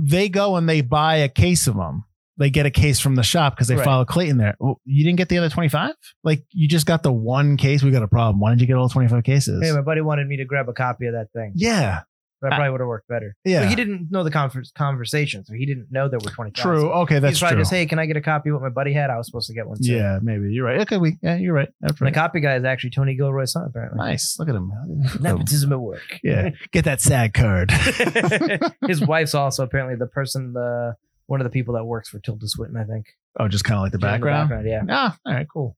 they 0.02 0.28
go 0.28 0.56
and 0.56 0.68
they 0.68 0.80
buy 0.80 1.16
a 1.16 1.28
case 1.28 1.66
of 1.66 1.76
them. 1.76 2.04
They 2.38 2.50
get 2.50 2.66
a 2.66 2.70
case 2.70 3.00
from 3.00 3.16
the 3.16 3.22
shop 3.22 3.54
because 3.56 3.66
they 3.68 3.74
Right. 3.76 3.84
follow 3.84 4.04
Clayton 4.04 4.38
there. 4.38 4.54
Well, 4.60 4.80
you 4.84 5.04
didn't 5.04 5.18
get 5.18 5.28
the 5.28 5.38
other 5.38 5.50
25? 5.50 5.94
Like 6.24 6.44
you 6.52 6.68
just 6.68 6.86
got 6.86 7.02
the 7.02 7.12
one 7.12 7.56
case. 7.56 7.82
We 7.82 7.90
got 7.90 8.02
a 8.02 8.08
problem. 8.08 8.40
Why 8.40 8.50
didn't 8.50 8.60
you 8.60 8.66
get 8.68 8.76
all 8.76 8.88
25 8.88 9.24
cases? 9.24 9.62
Hey, 9.66 9.72
my 9.72 9.80
buddy 9.82 10.00
wanted 10.00 10.26
me 10.28 10.36
to 10.38 10.44
grab 10.44 10.68
a 10.68 10.72
copy 10.72 11.06
of 11.06 11.14
that 11.14 11.28
thing. 11.34 11.52
yeah. 11.56 12.00
That 12.40 12.52
uh, 12.52 12.56
probably 12.56 12.70
would 12.70 12.80
have 12.82 12.86
worked 12.86 13.08
better. 13.08 13.34
Yeah. 13.44 13.62
But 13.62 13.70
he 13.70 13.74
didn't 13.74 14.12
know 14.12 14.22
the 14.22 14.30
converse, 14.30 14.70
conversation, 14.70 15.44
so 15.44 15.54
he 15.54 15.66
didn't 15.66 15.88
know 15.90 16.08
there 16.08 16.20
were 16.22 16.30
twenty. 16.30 16.52
True. 16.52 16.88
Okay, 17.02 17.18
that's 17.18 17.32
He's 17.32 17.40
probably 17.40 17.56
true. 17.56 17.62
just, 17.62 17.72
hey, 17.72 17.84
can 17.86 17.98
I 17.98 18.06
get 18.06 18.16
a 18.16 18.20
copy 18.20 18.50
of 18.50 18.54
what 18.54 18.62
my 18.62 18.68
buddy 18.68 18.92
had? 18.92 19.10
I 19.10 19.16
was 19.16 19.26
supposed 19.26 19.48
to 19.48 19.54
get 19.54 19.66
one 19.66 19.78
too. 19.82 19.92
yeah, 19.92 20.20
maybe 20.22 20.52
you're 20.52 20.64
right. 20.64 20.82
Okay, 20.82 20.98
we 20.98 21.18
yeah, 21.20 21.34
you're 21.34 21.52
right. 21.52 21.68
That's 21.80 21.94
And 21.94 21.98
the 21.98 22.04
right. 22.04 22.14
copy 22.14 22.38
guy 22.38 22.54
is 22.54 22.62
actually 22.62 22.90
Tony 22.90 23.16
Gilroy's 23.16 23.50
son, 23.50 23.64
apparently. 23.68 23.98
Nice. 23.98 24.36
Look 24.38 24.48
at 24.48 24.54
him. 24.54 24.70
Nepotism 25.20 25.72
at 25.72 25.80
work. 25.80 26.20
Yeah, 26.22 26.50
get 26.70 26.84
that 26.84 27.00
SAG 27.00 27.34
card. 27.34 27.72
His 28.86 29.04
wife's 29.04 29.34
also 29.34 29.64
apparently 29.64 29.96
the 29.96 30.06
person, 30.06 30.52
the 30.52 30.94
one 31.28 31.40
of 31.40 31.44
the 31.44 31.50
people 31.50 31.74
that 31.74 31.84
works 31.84 32.08
for 32.08 32.18
Tilda 32.18 32.48
Swinton, 32.48 32.76
I 32.76 32.84
think. 32.84 33.06
oh, 33.38 33.46
just 33.48 33.62
kind 33.64 33.76
of 33.78 33.82
like 33.82 33.92
the 33.92 33.96
In 33.98 34.00
the 34.00 34.06
background. 34.26 34.66
yeah. 34.66 34.82
Ah, 34.90 35.16
all 35.24 35.32
right, 35.34 35.46
cool. 35.52 35.76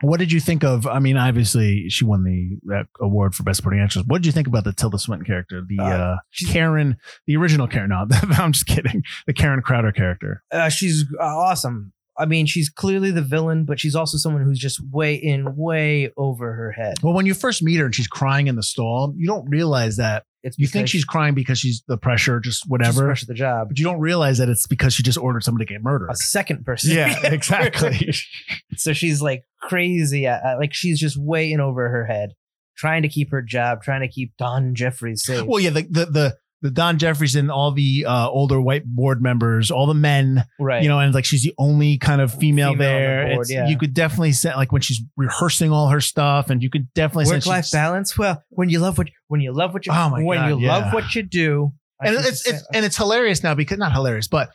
What 0.00 0.18
did 0.18 0.32
you 0.32 0.40
think 0.40 0.64
of? 0.64 0.86
I 0.86 0.98
mean, 0.98 1.16
obviously, 1.16 1.88
she 1.88 2.04
won 2.04 2.24
the 2.24 2.58
that 2.64 2.86
award 3.00 3.34
for 3.34 3.42
best 3.42 3.56
supporting 3.58 3.80
actress. 3.80 4.04
What 4.06 4.18
did 4.20 4.26
you 4.26 4.32
think 4.32 4.46
about 4.46 4.64
the 4.64 4.72
Tilda 4.72 4.98
Swinton 4.98 5.24
character, 5.24 5.62
the 5.66 5.78
Uh, 5.82 5.86
uh, 5.86 6.16
Karen, 6.50 6.96
the 7.26 7.36
original 7.36 7.66
Karen? 7.68 7.88
No, 7.90 8.04
I'm 8.38 8.52
just 8.52 8.66
kidding. 8.66 9.02
The 9.26 9.32
Karen 9.32 9.62
Crowder 9.62 9.92
character. 9.92 10.42
Uh, 10.52 10.68
she's 10.68 11.04
uh, 11.18 11.24
awesome. 11.24 11.92
I 12.16 12.26
mean, 12.26 12.46
she's 12.46 12.68
clearly 12.68 13.10
the 13.10 13.22
villain, 13.22 13.64
but 13.64 13.80
she's 13.80 13.94
also 13.96 14.18
someone 14.18 14.42
who's 14.44 14.58
just 14.58 14.80
way 14.90 15.14
in, 15.14 15.56
way 15.56 16.12
over 16.16 16.52
her 16.52 16.72
head. 16.72 16.94
Well, 17.02 17.12
when 17.14 17.26
you 17.26 17.34
first 17.34 17.62
meet 17.62 17.78
her 17.78 17.86
and 17.86 17.94
she's 17.94 18.06
crying 18.06 18.46
in 18.46 18.56
the 18.56 18.62
stall, 18.62 19.12
you 19.16 19.26
don't 19.26 19.48
realize 19.48 19.96
that. 19.96 20.24
It's 20.42 20.58
You 20.58 20.66
think 20.66 20.88
she's 20.88 21.06
crying 21.06 21.34
because 21.34 21.58
she's 21.58 21.82
the 21.88 21.96
pressure, 21.96 22.38
just 22.38 22.68
whatever, 22.68 23.06
fresh 23.06 23.22
at 23.22 23.28
the 23.28 23.34
job. 23.34 23.68
but 23.68 23.78
you 23.78 23.84
don't 23.84 23.98
realize 23.98 24.36
that 24.38 24.50
it's 24.50 24.66
because 24.66 24.92
she 24.92 25.02
just 25.02 25.16
ordered 25.16 25.42
somebody 25.42 25.64
to 25.64 25.72
get 25.72 25.82
murdered. 25.82 26.10
A 26.10 26.16
second 26.16 26.66
person. 26.66 26.90
Yeah, 26.94 27.18
exactly. 27.26 28.12
so 28.76 28.92
she's 28.92 29.22
like 29.22 29.44
crazy. 29.62 30.26
Like 30.26 30.74
she's 30.74 31.00
just 31.00 31.16
way 31.16 31.50
in 31.50 31.60
over 31.60 31.88
her 31.88 32.04
head, 32.04 32.34
trying 32.76 33.02
to 33.02 33.08
keep 33.08 33.30
her 33.30 33.40
job, 33.40 33.82
trying 33.82 34.02
to 34.02 34.08
keep 34.08 34.34
Don 34.36 34.74
Jeffries 34.74 35.24
safe. 35.24 35.46
well, 35.46 35.60
yeah, 35.60 35.70
the 35.70 35.82
the 35.82 36.04
the, 36.06 36.36
the 36.64 36.70
Don 36.70 36.96
Jeffries 36.96 37.36
and 37.36 37.50
all 37.50 37.72
the 37.72 38.06
uh, 38.08 38.26
older 38.30 38.58
white 38.58 38.86
board 38.86 39.20
members, 39.20 39.70
all 39.70 39.86
the 39.86 39.92
men, 39.92 40.44
right. 40.58 40.82
you 40.82 40.88
know, 40.88 40.98
and 40.98 41.12
like 41.12 41.26
she's 41.26 41.42
the 41.42 41.52
only 41.58 41.98
kind 41.98 42.22
of 42.22 42.32
female, 42.32 42.72
Female 42.72 42.72
on 42.72 42.78
the 42.78 42.84
there. 42.84 43.34
board, 43.34 43.46
yeah. 43.50 43.68
You 43.68 43.76
could 43.76 43.92
definitely 43.92 44.32
say 44.32 44.54
like 44.54 44.72
when 44.72 44.80
she's 44.80 45.02
rehearsing 45.14 45.70
all 45.70 45.90
her 45.90 46.00
stuff, 46.00 46.48
and 46.48 46.62
you 46.62 46.70
could 46.70 46.90
definitely 46.94 47.30
work 47.30 47.44
life 47.44 47.70
balance. 47.70 48.16
Well, 48.16 48.42
when 48.48 48.70
you 48.70 48.78
love 48.78 48.96
what 48.96 49.10
when 49.28 49.42
you 49.42 49.52
love 49.52 49.74
what 49.74 49.84
you 49.84 49.92
Oh 49.92 50.08
my 50.08 50.22
when 50.22 50.38
God, 50.38 50.48
you 50.48 50.58
yeah. 50.60 50.76
love 50.78 50.94
what 50.94 51.14
you 51.14 51.22
do. 51.22 51.74
I 52.00 52.08
And 52.08 52.16
it's, 52.16 52.48
it's 52.48 52.66
and 52.72 52.82
it's 52.86 52.96
hilarious 52.96 53.42
now 53.42 53.54
because 53.54 53.76
not 53.76 53.92
hilarious, 53.92 54.26
but 54.26 54.48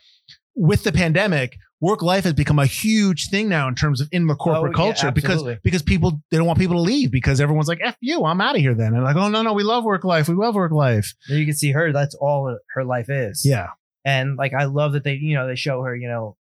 with 0.56 0.82
the 0.82 0.90
pandemic, 0.90 1.58
work 1.80 2.02
life 2.02 2.24
has 2.24 2.34
become 2.34 2.58
a 2.58 2.66
huge 2.66 3.28
thing 3.30 3.48
now 3.48 3.66
in 3.68 3.74
terms 3.74 4.00
of 4.00 4.08
in 4.12 4.26
the 4.26 4.34
corporate 4.34 4.74
Oh, 4.76 4.84
yeah, 4.86 4.92
culture 4.92 5.10
because 5.12 5.30
absolutely. 5.36 5.58
because 5.64 5.82
people 5.82 6.20
they 6.30 6.36
don't 6.36 6.46
want 6.46 6.58
people 6.58 6.76
to 6.76 6.82
leave 6.82 7.10
because 7.10 7.40
everyone's 7.40 7.68
like 7.68 7.80
f 7.82 7.96
you 8.00 8.24
I'm 8.24 8.40
out 8.40 8.54
of 8.56 8.60
here 8.60 8.74
then 8.74 8.94
and 8.94 9.02
like 9.02 9.16
oh 9.16 9.28
no 9.28 9.42
no 9.42 9.52
we 9.54 9.62
love 9.62 9.84
work 9.84 10.04
life 10.04 10.28
we 10.28 10.34
love 10.34 10.54
work 10.54 10.72
life 10.72 11.14
you 11.28 11.44
can 11.46 11.54
see 11.54 11.72
her. 11.72 11.92
That's 11.92 12.14
all 12.14 12.56
her 12.74 12.84
life 12.84 13.08
is. 13.08 13.42
yeah 13.46 13.68
and 14.04 14.36
like 14.36 14.52
I 14.54 14.64
love 14.64 14.92
that 14.92 15.04
they 15.04 15.14
you 15.14 15.34
know 15.34 15.46
they 15.46 15.56
show 15.56 15.82
her 15.82 15.94
you 15.96 16.08
know, 16.08 16.36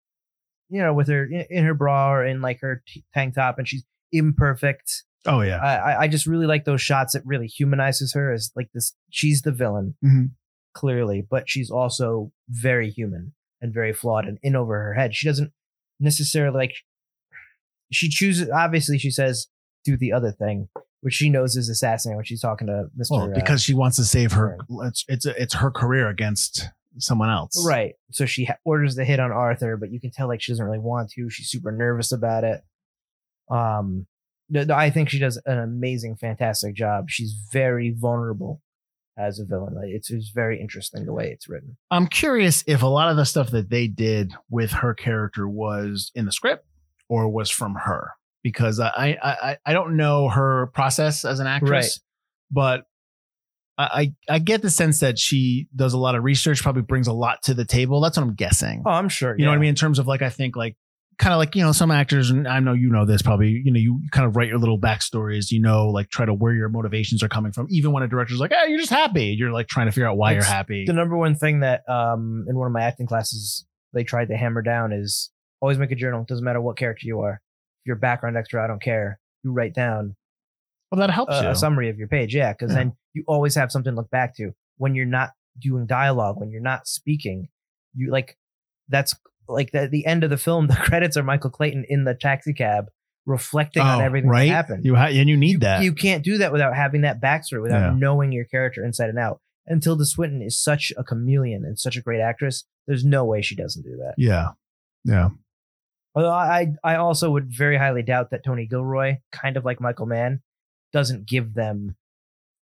you 0.71 0.81
know 0.83 0.93
with 0.95 1.09
her 1.09 1.25
in, 1.25 1.45
in 1.51 1.65
her 1.65 1.75
bra 1.75 2.13
or 2.13 2.25
in 2.27 2.41
like 2.41 2.61
her 2.61 2.83
t- 2.87 3.05
tank 3.15 3.35
top, 3.35 3.59
and 3.59 3.67
she's 3.69 3.85
imperfect. 4.13 5.05
oh 5.27 5.41
yeah 5.41 5.59
I 5.59 6.03
I- 6.05 6.09
just 6.09 6.27
really 6.27 6.47
like 6.47 6.65
those 6.65 6.83
shots. 6.83 7.15
It 7.15 7.23
really 7.25 7.47
humanizes 7.47 8.13
her 8.15 8.33
as 8.33 8.51
like 8.57 8.69
this. 8.75 8.95
She's 9.11 9.43
the 9.43 9.53
villain, 9.53 9.95
Mhm. 10.05 10.31
clearly, 10.75 11.25
but 11.29 11.49
she's 11.49 11.71
also 11.71 12.33
very 12.49 12.91
human 12.91 13.35
and 13.61 13.73
very 13.75 13.93
flawed 13.93 14.27
and 14.27 14.39
in 14.43 14.55
over 14.57 14.75
her 14.83 14.95
head. 14.95 15.15
She 15.15 15.27
doesn't 15.27 15.53
necessarily 16.01 16.57
like. 16.57 16.75
She 17.91 18.09
chooses. 18.09 18.51
Obviously, 18.51 18.99
she 18.99 19.11
says 19.11 19.47
do 19.85 19.97
the 19.97 20.13
other 20.13 20.31
thing, 20.33 20.69
which 21.01 21.15
she 21.15 21.31
knows 21.31 21.57
is 21.57 21.69
assassinating 21.69 22.17
when 22.17 22.25
she's 22.25 22.41
talking 22.43 22.67
to 22.67 22.89
Mister. 22.97 23.15
well, 23.15 23.31
because 23.35 23.63
she 23.63 23.75
wants 23.75 23.97
to 23.97 24.05
save 24.05 24.33
her 24.33 24.59
it's 24.83 25.05
it's 25.09 25.25
it's 25.25 25.55
her 25.55 25.71
career 25.71 26.09
against 26.09 26.69
someone 26.99 27.31
else 27.31 27.65
Right. 27.65 27.95
So 28.11 28.27
she 28.27 28.45
ha- 28.47 28.57
orders 28.65 28.97
the 28.97 29.05
hit 29.05 29.21
on 29.21 29.31
Arthur, 29.31 29.77
but 29.77 29.91
you 29.93 30.01
can 30.01 30.11
tell 30.11 30.27
like 30.27 30.41
she 30.43 30.51
doesn't 30.53 30.65
really 30.65 30.81
want 30.81 31.11
to. 31.13 31.31
She's 31.31 31.49
super 31.49 31.71
nervous 31.71 32.11
about 32.13 32.43
it. 32.45 32.63
Um, 33.51 34.07
th- 34.53 34.67
th- 34.67 34.77
I 34.77 34.91
think 34.91 35.09
she 35.09 35.19
does 35.19 35.41
an 35.47 35.59
amazing, 35.59 36.17
fantastic 36.17 36.75
job. 36.75 37.09
She's 37.09 37.33
very 37.53 37.95
vulnerable 37.97 38.61
as 39.19 39.39
a 39.41 39.45
villain. 39.45 39.75
Like, 39.75 39.89
it's, 39.89 40.11
it's 40.11 40.31
very 40.31 40.61
interesting 40.61 41.05
the 41.05 41.13
way 41.13 41.31
it's 41.31 41.49
written. 41.49 41.77
I'm 41.91 42.07
curious 42.07 42.63
if 42.67 42.83
a 42.83 42.87
lot 42.87 43.11
of 43.11 43.17
the 43.17 43.25
stuff 43.25 43.51
that 43.51 43.69
they 43.71 43.89
did 43.89 44.33
with 44.51 44.71
her 44.71 44.95
character 44.95 45.49
was 45.49 46.11
in 46.15 46.25
the 46.25 46.33
script 46.33 46.65
or 47.09 47.29
was 47.29 47.51
from 47.51 47.75
her 47.75 48.13
because 48.43 48.79
I 48.81 49.19
I 49.23 49.57
I, 49.67 49.73
don't 49.73 49.97
know 49.97 50.29
her 50.29 50.69
process 50.69 51.25
as 51.25 51.41
an 51.41 51.47
actress, 51.47 51.71
Right. 51.71 52.01
but 52.51 52.85
I, 53.77 54.13
I 54.29 54.35
I 54.35 54.39
get 54.39 54.63
the 54.63 54.71
sense 54.71 55.01
that 55.01 55.19
she 55.19 55.69
does 55.75 55.93
a 55.93 55.99
lot 55.99 56.15
of 56.15 56.23
research, 56.25 56.63
probably 56.63 56.83
brings 56.83 57.09
a 57.09 57.13
lot 57.13 57.43
to 57.45 57.55
the 57.55 57.65
table. 57.65 58.01
That's 58.01 58.17
what 58.17 58.23
I'm 58.25 58.35
guessing. 58.35 58.83
Oh, 58.87 58.91
I'm 58.91 59.09
sure. 59.09 59.35
you 59.37 59.45
know 59.45 59.51
what 59.51 59.57
I 59.57 59.61
mean? 59.61 59.71
In 59.71 59.75
terms 59.75 59.99
of 59.99 60.07
like, 60.07 60.23
I 60.23 60.31
think 60.31 60.55
like 60.57 60.77
kind 61.19 61.33
of 61.35 61.39
like 61.39 61.55
you 61.55 61.63
know 61.63 61.73
some 61.73 61.91
actors, 61.91 62.31
and 62.31 62.47
I 62.47 62.61
know 62.61 62.73
you 62.73 62.91
know 62.91 63.05
this 63.05 63.23
probably. 63.23 63.49
You 63.65 63.73
know, 63.73 63.79
you 63.81 64.01
kind 64.13 64.27
of 64.27 64.37
write 64.37 64.49
your 64.49 64.59
little 64.59 64.79
backstories. 64.79 65.51
You 65.51 65.61
know, 65.61 65.89
like 65.89 66.09
try 66.11 66.25
to 66.27 66.33
where 66.35 66.53
your 66.55 66.69
motivations 66.69 67.23
are 67.23 67.29
coming 67.29 67.53
from. 67.53 67.67
Even 67.71 67.93
when 67.93 68.03
a 68.03 68.09
director's 68.09 68.41
like, 68.41 68.53
"Hey, 68.53 68.71
you're 68.71 68.79
just 68.79 68.91
happy," 68.91 69.35
you're 69.39 69.53
like 69.53 69.69
trying 69.69 69.87
to 69.87 69.93
figure 69.93 70.09
out 70.09 70.17
why 70.17 70.33
It's 70.33 70.47
you're 70.47 70.55
happy. 70.55 70.85
The 70.87 70.93
number 70.93 71.17
one 71.17 71.35
thing 71.35 71.61
that 71.61 71.89
um 71.89 72.47
in 72.49 72.57
one 72.57 72.67
of 72.67 72.73
my 72.73 72.83
acting 72.83 73.07
classes 73.07 73.67
they 73.93 74.05
tried 74.05 74.29
to 74.29 74.37
hammer 74.37 74.63
down 74.63 74.93
is 74.93 75.31
always 75.61 75.79
make 75.79 75.91
a 75.91 75.97
journal. 75.97 76.25
Doesn't 76.29 76.45
matter 76.45 76.61
what 76.61 76.77
character 76.77 77.07
you 77.07 77.21
are. 77.21 77.35
If 77.81 77.87
you're 77.87 77.97
a 77.97 78.01
background 78.01 78.37
extra, 78.37 78.63
I 78.63 78.67
don't 78.67 78.83
care. 78.83 79.19
You 79.43 79.53
write 79.53 79.75
down 79.75 80.15
well, 80.93 81.01
that 81.01 81.11
helps 81.11 81.35
a, 81.35 81.43
you. 81.43 81.49
a 81.49 81.55
summary 81.55 81.91
of 81.91 81.99
your 81.99 82.09
page. 82.09 82.35
Yeah, 82.35 82.53
because 82.53 82.71
Yeah. 82.71 82.79
then 82.79 82.93
you 83.15 83.25
always 83.27 83.55
have 83.55 83.71
something 83.73 83.93
to 83.93 83.97
look 83.97 84.11
back 84.11 84.37
to 84.37 84.53
when 84.77 84.95
you're 84.95 85.05
not 85.07 85.31
doing 85.59 85.87
dialogue, 85.87 86.37
when 86.39 86.51
you're 86.51 86.63
not 86.63 86.87
speaking. 86.87 87.49
You 87.95 88.11
like 88.11 88.37
that's 88.89 89.15
like 89.49 89.73
the, 89.73 89.89
the 89.89 90.07
end 90.07 90.25
of 90.25 90.31
the 90.31 90.37
film. 90.37 90.67
The 90.69 90.75
credits 90.77 91.17
are 91.17 91.23
Michael 91.23 91.51
Clayton 91.51 91.85
in 91.89 92.05
the 92.05 92.15
taxi 92.15 92.53
cab 92.53 92.87
reflecting 93.27 93.83
on 93.83 94.01
Oh, 94.01 94.05
everything 94.05 94.31
right? 94.31 94.49
that 94.49 94.55
happened. 94.55 94.85
You 94.85 94.95
ha- 94.97 95.07
and 95.11 95.29
you 95.29 95.37
need 95.37 95.53
you, 95.53 95.59
that. 95.61 95.83
you 95.83 95.93
can't 95.95 96.25
do 96.25 96.39
that 96.39 96.53
without 96.53 96.75
having 96.75 97.03
that 97.03 97.21
backstory, 97.21 97.61
without 97.63 97.81
Yeah. 97.93 97.95
knowing 97.99 98.33
your 98.33 98.45
character 98.47 98.85
inside 98.85 99.11
and 99.11 99.19
out. 99.19 99.41
And 99.67 99.83
Tilda 99.83 100.07
Swinton 100.07 100.41
is 100.41 100.59
such 100.59 100.93
a 100.97 101.05
chameleon 101.05 101.65
and 101.65 101.79
such 101.79 101.97
a 101.97 102.01
great 102.03 102.21
actress. 102.21 102.65
There's 102.87 103.05
no 103.05 103.25
way 103.27 103.43
she 103.43 103.55
doesn't 103.55 103.83
do 103.83 103.97
that. 103.99 104.15
yeah, 104.17 104.49
yeah. 105.05 105.29
Although 106.15 106.31
I 106.33 106.73
I 106.83 106.97
also 106.97 107.31
would 107.31 107.49
very 107.55 107.77
highly 107.77 108.03
doubt 108.03 108.31
that 108.31 108.43
Tony 108.45 108.67
Gilroy, 108.67 109.19
kind 109.31 109.57
of 109.59 109.65
like 109.65 109.79
Michael 109.81 110.07
Mann, 110.07 110.41
doesn't 110.93 111.27
give 111.27 111.53
them 111.55 111.97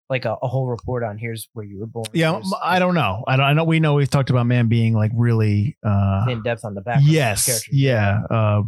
like 0.09 0.25
a, 0.25 0.35
a 0.41 0.47
whole 0.47 0.67
report 0.67 1.03
on 1.03 1.17
here's 1.17 1.47
where 1.53 1.65
you 1.65 1.79
were 1.79 1.87
born. 1.87 2.05
Yeah, 2.13 2.31
here's- 2.33 2.51
I 2.63 2.79
don't 2.79 2.93
know. 2.95 3.23
I 3.27 3.35
don't. 3.37 3.45
I 3.45 3.53
know 3.53 3.63
we 3.63 3.79
know 3.79 3.93
we've 3.95 4.09
talked 4.09 4.29
about 4.29 4.45
Mann 4.45 4.67
being 4.67 4.93
like 4.93 5.11
really. 5.15 5.77
uh 5.83 6.25
in 6.29 6.41
depth 6.43 6.65
on 6.65 6.73
the 6.75 6.81
back. 6.81 6.99
Yes. 7.03 7.67
Yeah. 7.71 8.21
Uh, 8.29 8.63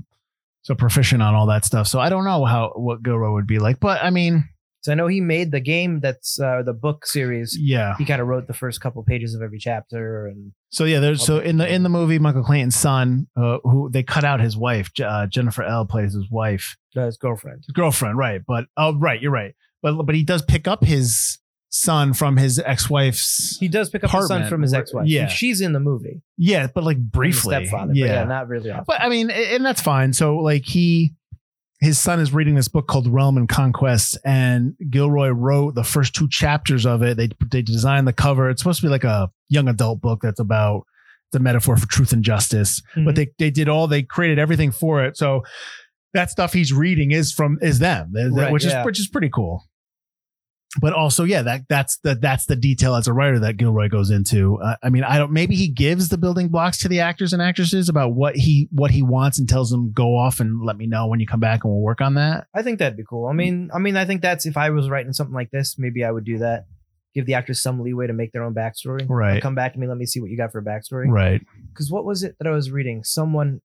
so 0.63 0.73
proficient 0.75 1.21
on 1.21 1.35
all 1.35 1.45
that 1.47 1.63
stuff. 1.65 1.87
So 1.87 1.99
I 1.99 2.09
don't 2.09 2.25
know 2.25 2.43
how 2.45 2.71
what 2.75 3.03
Gilroy 3.03 3.31
would 3.33 3.47
be 3.47 3.59
like, 3.59 3.79
but 3.79 4.03
I 4.03 4.09
mean, 4.09 4.49
So 4.81 4.91
I 4.91 4.95
know 4.95 5.05
he 5.07 5.21
made 5.21 5.51
the 5.51 5.59
game 5.59 5.99
that's 5.99 6.39
uh, 6.39 6.63
the 6.63 6.73
book 6.73 7.05
series. 7.05 7.55
yeah. 7.59 7.95
He 7.97 8.05
kind 8.05 8.19
of 8.21 8.27
wrote 8.27 8.47
the 8.47 8.53
first 8.53 8.81
couple 8.81 9.03
pages 9.03 9.35
of 9.35 9.41
every 9.43 9.59
chapter, 9.59 10.25
and 10.27 10.53
So 10.69 10.85
yeah, 10.85 10.99
there's 10.99 11.23
so 11.23 11.37
in 11.39 11.57
the 11.57 11.71
in 11.71 11.83
the 11.83 11.89
movie, 11.89 12.17
Michael 12.17 12.43
Clayton's 12.43 12.75
son, 12.75 13.27
uh, 13.37 13.57
who 13.63 13.89
they 13.91 14.01
cut 14.03 14.23
out 14.23 14.39
his 14.39 14.57
wife, 14.57 14.89
uh, 15.03 15.27
Jennifer 15.27 15.63
Ehle 15.63 15.87
plays 15.87 16.13
his 16.13 16.29
wife, 16.31 16.75
uh, 16.97 17.05
his 17.05 17.17
girlfriend. 17.17 17.63
his 17.67 17.73
girlfriend, 17.73 18.17
right? 18.17 18.41
But 18.47 18.65
oh, 18.77 18.97
right, 18.97 19.21
you're 19.21 19.31
right. 19.31 19.53
But 19.93 20.03
but 20.05 20.15
he 20.15 20.23
does 20.23 20.41
pick 20.41 20.67
up 20.67 20.83
his 20.83 21.37
son 21.69 22.13
from 22.13 22.37
his 22.37 22.57
ex-wife's. 22.57 23.57
He 23.59 23.67
does 23.67 23.89
pick 23.89 24.03
up 24.03 24.09
his 24.09 24.27
son 24.27 24.37
Apartment, 24.41 24.49
from 24.49 24.61
his 24.63 24.71
where- 24.71 24.81
ex-wife. 24.81 25.07
yeah. 25.07 25.27
she's 25.27 25.61
in 25.61 25.73
the 25.73 25.79
movie. 25.79 26.21
Yeah, 26.37 26.67
but 26.73 26.83
like 26.83 26.97
briefly, 26.97 27.55
stepfather. 27.55 27.87
but 27.89 27.95
yeah, 27.97 28.23
not 28.23 28.47
really 28.47 28.71
often. 28.71 28.85
But 28.87 29.01
I 29.01 29.09
mean, 29.09 29.29
a- 29.29 29.55
and 29.55 29.65
that's 29.65 29.81
fine. 29.81 30.13
So 30.13 30.37
like 30.37 30.65
he, 30.65 31.13
his 31.81 31.99
son 31.99 32.19
is 32.19 32.33
reading 32.33 32.55
this 32.55 32.67
book 32.69 32.87
called 32.87 33.07
Realm 33.07 33.37
and 33.37 33.47
Conquest, 33.49 34.17
and 34.25 34.75
Gilroy 34.89 35.29
wrote 35.29 35.75
the 35.75 35.83
first 35.83 36.15
two 36.15 36.27
chapters 36.29 36.85
of 36.85 37.03
it. 37.03 37.17
They 37.17 37.29
they 37.51 37.61
designed 37.61 38.07
the 38.07 38.13
cover. 38.13 38.49
It's 38.49 38.61
supposed 38.61 38.79
to 38.79 38.85
be 38.87 38.89
like 38.89 39.03
a 39.03 39.29
young 39.49 39.67
adult 39.67 40.01
book 40.01 40.21
that's 40.23 40.39
about 40.39 40.85
the 41.31 41.39
metaphor 41.39 41.75
for 41.77 41.87
truth 41.87 42.13
and 42.13 42.23
justice. 42.23 42.81
Mhm. 42.95 43.05
But 43.05 43.15
they 43.15 43.27
they 43.37 43.51
did 43.51 43.67
all 43.69 43.87
they 43.87 44.01
created 44.01 44.39
everything 44.39 44.71
for 44.71 45.03
it. 45.03 45.17
So 45.17 45.43
that 46.13 46.31
stuff 46.31 46.53
he's 46.53 46.71
reading 46.71 47.11
is 47.11 47.33
from 47.33 47.57
is 47.61 47.79
them, 47.79 48.13
Th- 48.15 48.27
th- 48.27 48.33
Right, 48.43 48.51
which 48.53 48.63
yeah. 48.63 48.79
is 48.79 48.85
which 48.85 48.99
is 49.01 49.07
pretty 49.09 49.29
cool. 49.29 49.65
But 50.81 50.93
also, 50.93 51.23
yeah, 51.23 51.41
that 51.43 51.61
that's 51.69 51.97
the 51.99 52.15
that's 52.15 52.45
the 52.45 52.55
detail 52.55 52.95
as 52.95 53.07
a 53.07 53.13
writer 53.13 53.39
that 53.39 53.57
Gilroy 53.57 53.87
goes 53.87 54.09
into. 54.09 54.57
Uh, 54.61 54.75
I 54.83 54.89
mean, 54.89 55.03
I 55.03 55.17
don't. 55.17 55.31
Maybe 55.31 55.55
he 55.55 55.69
gives 55.69 56.09
the 56.09 56.17
building 56.17 56.49
blocks 56.49 56.79
to 56.79 56.89
the 56.89 56.99
actors 56.99 57.31
and 57.31 57.41
actresses 57.41 57.87
about 57.87 58.13
what 58.13 58.35
he 58.35 58.67
what 58.71 58.91
he 58.91 59.01
wants 59.01 59.39
and 59.39 59.47
tells 59.47 59.69
them 59.69 59.93
go 59.93 60.17
off 60.17 60.39
and 60.39 60.65
let 60.65 60.77
me 60.77 60.85
know 60.85 61.07
when 61.07 61.19
you 61.19 61.27
come 61.27 61.39
back 61.39 61.63
and 61.63 61.71
we'll 61.71 61.81
work 61.81 62.01
on 62.01 62.15
that. 62.15 62.47
I 62.53 62.61
think 62.61 62.79
that'd 62.79 62.97
be 62.97 63.05
cool. 63.07 63.27
I 63.27 63.33
mean, 63.33 63.69
I 63.73 63.79
mean, 63.79 63.95
I 63.95 64.05
think 64.05 64.21
that's 64.21 64.45
if 64.45 64.57
I 64.57 64.69
was 64.71 64.89
writing 64.89 65.13
something 65.13 65.33
like 65.33 65.51
this, 65.51 65.75
maybe 65.77 66.03
I 66.03 66.11
would 66.11 66.25
do 66.25 66.39
that. 66.39 66.65
Give 67.13 67.25
the 67.25 67.35
actors 67.35 67.61
some 67.61 67.79
leeway 67.79 68.07
to 68.07 68.13
make 68.13 68.33
their 68.33 68.43
own 68.43 68.53
backstory. 68.53 69.05
Right. 69.07 69.41
Come 69.41 69.55
back 69.55 69.73
to 69.73 69.79
me. 69.79 69.87
Let 69.87 69.97
me 69.97 70.05
see 70.05 70.19
what 70.19 70.29
you 70.29 70.35
got 70.35 70.51
for 70.51 70.59
a 70.59 70.63
backstory. 70.63 71.07
Right. 71.07 71.41
Because 71.69 71.89
what 71.89 72.03
was 72.03 72.23
it 72.23 72.35
that 72.39 72.47
I 72.47 72.51
was 72.51 72.71
reading? 72.71 73.05
Someone. 73.05 73.61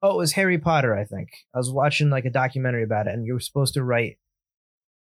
Oh, 0.00 0.12
it 0.12 0.16
was 0.18 0.32
Harry 0.32 0.58
Potter. 0.58 0.96
I 0.96 1.04
think 1.04 1.30
I 1.52 1.58
was 1.58 1.72
watching 1.72 2.10
like 2.10 2.24
a 2.24 2.30
documentary 2.30 2.84
about 2.84 3.08
it, 3.08 3.14
and 3.14 3.26
you 3.26 3.34
were 3.34 3.40
supposed 3.40 3.74
to 3.74 3.82
write. 3.82 4.18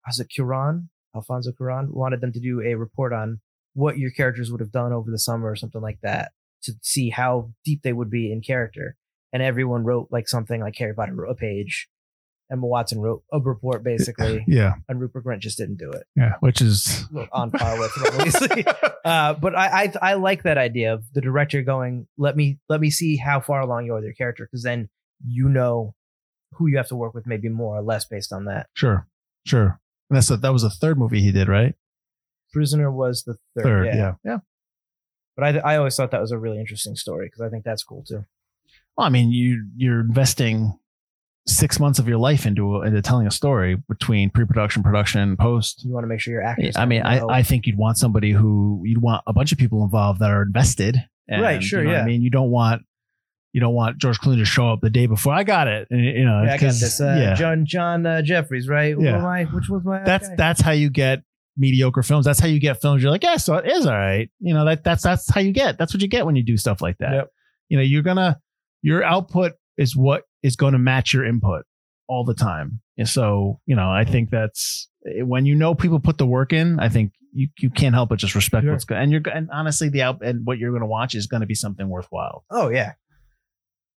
Was 0.07 0.22
it 0.22 0.30
Cuarón? 0.30 0.88
Alfonso 1.16 1.51
Cuarón 1.51 1.89
wanted 1.91 2.22
them 2.22 2.32
to 2.34 2.39
do 2.39 2.62
a 2.62 2.76
report 2.76 3.14
on 3.14 3.39
what 3.74 3.97
your 3.97 4.12
characters 4.12 4.51
would 4.51 4.62
have 4.62 4.72
done 4.72 4.93
over 4.93 5.10
the 5.12 5.20
summer 5.20 5.49
or 5.49 5.55
something 5.55 5.82
like 5.82 5.99
that 6.03 6.32
to 6.64 6.74
see 6.82 7.10
how 7.10 7.51
deep 7.66 7.82
they 7.84 7.93
would 7.93 8.10
be 8.10 8.32
in 8.32 8.41
character. 8.41 8.95
And 9.32 9.41
everyone 9.43 9.84
wrote 9.84 10.07
like 10.12 10.28
something 10.28 10.60
like 10.62 10.76
Harry 10.78 10.93
Potter 10.93 11.14
wrote 11.14 11.30
a 11.32 11.36
page, 11.36 11.88
Emma 12.51 12.66
Watson 12.66 12.99
wrote 12.99 13.22
a 13.32 13.39
report 13.39 13.84
basically, 13.84 14.43
Yeah. 14.47 14.74
and 14.88 14.99
Rupert 14.99 15.24
Grint 15.24 15.39
just 15.39 15.57
didn't 15.57 15.78
do 15.78 15.91
it. 15.91 16.03
Yeah. 16.16 16.34
Which 16.39 16.62
is 16.62 17.05
On 17.32 17.51
par 17.51 17.80
with 17.80 17.91
Weasley. 17.91 18.66
Uh, 19.05 19.34
but 19.34 19.55
I, 19.55 19.84
I 19.86 19.93
I 20.12 20.14
like 20.16 20.43
that 20.43 20.57
idea 20.57 20.93
of 20.93 21.05
the 21.14 21.22
director 21.22 21.62
going, 21.62 22.05
let 22.18 22.36
me 22.36 22.60
let 22.68 22.82
me 22.82 22.89
see 22.91 23.16
how 23.16 23.39
far 23.39 23.62
along 23.62 23.86
you 23.86 23.93
are 23.93 23.95
with 23.95 24.03
your 24.03 24.14
character, 24.14 24.43
because 24.45 24.62
then 24.62 24.89
you 25.26 25.47
know 25.47 25.95
who 26.55 26.68
you 26.68 26.76
have 26.78 26.89
to 26.89 26.97
work 26.97 27.14
with, 27.14 27.26
maybe 27.26 27.47
more 27.47 27.78
or 27.78 27.82
less 27.82 28.03
based 28.05 28.34
on 28.34 28.45
that. 28.45 28.68
sure. 28.74 29.07
Sure. 29.45 29.80
And 30.10 30.18
that's 30.18 30.30
a, 30.32 30.38
that 30.38 30.53
was 30.53 30.64
the 30.64 30.70
third 30.70 30.97
movie 30.97 31.22
he 31.22 31.32
did, 31.32 31.47
right? 31.47 31.76
Prisoner 32.51 32.91
was 32.91 33.24
the 33.24 33.36
third, 33.55 33.64
Third. 33.64 33.86
yeah. 33.88 33.95
yeah. 33.95 34.14
Yeah. 34.26 34.38
But 35.38 35.55
I 35.55 35.74
I 35.74 35.78
always 35.78 35.95
thought 35.95 36.12
that 36.12 36.22
was 36.22 36.32
a 36.32 36.38
really 36.38 36.60
interesting 36.60 36.95
story 36.95 37.28
because 37.28 37.41
I 37.41 37.49
think 37.49 37.64
that's 37.64 37.84
cool 37.84 38.03
too. 38.03 38.26
Well, 38.97 39.07
I 39.07 39.10
mean, 39.10 39.32
you 39.32 39.68
you're 39.78 40.01
investing 40.01 40.78
six 41.47 41.80
months 41.80 41.97
of 41.99 42.07
your 42.07 42.18
life 42.18 42.45
into 42.45 42.82
into 42.84 43.01
telling 43.01 43.26
a 43.28 43.32
story 43.32 43.78
between 43.88 44.30
pre-production, 44.32 44.84
production, 44.84 45.22
and 45.22 45.38
post. 45.38 45.86
You 45.86 45.91
want 45.93 46.03
to 46.03 46.07
make 46.07 46.20
sure 46.20 46.34
your 46.34 46.43
actors. 46.43 46.76
I 46.76 46.86
mean, 46.86 47.03
I, 47.03 47.22
I 47.26 47.43
think 47.43 47.66
you'd 47.68 47.78
want 47.78 47.97
somebody 47.97 48.32
who 48.32 48.82
you'd 48.84 49.01
want 49.01 49.24
a 49.28 49.34
bunch 49.34 49.51
of 49.51 49.57
people 49.57 49.84
involved 49.84 50.20
that 50.20 50.30
are 50.30 50.41
invested. 50.41 50.97
And, 51.28 51.41
Right, 51.43 51.64
sure, 51.64 51.82
you 51.82 51.88
know 51.88 51.93
yeah. 51.93 52.01
I 52.01 52.05
mean, 52.05 52.22
you 52.22 52.32
don't 52.32 52.49
want 52.49 52.82
you 53.54 53.62
don't 53.62 53.74
want 53.74 53.97
George 53.97 54.20
Clooney 54.20 54.38
to 54.38 54.45
show 54.45 54.70
up 54.70 54.82
the 54.82 54.89
day 54.89 55.08
before. 55.08 55.34
I 55.34 55.43
got 55.43 55.68
it, 55.68 55.88
and, 55.89 56.04
you 56.04 56.26
know. 56.26 56.43
yeah, 56.43 56.54
I 56.54 56.58
got 56.58 56.74
this. 56.74 57.02
Uh, 57.02 57.18
yeah, 57.20 57.34
John 57.34 57.66
John 57.66 58.06
uh, 58.06 58.22
Jeffries, 58.22 58.68
right? 58.68 58.95
Yeah. 59.00 59.26
I? 59.26 59.45
Which 59.45 59.70
was 59.70 59.84
my? 59.84 60.04
that's 60.04 60.30
that's 60.38 60.62
how 60.62 60.72
you 60.72 60.89
get 60.89 61.24
mediocre 61.58 62.04
films. 62.04 62.26
That's 62.26 62.39
how 62.39 62.47
you 62.47 62.60
get 62.60 62.82
films. 62.82 63.02
You're 63.02 63.12
like, 63.12 63.24
yeah, 63.24 63.38
so 63.38 63.56
it 63.56 63.70
is 63.70 63.86
all 63.86 63.97
right. 63.97 64.30
You 64.39 64.54
know, 64.54 64.66
that 64.66 64.84
that's 64.84 65.04
that's 65.04 65.30
how 65.30 65.41
you 65.41 65.52
get. 65.52 65.78
That's 65.78 65.93
what 65.93 66.02
you 66.02 66.08
get 66.08 66.26
when 66.26 66.36
you 66.36 66.43
do 66.43 66.58
stuff 66.58 66.82
like 66.82 66.97
that. 67.00 67.14
Yep. 67.14 67.30
You 67.70 67.78
know, 67.78 67.84
you're 67.84 68.04
gonna 68.04 68.39
your 68.82 69.04
output 69.04 69.54
is 69.78 69.95
what 69.95 70.24
is 70.43 70.56
going 70.56 70.74
to 70.74 70.80
match 70.80 71.14
your 71.14 71.26
input 71.26 71.66
all 72.08 72.24
the 72.26 72.34
time. 72.34 72.82
And 72.97 73.08
so, 73.08 73.60
you 73.66 73.76
know, 73.76 73.89
I 73.89 74.04
think 74.06 74.30
that's 74.30 74.89
when 75.04 75.45
you 75.45 75.56
know 75.56 75.76
people 75.76 76.00
put 76.00 76.18
the 76.18 76.26
work 76.26 76.54
in. 76.54 76.80
I 76.80 76.89
think 76.89 77.14
you 77.34 77.50
you 77.60 77.70
can't 77.70 77.93
help 77.95 78.10
but 78.10 78.20
just 78.20 78.36
respect 78.36 78.64
Sure. 78.64 78.72
what's 78.72 78.86
good. 78.86 78.97
And 78.97 79.12
you're 79.12 79.22
and 79.34 79.50
honestly, 79.52 79.89
the 79.89 80.02
out 80.02 80.24
and 80.24 80.45
what 80.45 80.58
you're 80.58 80.72
going 80.72 80.82
to 80.82 80.88
watch 80.88 81.16
is 81.16 81.28
going 81.28 81.41
to 81.41 81.47
be 81.47 81.56
something 81.56 81.88
worthwhile. 81.89 82.43
Oh 82.50 82.70
yeah. 82.70 82.93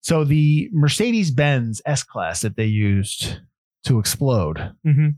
So 0.01 0.23
the 0.23 0.69
Mercedes 0.73 1.31
Benz 1.31 1.81
S 1.85 2.03
Class 2.03 2.41
that 2.41 2.55
they 2.57 2.65
used 2.65 3.39
to 3.85 3.99
explode 3.99 4.73
Mm-hmm. 4.85 5.09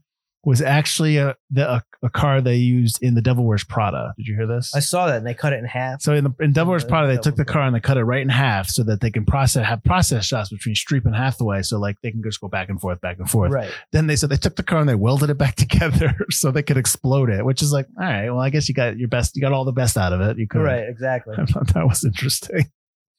was 0.45 0.61
actually 0.61 1.17
a 1.17 1.35
the 1.51 1.69
a, 1.75 1.83
a 2.01 2.09
car 2.09 2.41
they 2.41 2.55
used 2.57 3.01
in 3.01 3.13
the 3.15 3.21
Devil 3.21 3.45
Wears 3.45 3.63
Prada. 3.63 4.13
Did 4.17 4.27
you 4.27 4.35
hear 4.35 4.45
this? 4.47 4.75
I 4.75 4.79
saw 4.79 5.07
that 5.07 5.17
and 5.17 5.25
they 5.25 5.33
cut 5.33 5.53
it 5.53 5.59
in 5.59 5.65
half. 5.65 6.01
so 6.01 6.13
in 6.13 6.25
the 6.25 6.33
in 6.41 6.51
Devil 6.51 6.71
Wears 6.71 6.83
Prada, 6.83 7.07
they 7.07 7.13
Devil 7.13 7.23
took 7.23 7.35
the 7.37 7.45
car 7.45 7.61
and 7.63 7.73
they 7.73 7.79
cut 7.79 7.95
it 7.95 8.03
right 8.03 8.21
in 8.21 8.27
half 8.27 8.67
so 8.67 8.83
that 8.83 8.99
they 8.99 9.09
can 9.09 9.25
process 9.25 9.65
have 9.65 9.81
process 9.85 10.25
shots 10.25 10.49
between 10.49 10.75
Streep 10.75 11.05
and 11.05 11.15
Hathaway, 11.15 11.61
so 11.61 11.79
like 11.79 11.95
they 12.03 12.11
can 12.11 12.21
just 12.21 12.41
go 12.41 12.49
back 12.49 12.67
and 12.67 12.79
forth, 12.81 12.99
back 12.99 13.19
and 13.19 13.29
forth. 13.29 13.53
Right. 13.53 13.71
Then 13.93 14.07
they 14.07 14.17
said 14.17 14.29
they 14.29 14.35
took 14.37 14.57
the 14.57 14.63
car 14.63 14.79
and 14.79 14.89
they 14.89 14.95
welded 14.95 15.29
it 15.29 15.37
back 15.37 15.55
together 15.65 16.13
so 16.29 16.51
they 16.51 16.63
could 16.63 16.77
explode 16.77 17.29
it, 17.29 17.45
which 17.45 17.61
is 17.61 17.71
like, 17.71 17.87
all 17.97 18.05
right, 18.05 18.29
well, 18.29 18.39
I 18.41 18.49
guess 18.49 18.67
you 18.67 18.75
got 18.75 18.97
your 18.97 19.07
best, 19.07 19.37
you 19.37 19.41
got 19.41 19.53
all 19.53 19.63
the 19.63 19.71
best 19.71 19.95
out 19.97 20.11
of 20.11 20.19
it. 20.19 20.37
You 20.37 20.47
could, 20.47 20.59
Right. 20.61 20.87
Exactly. 20.89 21.35
I 21.39 21.45
thought 21.45 21.73
that 21.73 21.87
was 21.87 22.03
interesting. 22.03 22.65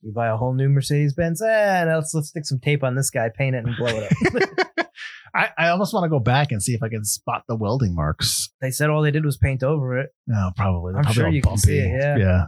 We 0.04 0.10
buy 0.12 0.28
a 0.28 0.36
whole 0.36 0.52
new 0.54 0.68
Mercedes 0.68 1.14
Benz. 1.14 1.40
Eh, 1.40 1.84
let's 1.86 2.12
let's 2.14 2.28
stick 2.28 2.44
some 2.44 2.58
tape 2.60 2.84
on 2.84 2.94
this 2.94 3.10
guy, 3.10 3.30
paint 3.34 3.56
it, 3.56 3.64
and 3.64 3.74
blow 3.76 3.88
it 3.88 4.12
up. 4.12 4.66
I, 5.34 5.48
I 5.58 5.68
almost 5.68 5.92
want 5.92 6.04
to 6.04 6.08
go 6.10 6.20
back 6.20 6.52
and 6.52 6.62
see 6.62 6.74
if 6.74 6.82
I 6.82 6.88
can 6.88 7.04
spot 7.04 7.42
the 7.48 7.56
welding 7.56 7.94
marks. 7.94 8.50
they 8.60 8.70
said 8.70 8.90
all 8.90 9.02
they 9.02 9.10
did 9.10 9.24
was 9.24 9.36
paint 9.36 9.62
over 9.64 9.98
it. 9.98 10.10
No, 10.26 10.52
probably. 10.56 10.92
They're 10.92 10.98
I'm 10.98 11.04
probably 11.04 11.20
sure 11.22 11.28
you 11.30 11.42
can 11.42 11.56
see 11.56 11.78
it, 11.78 11.88
yeah. 12.00 12.16
Yeah. 12.16 12.44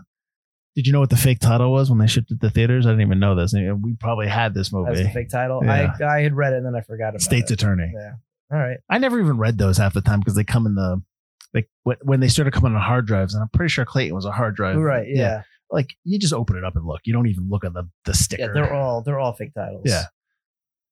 Did 0.77 0.87
you 0.87 0.93
know 0.93 1.01
what 1.01 1.11
the 1.11 1.17
fake 1.17 1.41
title 1.41 1.73
was 1.73 1.89
when 1.89 1.99
they 1.99 2.07
shipped 2.07 2.31
it 2.31 2.41
to 2.43 2.51
theaters? 2.51 2.87
I 2.87 2.91
didn't 2.91 3.01
even 3.07 3.19
know 3.19 3.35
this. 3.35 3.55
We 3.55 3.95
probably 3.99 4.29
had 4.29 4.53
this 4.53 4.69
That 4.71 4.77
was 4.79 4.89
movie. 4.99 5.03
the 5.05 5.11
fake 5.11 5.31
title. 5.31 5.63
Yeah. 5.65 5.95
I 5.99 6.05
I 6.19 6.21
had 6.21 6.35
read 6.35 6.53
it 6.53 6.59
and 6.59 6.67
then 6.67 6.77
I 6.77 6.83
forgot 6.83 7.09
about 7.09 7.15
it. 7.17 7.23
State's 7.23 7.51
it. 7.51 7.55
Attorney. 7.55 7.91
Yeah. 7.93 8.13
All 8.53 8.59
right. 8.59 8.77
I 8.89 8.99
never 8.99 9.19
even 9.19 9.39
read 9.39 9.57
those 9.59 9.79
half 9.79 9.95
the 9.95 10.03
time 10.03 10.21
because 10.21 10.35
they 10.37 10.45
come 10.45 10.67
in 10.67 10.75
the 10.75 11.03
like 11.55 11.69
wh- 11.85 12.05
when 12.07 12.21
they 12.21 12.29
started 12.29 12.53
coming 12.53 12.75
on 12.75 12.81
hard 12.81 13.07
drives, 13.07 13.35
and 13.35 13.43
I'm 13.43 13.49
pretty 13.49 13.71
sure 13.71 13.85
Clayton 13.87 14.15
was 14.15 14.27
a 14.27 14.31
hard 14.33 14.55
drive. 14.55 14.77
Right. 14.77 15.07
Yeah. 15.09 15.43
Like 15.71 15.95
you 16.05 16.19
just 16.19 16.33
open 16.33 16.57
it 16.57 16.65
up 16.65 16.77
and 16.77 16.87
look. 16.87 17.01
You 17.05 17.13
don't 17.13 17.27
even 17.29 17.49
look 17.49 17.65
at 17.65 17.73
the 17.75 17.89
the 18.05 18.15
sticker. 18.15 18.43
Yeah. 18.43 18.49
They're 18.55 18.73
all 18.75 19.03
they're 19.03 19.19
all 19.19 19.33
fake 19.33 19.55
titles. 19.55 19.83
Yeah. 19.85 20.05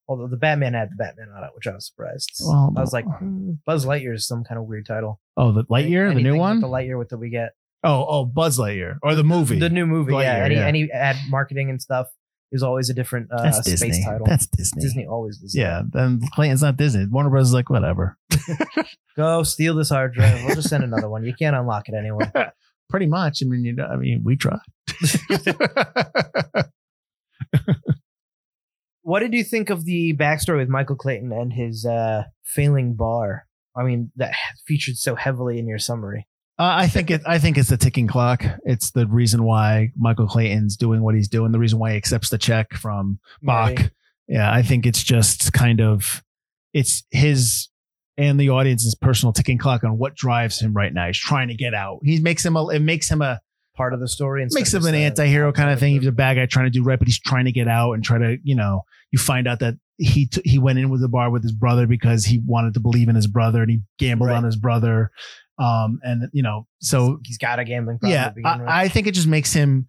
Although 0.08 0.28
the 0.28 0.36
Batman 0.36 0.74
had 0.74 0.90
the 0.90 0.96
Batman 0.96 1.28
on 1.34 1.44
it, 1.44 1.50
which 1.54 1.66
I 1.66 1.72
was 1.74 1.86
surprised. 1.86 2.30
Well, 2.44 2.74
I 2.76 2.80
was 2.80 2.92
like, 2.92 3.06
hmm, 3.06 3.52
Buzz 3.64 3.86
Lightyear 3.86 4.14
is 4.14 4.26
some 4.26 4.44
kind 4.44 4.58
of 4.58 4.66
weird 4.66 4.84
title. 4.86 5.18
oh, 5.38 5.52
the 5.52 5.64
Lightyear, 5.64 6.14
the 6.14 6.20
new 6.22 6.36
one. 6.36 6.60
The 6.60 6.68
Lightyear 6.68 6.98
with 6.98 7.08
that 7.08 7.16
we 7.18 7.30
get. 7.30 7.52
oh, 7.84 8.04
oh, 8.06 8.24
Buzz 8.26 8.58
Lightyear 8.58 8.98
or 9.02 9.14
the 9.14 9.24
movie. 9.24 9.58
The 9.58 9.70
new 9.70 9.86
movie. 9.86 10.12
yeah. 10.12 10.44
Any 10.44 10.56
yeah. 10.56 10.66
any 10.66 10.90
ad 10.92 11.16
marketing 11.30 11.70
and 11.70 11.80
stuff. 11.80 12.08
is 12.52 12.62
always 12.62 12.90
a 12.90 12.94
different 12.94 13.30
uh, 13.32 13.42
That's 13.44 13.58
space 13.64 13.80
Disney. 13.80 14.04
title. 14.04 14.26
That's 14.26 14.46
Disney. 14.46 14.82
Disney 14.82 15.06
always 15.06 15.38
does. 15.38 15.54
Yeah. 15.56 15.82
Then 15.90 16.20
Clayton's 16.34 16.62
not 16.62 16.76
Disney. 16.76 17.06
Warner 17.06 17.30
Bros. 17.30 17.48
is 17.48 17.54
like 17.54 17.70
whatever. 17.70 18.18
Go 19.16 19.42
steal 19.42 19.74
this 19.74 19.88
hard 19.88 20.12
drive. 20.12 20.44
We'll 20.44 20.54
just 20.54 20.68
send 20.68 20.84
another 20.84 21.08
one. 21.08 21.24
You 21.24 21.32
can't 21.34 21.56
unlock 21.56 21.88
it 21.88 21.94
anyway. 21.94 22.30
Pretty 22.90 23.06
much. 23.06 23.40
I 23.42 23.46
mean, 23.46 23.64
you 23.64 23.74
know, 23.74 23.86
I 23.86 23.96
mean, 23.96 24.22
we 24.24 24.36
tried. 24.36 24.58
What 29.04 29.20
did 29.20 29.34
you 29.34 29.44
think 29.44 29.68
of 29.68 29.84
the 29.84 30.16
backstory 30.16 30.56
with 30.56 30.70
Michael 30.70 30.96
Clayton 30.96 31.30
and 31.30 31.52
his 31.52 31.84
uh, 31.84 32.22
failing 32.42 32.94
bar? 32.94 33.46
I 33.76 33.82
mean, 33.82 34.10
that 34.16 34.32
featured 34.66 34.96
so 34.96 35.14
heavily 35.14 35.58
in 35.58 35.68
your 35.68 35.78
summary. 35.78 36.26
Uh, 36.58 36.72
I 36.76 36.86
think 36.86 37.10
it. 37.10 37.20
I 37.26 37.38
think 37.38 37.58
it's 37.58 37.68
the 37.68 37.76
ticking 37.76 38.06
clock. 38.06 38.42
It's 38.64 38.92
the 38.92 39.06
reason 39.06 39.44
why 39.44 39.90
Michael 39.94 40.26
Clayton's 40.26 40.78
doing 40.78 41.02
what 41.02 41.14
he's 41.14 41.28
doing. 41.28 41.52
The 41.52 41.58
reason 41.58 41.78
why 41.78 41.90
he 41.90 41.96
accepts 41.98 42.30
the 42.30 42.38
check 42.38 42.72
from 42.72 43.18
Bach. 43.42 43.76
Right. 43.76 43.90
Yeah, 44.26 44.50
I 44.50 44.62
think 44.62 44.86
it's 44.86 45.02
just 45.02 45.52
kind 45.52 45.82
of 45.82 46.22
it's 46.72 47.02
his 47.10 47.68
and 48.16 48.38
the 48.38 48.50
audience's 48.50 48.94
personal 48.94 49.32
ticking 49.32 49.58
clock 49.58 49.84
on 49.84 49.98
what 49.98 50.14
drives 50.14 50.60
him 50.60 50.72
right 50.72 50.92
now. 50.92 51.06
He's 51.06 51.18
trying 51.18 51.48
to 51.48 51.54
get 51.54 51.74
out. 51.74 52.00
He 52.02 52.20
makes 52.20 52.44
him 52.44 52.56
a. 52.56 52.68
It 52.68 52.80
makes 52.80 53.10
him 53.10 53.22
a 53.22 53.40
Part 53.76 53.92
of 53.92 53.98
the 53.98 54.06
story. 54.06 54.40
and 54.44 54.52
makes 54.54 54.72
him 54.72 54.86
an 54.86 54.94
anti-hero 54.94 55.50
kind 55.52 55.68
of 55.70 55.80
thing. 55.80 55.94
He's 55.98 56.06
a 56.06 56.12
bad 56.12 56.34
guy 56.34 56.46
trying 56.46 56.66
to 56.66 56.70
do 56.70 56.84
right, 56.84 56.96
but 56.96 57.08
he's 57.08 57.18
trying 57.18 57.46
to 57.46 57.50
get 57.50 57.66
out 57.66 57.94
and 57.94 58.04
try 58.04 58.18
to, 58.18 58.36
you 58.44 58.54
know, 58.54 58.82
You 59.10 59.18
find 59.18 59.48
out 59.48 59.58
that 59.58 59.74
he 59.98 60.26
t- 60.26 60.42
he 60.44 60.60
went 60.60 60.78
in 60.78 60.90
with 60.90 61.00
the 61.00 61.08
bar 61.08 61.28
with 61.28 61.42
his 61.42 61.50
brother 61.50 61.88
because 61.88 62.24
he 62.24 62.40
wanted 62.46 62.74
to 62.74 62.80
believe 62.80 63.08
in 63.08 63.16
his 63.16 63.26
brother 63.26 63.62
and 63.62 63.70
he 63.72 63.80
gambled 63.98 64.30
Right. 64.30 64.36
on 64.36 64.44
his 64.44 64.54
brother. 64.54 65.10
Um, 65.58 65.98
and 66.04 66.28
you 66.32 66.44
know, 66.44 66.68
so 66.82 67.18
he's 67.24 67.36
got 67.36 67.58
a 67.58 67.64
gambling 67.64 67.98
problem. 67.98 68.12
yeah. 68.44 68.58
I, 68.68 68.84
I 68.84 68.88
think 68.88 69.08
it 69.08 69.12
just 69.14 69.26
makes 69.26 69.52
him 69.52 69.88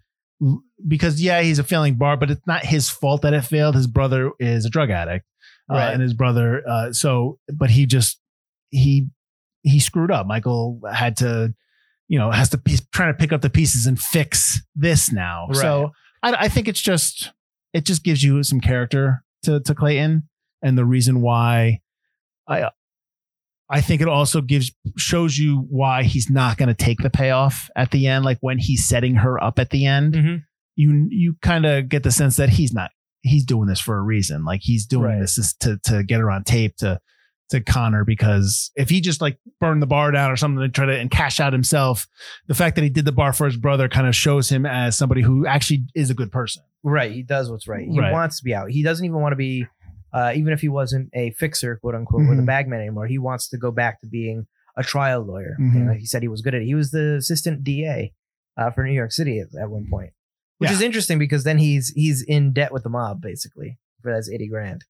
because 0.87 1.21
yeah, 1.21 1.41
he's 1.41 1.59
a 1.59 1.63
failing 1.63 1.93
bar, 1.93 2.17
but 2.17 2.31
it's 2.31 2.41
not 2.47 2.65
his 2.65 2.89
fault 2.89 3.21
that 3.21 3.33
it 3.35 3.41
failed. 3.41 3.75
His 3.75 3.85
brother 3.87 4.31
is 4.39 4.65
a 4.65 4.69
drug 4.71 4.89
addict, 4.89 5.25
Right. 5.69 5.91
and 5.93 6.01
his 6.01 6.13
brother. 6.13 6.61
Uh, 6.67 6.91
so, 6.93 7.39
but 7.53 7.69
he 7.71 7.85
just 7.85 8.19
he 8.69 9.07
he 9.63 9.79
screwed 9.79 10.11
up. 10.11 10.27
Michael 10.27 10.79
had 10.91 11.17
to, 11.17 11.53
you 12.07 12.19
know, 12.19 12.29
has 12.31 12.49
to 12.49 12.61
he's 12.65 12.85
trying 12.91 13.13
to 13.13 13.17
pick 13.17 13.33
up 13.33 13.41
the 13.41 13.49
pieces 13.49 13.85
and 13.87 13.99
fix 13.99 14.61
this 14.75 15.11
now. 15.11 15.47
So 15.53 15.91
I, 16.21 16.45
I 16.45 16.47
think 16.49 16.67
it's 16.67 16.81
just 16.81 17.31
it 17.73 17.85
just 17.85 18.03
gives 18.03 18.21
you 18.23 18.43
some 18.43 18.61
character 18.61 19.23
to 19.43 19.59
to 19.61 19.73
Clayton 19.75 20.29
and 20.61 20.77
the 20.77 20.85
reason 20.85 21.21
why 21.21 21.81
I 22.47 22.69
I 23.67 23.81
think 23.81 24.01
it 24.01 24.07
also 24.07 24.41
gives 24.41 24.71
shows 24.97 25.37
you 25.39 25.65
why 25.69 26.03
he's 26.03 26.29
not 26.29 26.57
going 26.57 26.67
to 26.67 26.75
take 26.75 26.99
the 26.99 27.09
payoff 27.09 27.69
at 27.75 27.89
the 27.89 28.05
end. 28.07 28.23
Like 28.23 28.37
when 28.41 28.59
he's 28.59 28.87
setting 28.87 29.15
her 29.15 29.43
up 29.43 29.57
at 29.57 29.71
the 29.71 29.87
end, 29.87 30.13
Mhm. 30.13 30.43
you 30.75 31.07
you 31.09 31.35
kind 31.41 31.65
of 31.65 31.89
get 31.89 32.03
the 32.03 32.11
sense 32.11 32.35
that 32.35 32.49
he's 32.49 32.71
not 32.73 32.91
he's 33.25 33.45
doing 33.45 33.67
this 33.67 33.79
for 33.79 33.97
a 33.97 34.01
reason. 34.01 34.45
Like 34.45 34.61
he's 34.63 34.85
doing 34.85 35.03
Right. 35.11 35.19
this 35.19 35.37
is 35.37 35.53
to 35.61 35.77
to 35.85 36.03
get 36.03 36.19
her 36.19 36.29
on 36.31 36.43
tape 36.43 36.77
to 36.77 36.99
to 37.49 37.61
Connor 37.61 38.03
because 38.05 38.71
if 38.75 38.89
he 38.89 39.01
just 39.01 39.21
like 39.21 39.37
burned 39.61 39.81
the 39.81 39.85
bar 39.87 40.09
down 40.11 40.31
or 40.31 40.35
something 40.35 40.61
to 40.61 40.69
try 40.69 40.85
to 40.87 40.97
and 40.99 41.11
cash 41.11 41.39
out 41.39 41.53
himself, 41.53 42.07
the 42.47 42.55
fact 42.55 42.75
that 42.75 42.81
he 42.83 42.89
did 42.89 43.05
the 43.05 43.11
bar 43.11 43.33
for 43.33 43.45
his 43.45 43.55
brother 43.57 43.87
kind 43.87 44.07
of 44.07 44.15
shows 44.15 44.49
him 44.49 44.65
as 44.65 44.97
somebody 44.97 45.21
who 45.21 45.45
actually 45.45 45.83
is 45.93 46.09
a 46.09 46.15
good 46.15 46.31
person. 46.31 46.63
Right. 46.83 47.11
He 47.11 47.21
does 47.21 47.51
what's 47.51 47.67
right. 47.67 47.87
He 47.87 47.99
Right. 47.99 48.11
wants 48.11 48.37
to 48.39 48.43
be 48.43 48.55
out. 48.55 48.71
He 48.71 48.81
doesn't 48.81 49.05
even 49.05 49.19
want 49.21 49.33
to 49.33 49.37
be, 49.37 49.67
uh, 50.11 50.33
even 50.35 50.53
if 50.53 50.61
he 50.61 50.69
wasn't 50.69 51.09
a 51.13 51.31
fixer, 51.31 51.75
quote 51.75 51.93
unquote, 51.93 52.23
or 52.27 52.35
the 52.35 52.41
Mhm. 52.41 52.47
bagman 52.47 52.79
anymore. 52.79 53.05
He 53.05 53.19
wants 53.19 53.47
to 53.49 53.57
go 53.59 53.69
back 53.71 54.01
to 54.01 54.07
being 54.07 54.47
a 54.75 54.81
trial 54.83 55.21
lawyer. 55.21 55.55
Mhm. 55.61 55.73
You 55.75 55.79
know, 55.85 55.93
he 55.93 56.05
said 56.07 56.23
he 56.23 56.27
was 56.27 56.41
good 56.41 56.55
at 56.55 56.63
it. 56.63 56.65
He 56.65 56.73
was 56.75 56.89
the 56.91 57.15
assistant 57.17 57.63
DA 57.63 58.11
uh, 58.57 58.71
for 58.71 58.83
New 58.83 58.93
York 58.93 59.11
City 59.11 59.39
at, 59.39 59.53
at 59.61 59.69
one 59.69 59.85
point, 59.87 60.11
which 60.57 60.69
Yeah. 60.69 60.75
is 60.75 60.81
interesting 60.81 61.19
because 61.19 61.43
then 61.43 61.57
he's 61.57 61.89
he's 61.89 62.21
in 62.23 62.53
debt 62.53 62.71
with 62.73 62.83
the 62.83 62.89
mob 62.89 63.21
basically 63.21 63.77
for 64.01 64.13
that's 64.13 64.29
eighty 64.29 64.47
grand. 64.47 64.83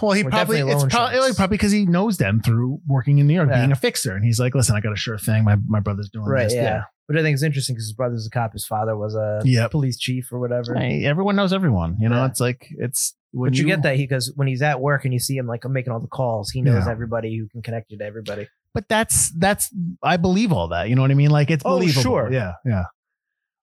Well, 0.00 0.12
he 0.12 0.22
We're 0.24 0.30
probably 0.30 0.60
it's 0.60 0.84
probably, 0.84 1.34
probably 1.34 1.54
because 1.54 1.70
he 1.70 1.84
knows 1.84 2.16
them 2.16 2.40
through 2.40 2.80
working 2.86 3.18
in 3.18 3.26
New 3.26 3.34
York, 3.34 3.50
Yeah. 3.50 3.58
being 3.58 3.72
a 3.72 3.76
fixer, 3.76 4.14
and 4.14 4.24
he's 4.24 4.40
like, 4.40 4.54
"Listen, 4.54 4.74
I 4.74 4.80
got 4.80 4.92
a 4.94 4.96
sure 4.96 5.18
thing. 5.18 5.44
My 5.44 5.56
my 5.66 5.80
brother's 5.80 6.08
doing 6.10 6.24
Right. 6.26 6.44
this." 6.44 6.54
Yeah. 6.54 6.84
Which 7.08 7.18
I 7.18 7.22
think 7.22 7.34
is 7.34 7.42
interesting 7.42 7.74
because 7.74 7.86
his 7.88 7.92
brother's 7.92 8.26
a 8.26 8.30
cop. 8.30 8.54
His 8.54 8.64
father 8.64 8.96
was 8.96 9.14
a 9.14 9.42
Yep. 9.44 9.70
police 9.72 9.98
chief 9.98 10.32
or 10.32 10.38
whatever. 10.40 10.74
Hey, 10.74 11.04
everyone 11.04 11.36
knows 11.36 11.52
everyone. 11.52 11.96
You 12.00 12.08
know, 12.08 12.16
Yeah. 12.22 12.26
it's 12.26 12.40
like 12.40 12.68
it's 12.78 13.14
but 13.34 13.54
you, 13.54 13.64
get 13.66 13.82
that 13.82 13.96
he 13.96 14.04
because 14.04 14.32
when 14.34 14.48
he's 14.48 14.62
at 14.62 14.80
work 14.80 15.04
and 15.04 15.12
you 15.12 15.18
see 15.20 15.36
him 15.36 15.46
like 15.46 15.62
making 15.68 15.92
all 15.92 16.00
the 16.00 16.06
calls, 16.06 16.50
he 16.50 16.62
knows 16.62 16.86
everybody 16.88 17.36
who 17.36 17.48
can 17.48 17.60
connect 17.60 17.90
you 17.90 17.98
to 17.98 18.04
everybody. 18.04 18.48
But 18.72 18.88
that's 18.88 19.30
that's 19.32 19.70
I 20.02 20.16
believe 20.16 20.52
all 20.52 20.68
that. 20.68 20.88
You 20.88 20.94
know 20.96 21.02
what 21.02 21.10
I 21.10 21.14
mean? 21.14 21.30
Like 21.30 21.50
it's 21.50 21.62
Oh, 21.66 21.76
believable. 21.78 22.02
sure. 22.02 22.32
Yeah, 22.32 22.54
yeah. 22.64 22.84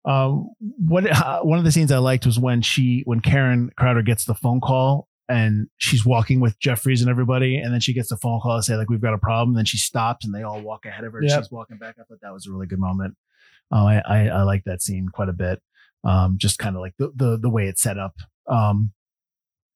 Um, 0.06 0.50
what 0.60 1.10
uh, 1.10 1.39
one 1.43 1.60
of 1.60 1.66
the 1.66 1.72
scenes 1.72 1.91
I 1.91 1.97
liked 1.97 2.26
was 2.26 2.39
when 2.39 2.62
she 2.62 3.04
when 3.06 3.20
Karen 3.20 3.70
Crowder 3.78 4.02
gets 4.02 4.26
the 4.26 4.36
phone 4.36 4.62
call 4.62 5.08
and 5.28 5.68
she's 5.78 6.06
walking 6.06 6.39
with 6.39 6.60
Jeffries 6.60 7.02
and 7.02 7.10
everybody, 7.10 7.58
and 7.58 7.74
then 7.74 7.80
she 7.80 7.93
gets 7.93 8.10
the 8.10 8.18
phone 8.18 8.39
call 8.39 8.58
to 8.58 8.64
say 8.64 8.76
like 8.76 8.89
we've 8.89 9.02
got 9.02 9.14
a 9.14 9.20
problem. 9.20 9.50
And 9.50 9.58
then 9.58 9.66
she 9.66 9.78
stops 9.78 10.26
and 10.26 10.34
they 10.34 10.43
all 10.43 10.62
walk 10.62 10.86
ahead 10.86 11.04
of 11.04 11.14
her. 11.14 11.20
and 11.20 11.30
Yep. 11.30 11.39
She's 11.39 11.52
walking 11.52 11.78
back. 11.78 11.95
I 12.00 12.04
thought 12.04 12.20
that 12.22 12.34
was 12.34 12.47
a 12.47 12.52
really 12.52 12.68
good 12.68 12.80
moment. 12.80 13.16
Oh, 13.72 13.86
I 13.86 14.02
I, 14.06 14.28
I 14.28 14.41
like 14.43 14.64
that 14.66 14.82
scene 14.82 15.10
quite 15.10 15.30
a 15.30 15.34
bit. 15.34 15.62
Um, 16.04 16.36
just 16.38 16.60
kind 16.60 16.76
of 16.76 16.82
like 16.82 16.93
the, 16.97 17.12
the 17.16 17.38
the 17.38 17.50
way 17.50 17.68
it's 17.68 17.82
set 17.82 17.97
up. 17.97 18.16
Um, 18.47 18.93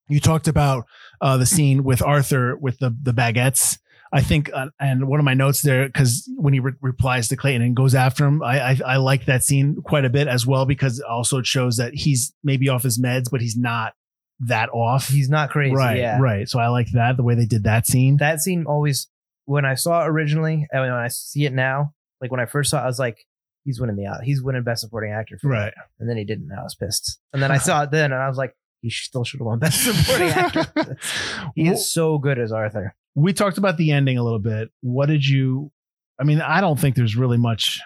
you 0.09 0.19
talked 0.19 0.47
about 0.47 0.85
uh, 1.21 1.37
the 1.37 1.45
scene 1.45 1.83
with 1.83 2.01
Arthur 2.01 2.55
with 2.55 2.79
the 2.79 2.95
the 3.01 3.13
baguettes. 3.13 3.77
I 4.13 4.21
think, 4.21 4.51
uh, 4.53 4.67
and 4.79 5.07
one 5.07 5.19
of 5.19 5.25
my 5.25 5.33
notes 5.33 5.61
there, 5.61 5.87
because 5.87 6.29
when 6.37 6.53
he 6.53 6.59
re- 6.59 6.73
replies 6.81 7.27
to 7.29 7.35
Clayton 7.35 7.63
and 7.63 7.75
goes 7.75 7.95
after 7.95 8.25
him, 8.25 8.43
I, 8.43 8.59
I 8.71 8.79
I 8.85 8.97
like 8.97 9.25
that 9.25 9.43
scene 9.43 9.81
quite 9.83 10.05
a 10.05 10.09
bit 10.09 10.27
as 10.27 10.45
well 10.45 10.65
because 10.65 10.99
also 10.99 11.39
it 11.39 11.47
shows 11.47 11.77
that 11.77 11.93
he's 11.95 12.33
maybe 12.43 12.69
off 12.69 12.83
his 12.83 12.99
meds, 12.99 13.25
but 13.31 13.41
he's 13.41 13.57
not 13.57 13.93
that 14.39 14.69
off. 14.69 15.07
He's 15.07 15.29
not 15.29 15.49
crazy. 15.49 15.75
right, 15.75 15.97
yeah. 15.97 16.19
right. 16.19 16.47
So 16.47 16.59
I 16.59 16.67
like 16.67 16.87
that 16.93 17.17
the 17.17 17.23
way 17.23 17.35
they 17.35 17.45
did 17.45 17.63
that 17.63 17.87
scene. 17.87 18.17
that 18.17 18.39
scene 18.39 18.65
always 18.67 19.07
when 19.45 19.65
I 19.65 19.75
saw 19.75 20.03
it 20.03 20.07
originally 20.07 20.67
and 20.71 20.81
when 20.81 20.91
I 20.91 21.07
see 21.07 21.45
it 21.45 21.53
now, 21.53 21.93
like 22.21 22.31
when 22.31 22.39
I 22.39 22.45
first 22.45 22.69
saw 22.69 22.79
it, 22.79 22.83
I 22.83 22.87
was 22.87 22.99
like, 22.99 23.25
he's 23.65 23.79
winning 23.79 23.95
the 23.95 24.05
out. 24.05 24.23
he's 24.23 24.41
winning 24.41 24.63
best 24.63 24.81
supporting 24.81 25.11
actor 25.11 25.37
for 25.39 25.47
me. 25.47 25.57
right. 25.57 25.73
And 25.99 26.09
then 26.09 26.17
he 26.17 26.23
didn't, 26.23 26.51
and 26.51 26.59
I 26.59 26.63
was 26.63 26.75
pissed. 26.75 27.19
And 27.33 27.41
then 27.41 27.51
I 27.51 27.57
saw 27.59 27.83
it 27.83 27.91
then 27.91 28.11
and 28.11 28.21
I 28.21 28.27
was 28.27 28.37
like, 28.37 28.55
he 28.81 28.89
still 28.89 29.23
should 29.23 29.39
have 29.39 29.47
won 29.47 29.59
best 29.59 29.83
supporting 29.83 30.29
actor. 30.29 30.97
He 31.55 31.67
is 31.67 31.91
so 31.91 32.17
good 32.17 32.37
as 32.37 32.51
Arthur. 32.51 32.95
We 33.15 33.33
talked 33.33 33.57
about 33.57 33.77
the 33.77 33.91
ending 33.91 34.17
a 34.17 34.23
little 34.23 34.39
bit. 34.39 34.69
What 34.81 35.07
did 35.07 35.25
you? 35.25 35.71
I 36.19 36.23
mean, 36.23 36.41
I 36.41 36.61
don't 36.61 36.79
think 36.79 36.95
there's 36.95 37.15
really 37.15 37.37
much 37.37 37.79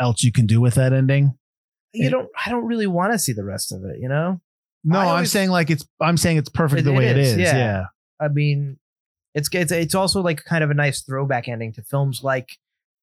else 0.00 0.22
you 0.22 0.32
can 0.32 0.46
do 0.46 0.60
with 0.60 0.74
that 0.74 0.92
ending. 0.92 1.36
You 1.92 2.08
It- 2.08 2.10
don't 2.10 2.28
I 2.44 2.50
don't 2.50 2.66
really 2.66 2.86
want 2.86 3.12
to 3.12 3.18
see 3.18 3.32
the 3.32 3.44
rest 3.44 3.72
of 3.72 3.84
it, 3.84 3.98
you 4.00 4.08
know? 4.08 4.40
No, 4.84 4.98
I 4.98 5.18
I'm 5.18 5.26
saying 5.26 5.50
like 5.50 5.70
it's. 5.70 5.84
I'm 6.00 6.16
saying 6.16 6.36
it's 6.36 6.48
perfect 6.50 6.80
It- 6.80 6.84
the 6.84 6.92
way 6.92 7.06
it 7.06 7.16
is, 7.18 7.32
is. 7.32 7.38
yeah. 7.38 7.56
yeah. 7.56 7.84
I 8.20 8.28
mean, 8.28 8.78
it's 9.34 9.48
it's 9.52 9.72
it's 9.72 9.94
also 9.94 10.20
like 10.22 10.44
kind 10.44 10.62
of 10.64 10.70
a 10.70 10.74
nice 10.74 11.02
throwback 11.02 11.48
ending 11.48 11.72
to 11.74 11.82
films 11.82 12.22
like, 12.22 12.50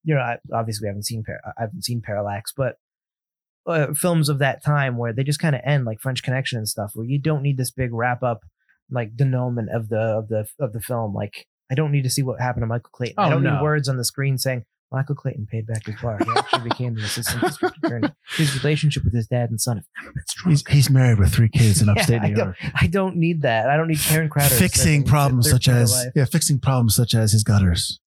you 0.04 0.16
know, 0.16 0.22
I, 0.22 0.38
obviously 0.54 0.86
we 0.86 0.90
haven't 0.90 1.04
seen 1.04 1.24
I 1.58 1.62
haven't 1.62 1.84
seen 1.84 2.02
Parallax, 2.02 2.54
but 2.56 2.78
uh, 3.66 3.94
films 3.94 4.30
of 4.30 4.40
that 4.40 4.64
time 4.64 4.98
where 4.98 5.14
they 5.14 5.24
just 5.24 5.40
kind 5.40 5.56
of 5.56 5.62
end 5.66 5.86
like 5.86 6.00
French 6.00 6.22
Connection 6.24 6.58
and 6.58 6.68
stuff, 6.68 6.92
where 6.96 7.06
you 7.06 7.20
don't 7.20 7.42
need 7.42 7.58
this 7.58 7.72
big 7.72 7.94
wrap 7.94 8.22
up, 8.24 8.42
like 8.92 9.16
denouement 9.16 9.70
of 9.74 9.90
the 9.90 10.00
of 10.00 10.28
the 10.28 10.46
of 10.60 10.74
the 10.74 10.82
film. 10.82 11.14
Like 11.14 11.46
I 11.72 11.76
don't 11.76 11.92
need 11.92 12.04
to 12.04 12.10
see 12.10 12.24
what 12.24 12.40
happened 12.40 12.64
to 12.64 12.68
Michael 12.68 12.90
Clayton. 12.94 13.16
I 13.18 13.28
Oh, 13.28 13.30
don't 13.32 13.44
no. 13.44 13.56
need 13.56 13.62
words 13.64 13.88
on 13.90 13.98
the 13.98 14.06
screen 14.06 14.38
saying. 14.38 14.64
Michael 14.94 15.16
Clayton 15.16 15.48
paid 15.52 15.66
back 15.68 15.86
his 15.86 15.96
bar. 16.02 16.18
He 16.24 16.30
actually 16.38 16.70
became 16.70 16.94
the 16.96 17.02
assistant 17.04 17.42
district 17.42 17.78
attorney. 17.84 18.10
His 18.38 18.64
relationship 18.64 19.04
with 19.04 19.14
his 19.14 19.28
dad 19.28 19.50
and 19.50 19.60
son 19.60 19.78
have 19.78 19.86
never 20.00 20.14
been 20.14 20.24
stronger. 20.28 20.52
He's 20.52 20.68
he's 20.68 20.90
married 20.90 21.20
with 21.20 21.34
three 21.34 21.50
kids 21.50 21.82
in 21.82 21.88
Yeah, 21.94 21.94
upstate 21.94 22.22
I 22.22 22.28
New 22.30 22.36
don't- 22.36 22.46
York. 22.46 22.58
I 22.80 22.88
don't 22.88 23.16
need 23.18 23.42
that. 23.42 23.70
I 23.70 23.76
don't 23.78 23.88
need 23.88 24.00
Karen 24.00 24.30
Crowder 24.30 24.54
Fixing 24.54 25.04
problems 25.04 25.50
such 25.50 25.68
as 25.68 26.06
yeah, 26.16 26.26
fixing 26.26 26.60
problems 26.60 26.96
such 26.96 27.14
as 27.16 27.32
his 27.32 27.44
gutters. 27.44 28.00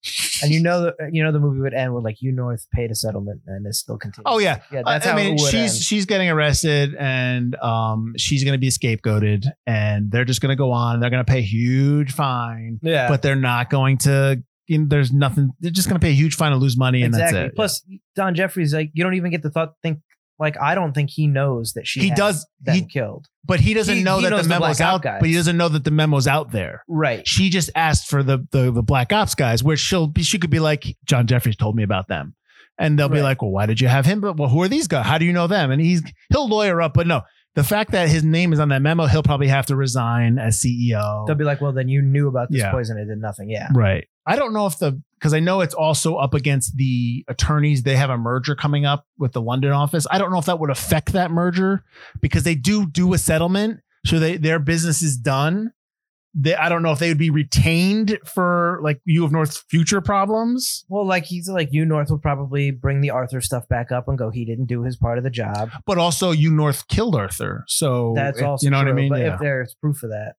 And 0.42 0.52
you 0.52 0.60
know, 0.62 0.82
the, 0.82 0.94
you 1.12 1.24
know, 1.24 1.32
the 1.32 1.40
movie 1.40 1.60
would 1.60 1.74
end 1.74 1.94
with 1.94 2.04
like 2.04 2.22
U 2.22 2.30
North 2.32 2.66
paid 2.72 2.90
a 2.90 2.94
settlement 2.94 3.40
and 3.46 3.66
it's 3.66 3.78
still 3.78 3.98
continuing. 3.98 4.32
Oh, 4.32 4.38
yeah. 4.38 4.60
yeah. 4.70 4.82
That's 4.84 5.06
I, 5.06 5.12
I 5.12 5.16
mean, 5.16 5.34
it 5.34 5.40
would 5.40 5.50
she's 5.50 5.74
end. 5.74 5.82
she's 5.82 6.06
getting 6.06 6.28
arrested, 6.30 6.94
and 6.96 7.56
um, 7.56 8.14
she's 8.16 8.44
going 8.44 8.52
to 8.52 8.58
be 8.58 8.68
scapegoated, 8.68 9.46
and 9.66 10.10
they're 10.10 10.24
just 10.24 10.40
going 10.40 10.50
to 10.50 10.56
go 10.56 10.70
on. 10.72 11.00
They're 11.00 11.10
going 11.10 11.24
to 11.24 11.30
pay 11.30 11.38
a 11.38 11.42
huge 11.42 12.12
fine, 12.12 12.78
Yeah, 12.82 13.08
but 13.08 13.22
they're 13.22 13.34
not 13.36 13.70
going 13.70 13.98
to. 13.98 14.42
There's 14.68 15.12
nothing. 15.12 15.50
They're 15.60 15.70
just 15.70 15.88
going 15.88 16.00
to 16.00 16.04
pay 16.04 16.10
a 16.10 16.14
huge 16.14 16.34
fine 16.36 16.52
and 16.52 16.60
lose 16.60 16.76
money, 16.76 17.02
and 17.02 17.14
exactly. 17.14 17.38
that's 17.40 17.52
it. 17.52 17.56
Plus, 17.56 17.82
Don 18.14 18.34
Jeffries, 18.34 18.74
like 18.74 18.90
you 18.94 19.04
don't 19.04 19.14
even 19.14 19.30
get 19.30 19.42
the 19.42 19.50
thought. 19.50 19.74
Think 19.82 20.00
like 20.38 20.60
I 20.60 20.74
don't 20.74 20.92
think 20.92 21.10
he 21.10 21.26
knows 21.26 21.72
that 21.74 21.86
she 21.86 22.00
he 22.00 22.10
does, 22.10 22.46
he, 22.70 22.84
killed. 22.84 23.26
but 23.44 23.58
he 23.60 23.72
doesn't 23.74 23.96
He- 23.98 24.02
know 24.02 24.18
he 24.18 24.24
that 24.24 24.36
the 24.36 24.42
the 24.42 24.48
memo's 24.48 24.80
Op 24.80 24.94
out. 24.96 25.02
guys. 25.02 25.20
But 25.20 25.28
he 25.28 25.34
doesn't 25.34 25.56
know 25.56 25.68
that 25.68 25.84
the 25.84 25.90
memo's 25.90 26.26
out 26.28 26.50
there. 26.52 26.82
Right. 26.88 27.26
She 27.26 27.48
just 27.48 27.70
asked 27.74 28.08
for 28.08 28.22
the 28.22 28.46
the 28.50 28.70
the 28.70 28.82
black 28.82 29.12
ops 29.12 29.34
guys, 29.34 29.62
where 29.64 29.76
she'll 29.76 30.08
be. 30.08 30.22
She 30.22 30.38
could 30.38 30.50
be 30.50 30.60
like, 30.60 30.84
John 31.04 31.26
Jeffries 31.26 31.56
told 31.56 31.74
me 31.76 31.82
about 31.84 32.08
them, 32.08 32.34
and 32.78 32.98
they'll 32.98 33.08
be 33.08 33.22
like, 33.22 33.40
well, 33.40 33.50
why 33.50 33.66
did 33.66 33.80
you 33.80 33.88
have 33.88 34.04
him? 34.04 34.20
But 34.20 34.36
well, 34.36 34.48
who 34.48 34.62
are 34.62 34.68
these 34.68 34.88
guys? 34.88 35.06
How 35.06 35.16
do 35.18 35.24
you 35.24 35.32
know 35.32 35.46
them? 35.46 35.70
And 35.70 35.80
he's 35.80 36.02
he'll 36.30 36.48
lawyer 36.48 36.82
up, 36.82 36.92
but 36.94 37.06
no. 37.06 37.22
The 37.54 37.64
fact 37.64 37.92
that 37.92 38.10
his 38.10 38.22
name 38.22 38.52
is 38.52 38.60
on 38.60 38.68
that 38.68 38.82
memo, 38.82 39.06
he'll 39.06 39.22
probably 39.22 39.48
have 39.48 39.64
to 39.66 39.76
resign 39.76 40.38
as 40.38 40.60
CEO. 40.60 41.26
They'll 41.26 41.36
be 41.36 41.44
like, 41.44 41.62
well, 41.62 41.72
then 41.72 41.88
you 41.88 42.02
knew 42.02 42.28
about 42.28 42.50
this 42.50 42.60
Yeah. 42.60 42.70
poison. 42.70 42.98
It 42.98 43.06
did 43.06 43.16
nothing. 43.18 43.48
Yeah. 43.48 43.68
Right. 43.74 44.06
I 44.26 44.36
don't 44.36 44.52
know 44.52 44.66
if 44.66 44.78
the 44.78 45.00
because 45.18 45.32
I 45.32 45.40
know 45.40 45.60
it's 45.60 45.74
also 45.74 46.16
up 46.16 46.34
against 46.34 46.76
the 46.76 47.24
attorneys. 47.28 47.82
They 47.84 47.96
have 47.96 48.10
a 48.10 48.18
merger 48.18 48.54
coming 48.54 48.84
up 48.84 49.06
with 49.18 49.32
the 49.32 49.40
London 49.40 49.72
office. 49.72 50.06
I 50.10 50.18
don't 50.18 50.30
know 50.32 50.38
if 50.38 50.46
that 50.46 50.58
would 50.58 50.70
affect 50.70 51.12
that 51.12 51.30
merger 51.30 51.84
because 52.20 52.42
they 52.42 52.54
do 52.54 52.86
do 52.86 53.14
a 53.14 53.18
settlement, 53.18 53.80
so 54.04 54.18
they 54.18 54.36
their 54.36 54.58
business 54.58 55.02
is 55.02 55.16
done. 55.16 55.72
They, 56.38 56.54
I 56.54 56.68
don't 56.68 56.82
know 56.82 56.92
if 56.92 56.98
they 56.98 57.08
would 57.08 57.16
be 57.16 57.30
retained 57.30 58.18
for 58.26 58.78
like 58.82 59.00
U 59.06 59.24
of 59.24 59.32
North's 59.32 59.64
future 59.70 60.02
problems. 60.02 60.84
Well, 60.88 61.06
like 61.06 61.24
he's 61.24 61.48
like 61.48 61.70
U 61.72 61.86
North 61.86 62.10
will 62.10 62.18
probably 62.18 62.70
bring 62.72 63.00
the 63.00 63.08
Arthur 63.08 63.40
stuff 63.40 63.66
back 63.68 63.90
up 63.90 64.06
and 64.06 64.18
go. 64.18 64.28
He 64.28 64.44
didn't 64.44 64.66
do 64.66 64.82
his 64.82 64.96
part 64.98 65.16
of 65.16 65.24
the 65.24 65.30
job. 65.30 65.70
But 65.86 65.96
also, 65.96 66.32
U 66.32 66.50
North 66.50 66.88
killed 66.88 67.14
Arthur, 67.16 67.64
so 67.68 68.12
That's 68.14 68.38
it- 68.40 68.44
also 68.44 68.66
you 68.66 68.70
know 68.70 68.76
what 68.78 68.88
I 68.88 68.92
mean. 68.92 69.08
But 69.08 69.20
Yeah. 69.20 69.34
if 69.34 69.40
there's 69.40 69.74
proof 69.80 70.02
of 70.02 70.10
that, 70.10 70.34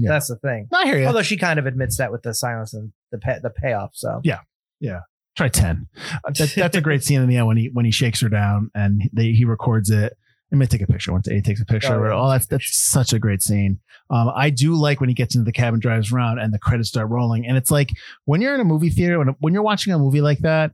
Yeah. 0.00 0.10
that's 0.10 0.28
the 0.28 0.36
thing. 0.36 0.68
I 0.72 0.84
hear 0.86 0.98
you. 0.98 1.06
Although 1.06 1.22
she 1.22 1.36
kind 1.36 1.58
of 1.58 1.66
admits 1.66 1.98
that 1.98 2.10
with 2.10 2.22
the 2.22 2.34
silence 2.34 2.74
and 2.74 2.92
the 3.12 3.18
pay, 3.18 3.38
the 3.42 3.50
payoff. 3.50 3.90
So 3.94 4.20
yeah, 4.24 4.40
yeah. 4.80 5.00
Try 5.36 5.48
ten. 5.48 5.86
Uh, 6.24 6.32
that, 6.38 6.52
that's 6.56 6.76
a 6.76 6.80
great 6.80 7.04
scene 7.04 7.20
in 7.20 7.28
the 7.28 7.36
end 7.36 7.46
when 7.46 7.56
he 7.56 7.70
when 7.72 7.84
he 7.84 7.90
shakes 7.92 8.20
her 8.20 8.28
down 8.28 8.70
and 8.74 9.02
they, 9.12 9.32
he 9.32 9.44
records 9.44 9.90
it. 9.90 10.16
I 10.52 10.56
may 10.56 10.66
take 10.66 10.80
a 10.82 10.86
picture 10.88 11.12
once 11.12 11.28
he 11.28 11.40
takes 11.40 11.60
a 11.60 11.64
picture. 11.64 11.92
Oh, 11.94 11.98
of 12.00 12.04
it. 12.06 12.08
yeah, 12.08 12.20
Oh, 12.20 12.28
that's 12.28 12.46
that's 12.46 12.76
such 12.76 13.12
a 13.12 13.20
great 13.20 13.40
scene. 13.40 13.78
Um, 14.10 14.32
I 14.34 14.50
do 14.50 14.74
like 14.74 14.98
when 14.98 15.08
he 15.08 15.14
gets 15.14 15.36
into 15.36 15.44
the 15.44 15.52
cab 15.52 15.72
and 15.74 15.80
drives 15.80 16.12
around 16.12 16.40
and 16.40 16.52
the 16.52 16.58
credits 16.58 16.88
start 16.88 17.08
rolling. 17.08 17.46
And 17.46 17.56
it's 17.56 17.70
like 17.70 17.90
when 18.24 18.40
you're 18.40 18.54
in 18.56 18.60
a 18.60 18.64
movie 18.64 18.90
theater 18.90 19.18
when 19.18 19.28
when 19.38 19.54
you're 19.54 19.62
watching 19.62 19.92
a 19.92 19.98
movie 19.98 20.20
like 20.20 20.40
that, 20.40 20.72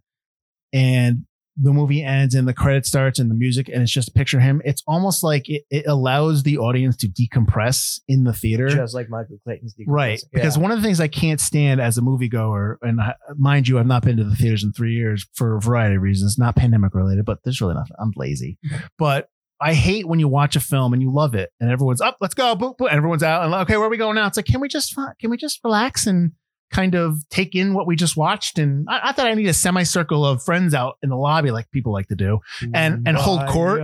and 0.72 1.26
the 1.56 1.72
movie 1.72 2.02
ends 2.02 2.34
and 2.34 2.46
the 2.46 2.52
credit 2.52 2.84
starts 2.84 3.18
and 3.18 3.30
the 3.30 3.34
music 3.34 3.68
and 3.68 3.82
it's 3.82 3.92
just 3.92 4.08
a 4.08 4.12
picture 4.12 4.36
of 4.36 4.42
him. 4.42 4.60
It's 4.64 4.82
almost 4.86 5.22
like 5.22 5.48
it, 5.48 5.64
it 5.70 5.86
allows 5.86 6.42
the 6.42 6.58
audience 6.58 6.96
to 6.98 7.08
decompress 7.08 8.00
in 8.08 8.24
the 8.24 8.32
theater. 8.32 8.68
Just 8.68 8.94
like 8.94 9.08
Michael 9.08 9.38
Clayton's. 9.44 9.74
Right. 9.86 10.22
Because 10.32 10.58
one 10.58 10.70
of 10.70 10.78
the 10.78 10.82
things 10.82 11.00
I 11.00 11.08
can't 11.08 11.40
stand 11.40 11.80
as 11.80 11.96
a 11.96 12.02
moviegoer, 12.02 12.76
and 12.82 13.00
I, 13.00 13.14
mind 13.36 13.68
you, 13.68 13.78
I've 13.78 13.86
not 13.86 14.02
been 14.02 14.18
to 14.18 14.24
the 14.24 14.36
theaters 14.36 14.64
in 14.64 14.72
three 14.72 14.94
years 14.94 15.26
for 15.34 15.56
a 15.56 15.60
variety 15.60 15.96
of 15.96 16.02
reasons, 16.02 16.36
not 16.38 16.56
pandemic 16.56 16.94
related, 16.94 17.24
but 17.24 17.38
there's 17.42 17.60
really 17.60 17.74
nothing. 17.74 17.96
I'm 17.98 18.12
lazy. 18.16 18.58
But 18.98 19.30
I 19.60 19.72
hate 19.72 20.06
when 20.06 20.18
you 20.18 20.28
watch 20.28 20.56
a 20.56 20.60
film 20.60 20.92
and 20.92 21.00
you 21.00 21.10
love 21.10 21.34
it 21.34 21.50
and 21.60 21.70
everyone's 21.70 22.02
up, 22.02 22.18
let's 22.20 22.34
go, 22.34 22.54
boop, 22.54 22.76
boop, 22.76 22.88
and 22.88 22.96
everyone's 22.96 23.22
out 23.22 23.44
and 23.44 23.54
okay, 23.54 23.76
where 23.78 23.86
are 23.86 23.90
we 23.90 23.96
going 23.96 24.16
now? 24.16 24.26
It's 24.26 24.36
like, 24.36 24.46
can 24.46 24.60
we 24.60 24.68
just 24.68 24.94
can 25.18 25.30
we 25.30 25.38
just 25.38 25.60
relax 25.64 26.06
and 26.06 26.32
kind 26.70 26.94
of 26.94 27.16
take 27.30 27.54
in 27.54 27.74
what 27.74 27.86
we 27.86 27.96
just 27.96 28.16
watched? 28.16 28.58
And 28.58 28.86
I, 28.88 29.00
I 29.04 29.12
thought 29.12 29.26
I 29.26 29.34
need 29.34 29.46
a 29.46 29.54
semicircle 29.54 30.24
of 30.26 30.42
friends 30.42 30.74
out 30.74 30.96
in 31.02 31.10
the 31.10 31.16
lobby 31.16 31.50
like 31.50 31.70
people 31.70 31.92
like 31.92 32.08
to 32.08 32.16
do. 32.16 32.40
and- 32.74 33.06
and 33.06 33.16
hold 33.16 33.40
court 33.48 33.80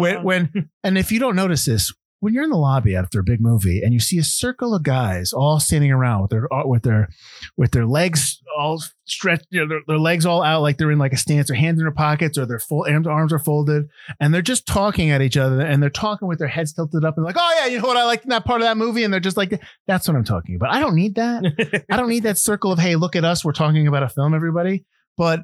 when, 0.00 0.22
when 0.22 0.70
and 0.82 0.98
if 0.98 1.12
you 1.12 1.18
don't 1.20 1.36
notice 1.36 1.64
this 1.64 1.92
when 2.24 2.32
you're 2.32 2.42
in 2.42 2.50
the 2.50 2.56
lobby 2.56 2.96
after 2.96 3.20
a 3.20 3.24
big 3.24 3.40
movie 3.40 3.82
and 3.82 3.92
you 3.92 4.00
see 4.00 4.18
a 4.18 4.24
circle 4.24 4.74
of 4.74 4.82
guys 4.82 5.32
all 5.32 5.60
standing 5.60 5.92
around 5.92 6.22
with 6.22 6.30
their 6.30 6.52
uh, 6.52 6.66
with 6.66 6.82
their 6.82 7.08
with 7.56 7.72
their 7.72 7.86
legs 7.86 8.40
all 8.56 8.82
stretched 9.04 9.46
you 9.50 9.60
know, 9.60 9.68
their, 9.68 9.80
their 9.86 9.98
legs 9.98 10.24
all 10.24 10.42
out 10.42 10.62
like 10.62 10.78
they're 10.78 10.90
in 10.90 10.98
like 10.98 11.12
a 11.12 11.16
stance 11.18 11.48
their 11.48 11.56
hands 11.56 11.78
in 11.78 11.84
their 11.84 11.92
pockets 11.92 12.38
or 12.38 12.46
their 12.46 12.58
full 12.58 12.86
arms, 12.88 13.06
arms 13.06 13.32
are 13.32 13.38
folded 13.38 13.84
and 14.20 14.32
they're 14.32 14.40
just 14.40 14.66
talking 14.66 15.10
at 15.10 15.20
each 15.20 15.36
other 15.36 15.60
and 15.60 15.82
they're 15.82 15.90
talking 15.90 16.26
with 16.26 16.38
their 16.38 16.48
heads 16.48 16.72
tilted 16.72 17.04
up 17.04 17.16
and 17.16 17.26
like 17.26 17.36
oh 17.38 17.54
yeah 17.58 17.66
you 17.66 17.80
know 17.80 17.86
what? 17.86 17.96
I 17.96 18.04
liked 18.04 18.24
in 18.24 18.30
that 18.30 18.44
part 18.44 18.62
of 18.62 18.66
that 18.66 18.76
movie. 18.76 19.04
And 19.04 19.12
they're 19.12 19.20
just 19.20 19.36
like 19.36 19.60
that's 19.86 20.08
what 20.08 20.16
i'm 20.16 20.24
talking 20.24 20.56
about. 20.56 20.72
I 20.72 20.80
don't 20.80 20.94
need 20.94 21.16
that. 21.16 21.84
I 21.90 21.96
don't 21.96 22.08
need 22.08 22.22
that 22.22 22.38
circle 22.38 22.72
of 22.72 22.78
hey, 22.78 22.96
look 22.96 23.16
at 23.16 23.24
us, 23.24 23.44
we're 23.44 23.52
talking 23.52 23.86
about 23.86 24.02
a 24.02 24.08
film, 24.08 24.34
everybody. 24.34 24.84
But 25.16 25.40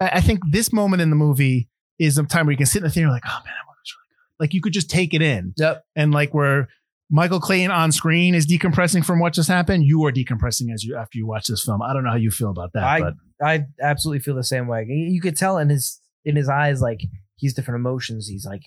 I 0.00 0.08
I 0.14 0.20
think 0.20 0.40
this 0.50 0.72
moment 0.72 1.02
in 1.02 1.10
the 1.10 1.16
movie 1.16 1.68
is 1.98 2.18
a 2.18 2.24
time 2.24 2.46
where 2.46 2.52
you 2.52 2.58
can 2.58 2.66
sit 2.66 2.78
in 2.78 2.84
the 2.84 2.90
theater 2.90 3.10
like, 3.10 3.22
oh 3.26 3.40
man, 3.44 3.54
that 3.54 3.66
movie's 3.66 3.94
really 3.96 4.08
good. 4.10 4.25
Like 4.40 4.52
you 4.54 4.60
could 4.60 4.72
just 4.72 4.90
take 4.90 5.14
it 5.14 5.22
in, 5.22 5.54
Yep. 5.56 5.84
and 5.96 6.12
like 6.12 6.34
where 6.34 6.68
Michael 7.10 7.40
Clayton 7.40 7.70
on 7.70 7.92
screen 7.92 8.34
is 8.34 8.46
decompressing 8.46 9.04
from 9.04 9.20
what 9.20 9.32
just 9.32 9.48
happened, 9.48 9.84
you 9.84 10.04
are 10.04 10.12
decompressing 10.12 10.72
as 10.74 10.82
you 10.84 10.96
after 10.96 11.18
you 11.18 11.26
watch 11.26 11.46
this 11.46 11.64
film. 11.64 11.80
I 11.82 11.92
don't 11.92 12.04
know 12.04 12.10
how 12.10 12.16
you 12.16 12.30
feel 12.30 12.50
about 12.50 12.72
that, 12.74 12.84
I- 12.84 13.00
but 13.00 13.14
I 13.42 13.64
absolutely 13.80 14.20
feel 14.20 14.34
the 14.34 14.42
same 14.44 14.66
way. 14.66 14.84
You 14.88 15.20
could 15.20 15.36
tell 15.36 15.58
in 15.58 15.68
his 15.68 16.00
in 16.24 16.34
his 16.36 16.48
eyes 16.48 16.80
like 16.80 17.00
he's 17.36 17.54
different 17.54 17.80
emotions. 17.80 18.26
He's 18.28 18.44
like 18.44 18.62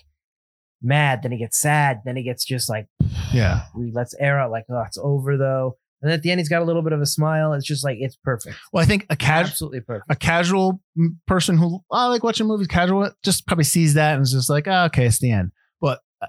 mad, 0.82 1.20
then 1.22 1.32
he 1.32 1.38
gets 1.38 1.60
sad, 1.60 2.00
then 2.04 2.16
he 2.16 2.22
gets 2.22 2.44
just 2.44 2.68
like 2.68 2.86
yeah, 3.32 3.64
he 3.76 3.90
lets 3.92 4.14
air 4.18 4.40
out 4.40 4.50
like 4.50 4.64
oh 4.70 4.82
it's 4.86 4.98
over 4.98 5.36
though. 5.36 5.76
And 6.02 6.10
at 6.10 6.22
the 6.22 6.30
end 6.30 6.40
he's 6.40 6.48
got 6.48 6.62
a 6.62 6.64
little 6.64 6.80
bit 6.82 6.92
of 6.94 7.00
a 7.02 7.06
smile. 7.06 7.52
It's 7.52 7.66
just 7.66 7.84
like 7.84 7.98
it's 8.00 8.16
perfect. 8.24 8.56
well, 8.72 8.82
I 8.82 8.86
think 8.86 9.04
a 9.10 9.16
casual. 9.16 9.50
Absolutely 9.50 9.80
perfect. 9.82 10.06
A 10.10 10.16
casual 10.16 10.80
person 11.26 11.58
who 11.58 11.80
oh, 11.90 11.96
I 11.96 12.06
like 12.06 12.22
watching 12.24 12.46
movies, 12.46 12.68
casual, 12.68 13.10
just 13.22 13.46
probably 13.46 13.64
sees 13.64 13.94
that 13.94 14.14
and 14.14 14.22
is 14.22 14.32
just 14.32 14.48
like, 14.48 14.66
oh, 14.66 14.84
okay, 14.86 15.04
it's 15.06 15.18
the 15.18 15.30
end. 15.30 15.50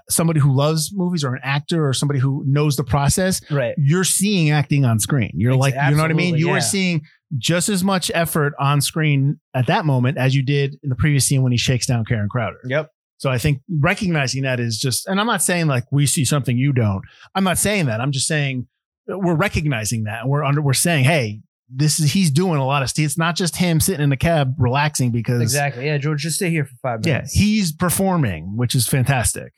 Somebody 0.08 0.40
who 0.40 0.54
loves 0.54 0.90
movies 0.94 1.22
or 1.24 1.34
an 1.34 1.40
actor 1.42 1.86
or 1.86 1.92
somebody 1.92 2.18
who 2.20 2.42
knows 2.46 2.76
the 2.76 2.84
process, 2.84 3.40
Right. 3.50 3.74
you're 3.76 4.04
seeing 4.04 4.50
acting 4.50 4.84
on 4.84 4.98
screen. 4.98 5.32
You're 5.34 5.54
like, 5.54 5.74
you 5.74 5.96
know 5.96 6.02
what 6.02 6.10
I 6.10 6.14
mean? 6.14 6.36
You 6.36 6.48
yeah. 6.48 6.54
are 6.54 6.60
seeing 6.60 7.02
just 7.38 7.68
as 7.68 7.82
much 7.84 8.10
effort 8.14 8.54
on 8.58 8.80
screen 8.80 9.40
at 9.54 9.66
that 9.66 9.84
moment 9.84 10.18
as 10.18 10.34
you 10.34 10.42
did 10.42 10.76
in 10.82 10.88
the 10.88 10.96
previous 10.96 11.26
scene 11.26 11.42
when 11.42 11.52
he 11.52 11.58
shakes 11.58 11.86
down 11.86 12.04
Karen 12.04 12.28
Crowder. 12.28 12.58
Yep. 12.66 12.90
So 13.18 13.30
I 13.30 13.38
think 13.38 13.60
recognizing 13.80 14.42
that 14.42 14.58
is 14.60 14.78
just, 14.78 15.06
and 15.06 15.20
I'm 15.20 15.26
not 15.26 15.42
saying 15.42 15.66
like 15.66 15.84
we 15.92 16.06
see 16.06 16.24
something 16.24 16.56
you 16.58 16.72
don't. 16.72 17.02
I'm 17.34 17.44
not 17.44 17.56
saying 17.58 17.86
that. 17.86 18.00
I'm 18.00 18.12
just 18.12 18.26
saying 18.26 18.66
we're 19.06 19.34
recognizing 19.36 20.04
that 20.04 20.26
we're 20.26 20.44
under, 20.44 20.60
we're 20.60 20.72
saying, 20.72 21.04
hey, 21.04 21.40
this 21.74 21.98
is 22.00 22.12
he's 22.12 22.30
doing 22.30 22.58
a 22.58 22.66
lot 22.66 22.82
of. 22.82 22.92
It's 22.96 23.16
not 23.16 23.34
just 23.36 23.56
him 23.56 23.80
sitting 23.80 24.02
in 24.02 24.10
the 24.10 24.16
cab 24.16 24.54
relaxing 24.58 25.10
because 25.10 25.40
Exactly. 25.40 25.86
Yeah, 25.86 25.96
George, 25.98 26.20
just 26.22 26.36
stay 26.36 26.50
here 26.50 26.64
for 26.64 26.74
five 26.82 27.00
minutes. 27.00 27.06
yeah, 27.06 27.14
minutes. 27.14 27.32
he's 27.32 27.72
performing, 27.72 28.56
which 28.56 28.74
is 28.74 28.86
fantastic. 28.86 29.52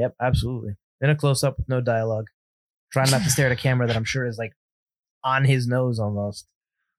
Yep, 0.00 0.14
absolutely. 0.20 0.74
In 1.00 1.10
a 1.10 1.14
close 1.16 1.44
up 1.44 1.58
with 1.58 1.68
no 1.68 1.80
dialogue. 1.80 2.26
Trying 2.92 3.10
not 3.10 3.22
to 3.22 3.30
stare 3.30 3.46
at 3.46 3.52
a 3.52 3.56
camera 3.56 3.86
that 3.86 3.96
I'm 3.96 4.04
sure 4.04 4.26
is 4.26 4.38
like 4.38 4.52
on 5.22 5.44
his 5.44 5.66
nose 5.66 6.00
almost. 6.00 6.46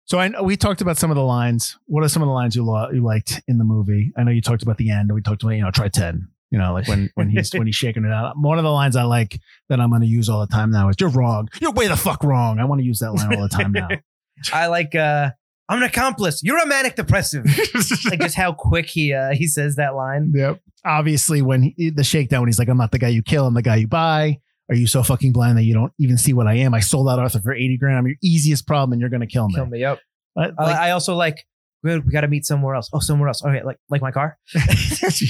So 0.06 0.20
I 0.20 0.28
know 0.30 0.43
we 0.43 0.56
talked 0.58 0.82
about 0.82 0.97
some 0.97 1.12
of 1.12 1.16
the 1.16 1.24
lines. 1.24 1.78
What 1.86 2.04
are 2.04 2.08
some 2.10 2.22
of 2.22 2.28
the 2.28 2.34
lines 2.34 2.56
you 2.56 2.64
lo- 2.64 2.89
you 2.91 3.04
liked 3.04 3.41
in 3.47 3.58
the 3.58 3.64
movie? 3.64 4.12
I 4.18 4.24
know 4.24 4.32
you 4.32 4.41
talked 4.41 4.64
about 4.64 4.78
the 4.78 4.89
end. 4.89 5.10
and 5.10 5.14
We 5.16 5.22
talked 5.22 5.43
about 5.43 5.54
you 5.56 5.62
know 5.64 5.72
try 5.72 5.88
ten. 5.88 6.28
You 6.49 6.58
know, 6.60 6.74
like 6.74 6.88
when 6.88 7.10
when 7.16 7.30
he's 7.30 7.52
when 7.54 7.66
he's 7.68 7.76
shaking 7.76 8.04
it 8.04 8.12
out. 8.12 8.34
One 8.38 8.58
of 8.58 8.64
the 8.64 8.72
lines 8.72 8.95
I 8.95 9.04
like 9.04 9.39
that 9.70 9.80
I'm 9.80 9.89
going 9.89 10.02
to 10.02 10.08
use 10.08 10.28
all 10.28 10.41
the 10.41 10.52
time 10.52 10.70
now 10.70 10.89
is 10.89 10.95
"You're 10.99 11.10
wrong. 11.10 11.47
You're 11.62 11.72
way 11.72 11.88
the 11.88 11.95
fuck 11.95 12.24
wrong." 12.24 12.60
I 12.60 12.66
want 12.66 12.80
to 12.82 12.86
use 12.86 12.99
that 12.99 13.14
line 13.14 13.34
all 13.36 13.41
the 13.41 13.49
time 13.49 13.72
now. 13.72 13.88
I 14.54 14.68
like 14.68 14.93
uh 14.95 15.32
I'm 15.72 15.78
an 15.78 15.84
accomplice. 15.84 16.43
You're 16.43 16.57
a 16.57 16.65
manic 16.65 16.95
depressive. 16.97 17.45
like 18.09 18.19
just 18.19 18.36
how 18.36 18.51
quick 18.51 18.88
he 18.88 19.13
uh 19.13 19.32
he 19.32 19.47
says 19.47 19.78
that 19.78 19.95
line. 19.95 20.32
yep. 20.36 20.59
Obviously, 20.84 21.41
when 21.41 21.74
he, 21.78 21.91
the 21.91 22.03
shakedown, 22.03 22.41
when 22.41 22.49
he's 22.49 22.59
like, 22.59 22.67
"I'm 22.67 22.78
not 22.78 22.91
the 22.91 22.99
guy 22.99 23.07
you 23.07 23.22
kill. 23.22 23.47
I'm 23.47 23.53
the 23.53 23.61
guy 23.61 23.78
you 23.78 23.88
buy." 23.88 24.39
Are 24.69 24.76
you 24.76 24.88
so 24.88 25.03
fucking 25.03 25.32
blind 25.32 25.57
that 25.57 25.63
you 25.63 25.74
don't 25.74 25.93
even 25.99 26.17
see 26.17 26.34
what 26.34 26.47
I 26.47 26.55
am? 26.55 26.74
I 26.74 26.80
sold 26.80 27.09
out 27.09 27.19
Arthur 27.19 27.39
for 27.39 27.53
80 27.53 27.78
grand. 27.78 27.97
I'm 27.97 28.07
your 28.07 28.15
easiest 28.24 28.65
problem 28.65 28.93
and 28.93 29.01
you're 29.01 29.09
going 29.09 29.22
to 29.22 29.28
kill 29.28 29.47
me. 29.47 29.55
Kill 29.55 29.65
me. 29.65 29.80
Yep. 29.80 29.99
But, 30.34 30.53
like, 30.57 30.78
I 30.78 30.91
also 30.91 31.13
like 31.13 31.45
we, 31.84 31.99
we 31.99 32.11
got 32.11 32.21
to 32.21 32.27
meet 32.27 32.45
somewhere 32.45 32.75
else. 32.75 32.89
Oh, 32.93 32.99
somewhere 32.99 33.27
else. 33.27 33.43
Okay, 33.43 33.63
like 33.63 33.77
like 33.89 34.01
my 34.01 34.11
car. 34.11 34.38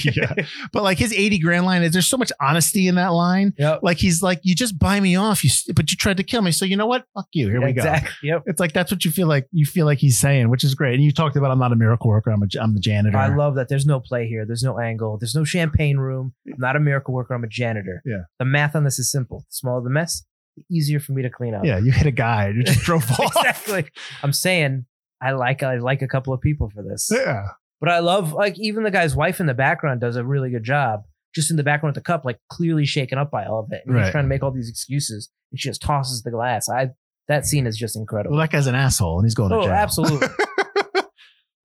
yeah. 0.04 0.34
But 0.72 0.82
like 0.82 0.98
his 0.98 1.12
80 1.12 1.38
grand 1.38 1.66
line 1.66 1.82
is 1.82 1.92
there's 1.92 2.06
so 2.08 2.16
much 2.16 2.32
honesty 2.40 2.88
in 2.88 2.96
that 2.96 3.08
line. 3.08 3.52
Yep. 3.58 3.80
Like 3.82 3.98
he's 3.98 4.22
like, 4.22 4.40
you 4.42 4.54
just 4.54 4.78
buy 4.78 5.00
me 5.00 5.16
off, 5.16 5.44
you 5.44 5.50
but 5.74 5.90
you 5.90 5.96
tried 5.96 6.18
to 6.18 6.22
kill 6.22 6.42
me. 6.42 6.52
So 6.52 6.64
you 6.64 6.76
know 6.76 6.86
what? 6.86 7.04
Fuck 7.14 7.28
you. 7.32 7.48
Here 7.48 7.60
we 7.60 7.72
go. 7.72 7.80
exactly. 7.80 8.28
Yep. 8.28 8.42
It's 8.46 8.60
like 8.60 8.72
that's 8.72 8.90
what 8.90 9.04
you 9.04 9.10
feel 9.10 9.28
like 9.28 9.46
you 9.52 9.66
feel 9.66 9.86
like 9.86 9.98
he's 9.98 10.18
saying, 10.18 10.50
which 10.50 10.64
is 10.64 10.74
great. 10.74 10.94
And 10.94 11.02
you 11.02 11.12
talked 11.12 11.36
about 11.36 11.50
I'm 11.50 11.58
not 11.58 11.72
a 11.72 11.76
miracle 11.76 12.08
worker. 12.08 12.30
I'm 12.30 12.42
a 12.42 12.46
I'm 12.60 12.74
the 12.74 12.80
janitor. 12.80 13.16
I 13.16 13.34
love 13.34 13.54
that. 13.56 13.68
There's 13.68 13.86
no 13.86 14.00
play 14.00 14.26
here. 14.26 14.44
There's 14.44 14.62
no 14.62 14.78
angle. 14.78 15.18
There's 15.18 15.34
no 15.34 15.44
champagne 15.44 15.98
room. 15.98 16.34
I'm 16.46 16.54
not 16.58 16.76
a 16.76 16.80
miracle 16.80 17.14
worker. 17.14 17.34
I'm 17.34 17.44
a 17.44 17.48
janitor. 17.48 18.02
Yeah. 18.04 18.22
The 18.38 18.44
math 18.44 18.76
on 18.76 18.84
this 18.84 18.98
is 18.98 19.10
simple. 19.10 19.40
The 19.40 19.54
smaller 19.54 19.82
the 19.82 19.90
mess, 19.90 20.24
the 20.56 20.64
easier 20.70 21.00
for 21.00 21.12
me 21.12 21.22
to 21.22 21.30
clean 21.30 21.54
up. 21.54 21.64
yeah, 21.64 21.78
you 21.78 21.92
hit 21.92 22.06
a 22.06 22.10
guy. 22.10 22.48
You 22.48 22.62
just 22.64 22.80
drove 22.84 23.10
off. 23.12 23.36
exactly. 23.36 23.86
I'm 24.22 24.32
saying 24.32 24.86
I 25.22 25.32
like 25.32 25.62
I 25.62 25.76
like 25.76 26.02
a 26.02 26.08
couple 26.08 26.32
of 26.34 26.40
people 26.40 26.68
for 26.74 26.82
this. 26.82 27.08
Yeah. 27.12 27.44
But 27.80 27.90
I 27.90 28.00
love 28.00 28.32
like 28.32 28.58
even 28.58 28.82
the 28.84 28.90
guy's 28.90 29.14
wife 29.14 29.40
in 29.40 29.46
the 29.46 29.54
background 29.54 30.00
does 30.00 30.16
a 30.16 30.24
really 30.24 30.50
good 30.50 30.64
job. 30.64 31.02
Just 31.34 31.50
in 31.50 31.56
the 31.56 31.62
background 31.62 31.94
with 31.96 32.04
the 32.04 32.06
cup, 32.06 32.24
like 32.24 32.38
clearly 32.50 32.84
shaken 32.84 33.18
up 33.18 33.30
by 33.30 33.46
all 33.46 33.60
of 33.60 33.72
it. 33.72 33.82
And 33.86 33.94
Right. 33.94 34.04
he's 34.04 34.12
trying 34.12 34.24
to 34.24 34.28
make 34.28 34.42
all 34.42 34.50
these 34.50 34.68
excuses. 34.68 35.30
And 35.50 35.58
she 35.60 35.68
just 35.68 35.80
tosses 35.80 36.22
the 36.22 36.30
glass. 36.30 36.68
I 36.68 36.90
that 37.28 37.46
scene 37.46 37.66
is 37.66 37.78
just 37.78 37.96
incredible. 37.96 38.36
Well, 38.36 38.44
that 38.44 38.50
guy's 38.52 38.66
an 38.66 38.74
asshole 38.74 39.18
and 39.18 39.24
he's 39.26 39.34
going 39.34 39.50
to 39.50 39.56
oh, 39.56 39.62
jail. 39.62 39.70
absolutely. 39.72 40.28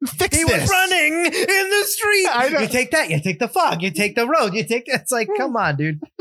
Fix 0.05 0.37
he 0.37 0.43
this. 0.43 0.61
was 0.61 0.69
running 0.69 1.25
in 1.25 1.69
the 1.69 1.83
street. 1.87 2.27
I 2.31 2.49
know. 2.49 2.59
You 2.59 2.67
take 2.67 2.91
that, 2.91 3.09
you 3.09 3.19
take 3.19 3.39
the 3.39 3.47
fog, 3.47 3.81
you 3.81 3.89
take 3.89 4.15
the 4.15 4.27
road, 4.27 4.53
you 4.53 4.63
take 4.63 4.85
that. 4.85 5.01
It's 5.01 5.11
like, 5.11 5.27
come 5.35 5.55
on, 5.57 5.75
dude. 5.75 5.99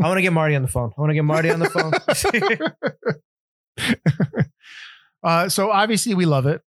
I 0.00 0.06
want 0.06 0.16
to 0.16 0.22
get 0.22 0.32
Marty 0.32 0.56
on 0.56 0.62
the 0.62 0.68
phone. 0.68 0.90
I 0.96 1.00
want 1.00 1.10
to 1.10 1.14
get 1.14 1.24
Marty 1.24 1.50
on 1.50 1.60
the 1.60 1.68
phone. 1.68 1.92
Uh, 5.22 5.48
so 5.48 5.70
obviously 5.70 6.14
we 6.14 6.26
love 6.26 6.46
it. 6.46 6.62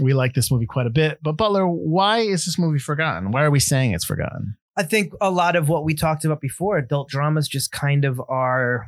We 0.00 0.14
like 0.14 0.34
this 0.34 0.50
movie 0.50 0.66
quite 0.66 0.86
a 0.86 0.90
bit. 0.90 1.18
But 1.22 1.32
Butler, 1.32 1.66
why 1.66 2.20
is 2.20 2.44
this 2.44 2.58
movie 2.58 2.78
forgotten? 2.78 3.30
Why 3.30 3.42
are 3.42 3.50
we 3.50 3.60
saying 3.60 3.92
it's 3.92 4.04
forgotten? 4.04 4.56
I 4.76 4.84
think 4.84 5.12
a 5.20 5.30
lot 5.30 5.54
of 5.54 5.68
what 5.68 5.84
we 5.84 5.94
talked 5.94 6.24
about 6.24 6.40
before, 6.40 6.78
adult 6.78 7.08
dramas 7.08 7.46
just 7.46 7.72
kind 7.72 8.04
of 8.04 8.20
are 8.28 8.86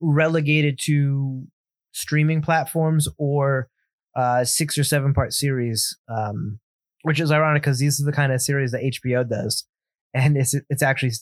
relegated 0.00 0.78
to 0.84 1.46
streaming 1.92 2.42
platforms 2.42 3.08
or 3.18 3.68
uh, 4.16 4.44
six 4.44 4.76
or 4.76 4.84
seven 4.84 5.14
part 5.14 5.32
series, 5.32 5.96
um, 6.08 6.58
which 7.02 7.20
is 7.20 7.30
ironic 7.30 7.62
because 7.62 7.78
these 7.78 8.00
are 8.00 8.04
the 8.04 8.12
kind 8.12 8.32
of 8.32 8.42
series 8.42 8.72
that 8.72 8.82
HBO 8.82 9.28
does, 9.28 9.64
and 10.12 10.36
it's 10.36 10.54
it's 10.68 10.82
actually 10.82 11.12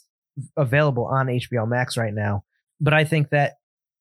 available 0.57 1.07
on 1.07 1.27
HBO 1.27 1.69
Max 1.69 1.97
right 1.99 2.15
now. 2.15 2.45
But 2.81 2.95
I 2.95 3.05
think 3.05 3.31
that 3.31 3.55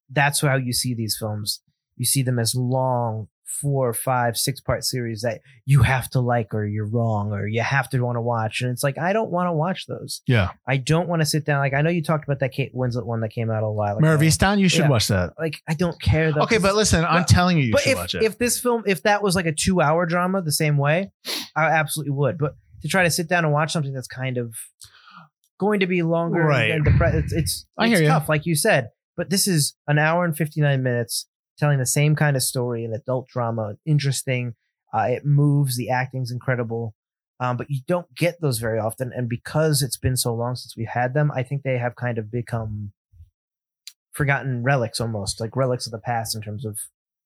that's 0.09 0.39
how 0.41 0.55
you 0.55 0.71
see 0.71 0.93
these 0.93 1.17
films. 1.19 1.61
You 1.97 2.05
see 2.05 2.21
them 2.23 2.39
as 2.39 2.55
long 2.55 3.27
four, 3.61 3.93
five, 3.93 4.35
six 4.37 4.59
part 4.59 4.83
series 4.83 5.21
that 5.21 5.39
you 5.65 5.83
have 5.83 6.09
to 6.09 6.19
like 6.19 6.53
or 6.53 6.65
you're 6.65 6.87
wrong 6.89 7.31
or 7.31 7.47
you 7.47 7.61
have 7.61 7.87
to 7.89 7.99
want 8.01 8.17
to 8.17 8.21
watch. 8.21 8.61
And 8.61 8.69
it's 8.71 8.83
like, 8.83 8.97
I 8.97 9.13
don't 9.13 9.31
want 9.31 9.47
to 9.47 9.53
watch 9.53 9.85
those. 9.87 10.21
Yeah. 10.27 10.49
I 10.67 10.75
don't 10.77 11.07
want 11.07 11.21
to 11.21 11.25
sit 11.25 11.45
down. 11.45 11.59
Like, 11.59 11.73
I 11.73 11.81
know 11.81 11.89
you 11.89 12.03
talked 12.03 12.25
about 12.25 12.39
that 12.39 12.51
Kate 12.51 12.73
Winslet 12.75 13.05
one 13.05 13.21
that 13.21 13.29
came 13.29 13.49
out 13.49 13.63
a 13.63 13.71
while 13.71 13.97
ago. 13.97 14.01
Mare 14.01 14.21
you 14.21 14.67
should 14.67 14.79
Yeah. 14.81 14.89
watch 14.89 15.07
that. 15.07 15.33
Like, 15.39 15.61
I 15.69 15.73
don't 15.73 15.99
care 16.01 16.33
though. 16.33 16.41
Okay, 16.41 16.57
but 16.57 16.75
listen, 16.75 17.05
I'm 17.05 17.21
but- 17.21 17.27
telling 17.29 17.57
you, 17.57 17.65
you 17.65 17.71
but 17.71 17.81
should 17.81 17.91
if, 17.93 17.97
watch 17.97 18.15
it. 18.15 18.23
if 18.23 18.37
this 18.37 18.59
film, 18.59 18.83
if 18.87 19.03
that 19.03 19.23
was 19.23 19.35
like 19.35 19.45
a 19.45 19.53
two 19.53 19.79
hour 19.79 20.05
drama 20.05 20.41
the 20.41 20.51
same 20.51 20.75
way, 20.77 21.11
I 21.55 21.65
absolutely 21.67 22.11
would. 22.11 22.37
But 22.37 22.55
to 22.81 22.89
try 22.89 23.03
to 23.03 23.11
sit 23.11 23.29
down 23.29 23.45
and 23.45 23.53
watch 23.53 23.71
something 23.71 23.93
that's 23.93 24.07
kind 24.07 24.37
of 24.37 24.53
going 25.59 25.79
to 25.79 25.87
be 25.87 26.01
longer 26.01 26.41
Right. 26.43 26.69
than 26.69 26.83
the 26.83 26.91
pre- 26.97 27.17
it's 27.19 27.31
it's, 27.31 27.65
I 27.77 27.87
it's 27.87 27.99
hear 27.99 28.09
tough, 28.09 28.27
like 28.27 28.45
you 28.45 28.55
said. 28.55 28.89
But 29.15 29.29
this 29.29 29.47
is 29.47 29.75
an 29.87 29.97
hour 29.97 30.25
and 30.25 30.35
59 30.35 30.83
minutes 30.83 31.27
telling 31.57 31.79
the 31.79 31.85
same 31.85 32.15
kind 32.15 32.35
of 32.35 32.43
story, 32.43 32.83
an 32.85 32.93
adult 32.93 33.27
drama, 33.27 33.75
interesting. 33.85 34.53
Uh, 34.93 35.07
it 35.09 35.25
moves. 35.25 35.77
The 35.77 35.89
acting's 35.89 36.31
incredible. 36.31 36.93
Um, 37.39 37.57
but 37.57 37.69
you 37.69 37.81
don't 37.87 38.13
get 38.15 38.39
those 38.39 38.59
very 38.59 38.79
often. 38.79 39.11
And 39.13 39.27
because 39.27 39.81
it's 39.81 39.97
been 39.97 40.15
so 40.15 40.33
long 40.33 40.55
since 40.55 40.75
we've 40.77 40.87
had 40.87 41.13
them, 41.13 41.31
I 41.35 41.43
think 41.43 41.63
they 41.63 41.77
have 41.77 41.95
kind 41.95 42.17
of 42.17 42.31
become 42.31 42.93
forgotten 44.13 44.63
relics 44.63 45.01
almost, 45.01 45.41
like 45.41 45.55
relics 45.55 45.85
of 45.85 45.91
the 45.91 45.99
past 45.99 46.35
in 46.35 46.41
terms 46.41 46.65
of 46.65 46.79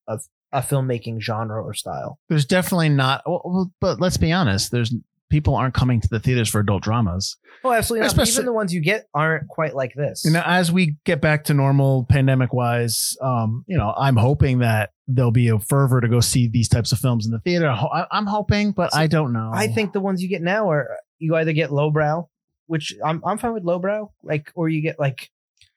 of 0.08 0.24
a 0.52 0.62
filmmaking 0.62 1.22
genre 1.22 1.62
or 1.64 1.76
style. 1.76 2.18
There's 2.30 2.46
definitely 2.46 2.90
not. 2.90 3.22
well, 3.28 3.72
But 3.80 4.02
let's 4.02 4.18
be 4.18 4.32
honest. 4.32 4.72
There's 4.72 4.94
people 5.30 5.56
aren't 5.56 5.74
coming 5.74 6.02
to 6.02 6.08
the 6.08 6.20
theaters 6.20 6.50
for 6.50 6.60
adult 6.60 6.84
dramas. 6.84 7.38
Oh, 7.64 7.72
absolutely. 7.72 8.02
Not. 8.02 8.08
Especially- 8.14 8.34
Even 8.34 8.46
the 8.46 8.54
ones 8.54 8.74
you 8.74 8.82
get 8.82 9.08
aren't 9.14 9.48
quite 9.48 9.76
like 9.76 9.94
this. 9.94 10.24
You 10.26 10.32
know, 10.32 10.42
as 10.46 10.72
we 10.72 10.96
get 11.06 11.22
back 11.22 11.44
to 11.46 11.54
normal, 11.54 12.06
pandemic 12.10 12.54
wise, 12.54 13.16
um, 13.22 13.64
you 13.68 13.78
know, 13.78 13.94
I'm 13.98 14.16
hoping 14.18 14.60
that 14.60 14.92
there'll 15.08 15.32
be 15.32 15.50
a 15.50 15.60
fervor 15.60 16.02
to 16.02 16.08
go 16.08 16.20
see 16.20 16.48
these 16.48 16.68
types 16.70 16.92
of 16.92 17.00
films 17.00 17.26
in 17.26 17.32
the 17.32 17.40
theater. 17.40 17.70
I- 17.70 18.08
I'm 18.12 18.26
hoping, 18.26 18.72
but 18.72 18.94
See, 18.94 19.00
I 19.00 19.08
don't 19.08 19.34
know. 19.34 19.52
I 19.54 19.68
think 19.68 19.94
the 19.94 20.00
ones 20.00 20.22
you 20.24 20.30
get 20.30 20.42
now 20.42 20.70
are 20.72 20.88
you 21.20 21.36
either 21.36 21.54
get 21.54 21.72
lowbrow, 21.72 22.28
which 22.68 22.96
I'm 23.04 23.22
I'm 23.26 23.38
fine 23.38 23.54
with 23.54 23.64
lowbrow, 23.64 24.12
like, 24.24 24.52
or 24.56 24.70
you 24.70 24.82
get 24.82 25.00
like 25.00 25.30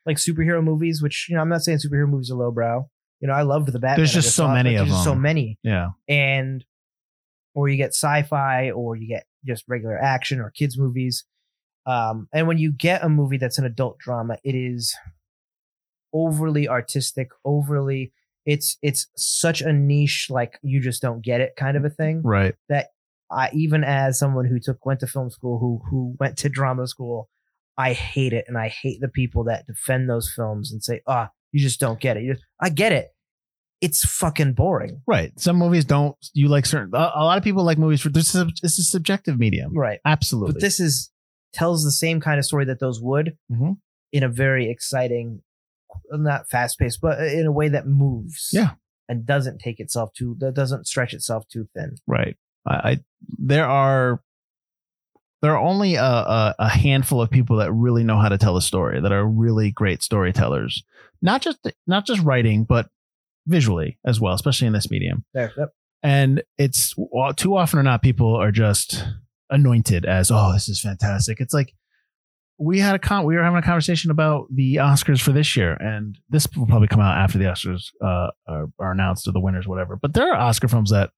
like 0.07 0.17
superhero 0.19 0.63
movies, 0.63 1.03
which 1.03 1.27
you 1.29 1.37
know 1.37 1.43
I'm 1.43 1.49
not 1.49 1.63
saying 1.63 1.79
superhero 1.79 2.09
movies 2.09 2.31
are 2.31 2.37
lowbrow. 2.37 2.89
You 3.21 3.29
know, 3.29 3.35
I 3.35 3.43
loved 3.43 3.69
the 3.73 3.79
Batman. 3.79 3.99
There's 3.99 4.13
just 4.13 4.35
so 4.35 4.49
many 4.49 4.75
of 4.77 4.89
there's 4.89 5.05
So 5.05 5.15
many, 5.15 5.59
yeah, 5.63 5.91
and 6.09 6.65
or 7.55 7.69
you 7.69 7.77
get 7.77 7.91
sci-fi, 7.91 8.71
or 8.71 8.97
you 8.97 9.09
get 9.09 9.25
just 9.45 9.65
regular 9.69 9.99
action 9.99 10.41
or 10.41 10.51
kids 10.51 10.79
movies. 10.79 11.25
Um, 11.87 12.29
and 12.33 12.47
when 12.47 12.59
you 12.59 12.73
get 12.73 13.05
a 13.05 13.09
movie 13.09 13.39
that's 13.39 13.59
an 13.59 13.65
adult 13.67 13.99
drama, 13.99 14.39
it 14.45 14.55
is 14.55 14.95
overly 16.13 16.69
artistic, 16.69 17.31
overly. 17.45 18.13
It's 18.45 18.77
it's 18.83 19.07
such 19.17 19.61
a 19.61 19.73
niche, 19.73 20.29
like 20.31 20.59
you 20.63 20.81
just 20.81 21.01
don't 21.03 21.23
get 21.23 21.41
it 21.41 21.55
kind 21.57 21.77
of 21.77 21.85
a 21.85 21.91
thing. 21.91 22.23
right. 22.25 22.55
That 22.69 22.89
I 23.31 23.51
even 23.53 23.85
as 23.85 24.19
someone 24.19 24.47
who 24.47 24.59
took 24.59 24.85
went 24.85 25.01
to 25.01 25.07
film 25.07 25.31
school, 25.31 25.59
who 25.59 25.83
who 25.91 26.17
went 26.19 26.39
to 26.39 26.49
drama 26.49 26.87
school, 26.87 27.29
I 27.79 27.93
hate 27.93 28.33
it, 28.33 28.45
and 28.49 28.59
I 28.59 28.69
hate 28.69 29.01
the 29.01 29.09
people 29.09 29.45
that 29.45 29.67
defend 29.67 30.11
those 30.11 30.33
films 30.35 30.73
and 30.73 30.83
say, 30.83 31.03
"Ah, 31.07 31.31
you 31.53 31.61
just 31.61 31.81
don't 31.81 32.01
get 32.01 32.17
it." 32.17 32.27
Just, 32.27 32.45
I 32.61 32.69
get 32.69 32.93
it. 32.93 33.09
It's 33.83 34.05
fucking 34.05 34.53
boring, 34.55 35.03
Right. 35.07 35.39
Some 35.39 35.57
movies 35.57 35.85
don't. 35.85 36.17
You 36.33 36.49
like 36.49 36.65
certain. 36.67 36.95
A, 36.95 37.11
a 37.17 37.25
lot 37.25 37.37
of 37.37 37.45
people 37.45 37.65
like 37.65 37.77
movies 37.79 38.01
for 38.01 38.09
this. 38.11 38.35
Is 38.35 38.41
a, 38.41 38.45
this 38.63 38.79
is 38.79 38.87
a 38.87 38.91
subjective 38.91 39.39
medium. 39.39 39.77
right? 39.77 39.99
Absolutely. 40.07 40.53
But 40.55 40.61
this 40.63 40.79
is 40.81 41.11
tells 41.53 41.85
the 41.85 41.91
same 41.93 42.21
kind 42.21 42.39
of 42.39 42.45
story 42.47 42.65
that 42.67 42.79
those 42.81 43.01
would 43.03 43.37
Mhm. 43.51 43.77
in 44.13 44.23
a 44.23 44.29
very 44.29 44.71
exciting, 44.71 45.43
not 46.13 46.49
fast 46.49 46.79
paced, 46.79 47.01
but 47.03 47.19
in 47.21 47.45
a 47.45 47.53
way 47.53 47.69
that 47.69 47.87
moves, 47.87 48.51
Yeah. 48.53 48.71
and 49.09 49.27
doesn't 49.27 49.59
take 49.59 49.81
itself 49.81 50.13
too 50.15 50.37
that 50.39 50.55
doesn't 50.55 50.87
stretch 50.87 51.13
itself 51.13 51.47
too 51.49 51.69
thin. 51.75 51.97
Right. 52.07 52.37
I, 52.67 52.75
I 52.93 53.01
there 53.39 53.67
are 53.67 54.23
there 55.43 55.57
are 55.57 55.61
only 55.61 55.97
a, 55.97 56.05
a, 56.05 56.55
a 56.61 56.69
handful 56.69 57.21
of 57.21 57.29
people 57.31 57.57
that 57.57 57.73
really 57.73 58.05
know 58.05 58.19
how 58.21 58.29
to 58.29 58.39
tell 58.39 58.57
a 58.57 58.63
story 58.63 59.01
that 59.01 59.11
are 59.13 59.27
really 59.27 59.73
great 59.73 60.01
storytellers. 60.03 60.85
Not 61.21 61.43
just 61.43 61.59
not 61.87 62.07
just 62.07 62.23
writing, 62.23 62.63
but 62.65 62.89
visually 63.47 63.99
as 64.05 64.21
well, 64.21 64.35
especially 64.35 64.67
in 64.67 64.73
this 64.73 64.91
medium. 64.91 65.25
There, 65.35 65.53
yep. 65.57 65.71
And 66.03 66.43
it's 66.59 66.95
too 67.37 67.57
often 67.57 67.79
or 67.79 67.83
not, 67.83 68.03
people 68.03 68.35
are 68.35 68.51
just 68.51 69.05
anointed 69.51 70.05
as, 70.05 70.31
oh, 70.33 70.53
this 70.53 70.69
is 70.69 70.81
fantastic. 70.81 71.41
It's 71.41 71.55
like 71.55 71.73
we 72.59 72.79
had 72.81 72.95
a 72.95 72.99
con 72.99 73.25
we 73.25 73.35
were 73.35 73.43
having 73.43 73.59
a 73.59 73.63
conversation 73.63 74.11
about 74.11 74.47
the 74.53 74.77
Oscars 74.77 75.21
for 75.21 75.33
this 75.33 75.57
year, 75.57 75.73
and 75.75 76.19
this 76.29 76.47
will 76.57 76.67
probably 76.67 76.89
come 76.89 77.01
out 77.01 77.17
after 77.17 77.39
the 77.39 77.45
Oscars 77.45 77.87
uh, 78.03 78.31
are, 78.47 78.67
are 78.79 78.93
announced 78.93 79.27
or 79.27 79.33
the 79.33 79.41
winners, 79.41 79.67
whatever. 79.67 79.97
But 79.97 80.15
there 80.15 80.33
are 80.33 80.37
Oscar 80.37 80.69
films 80.69 80.91
that 80.91 81.11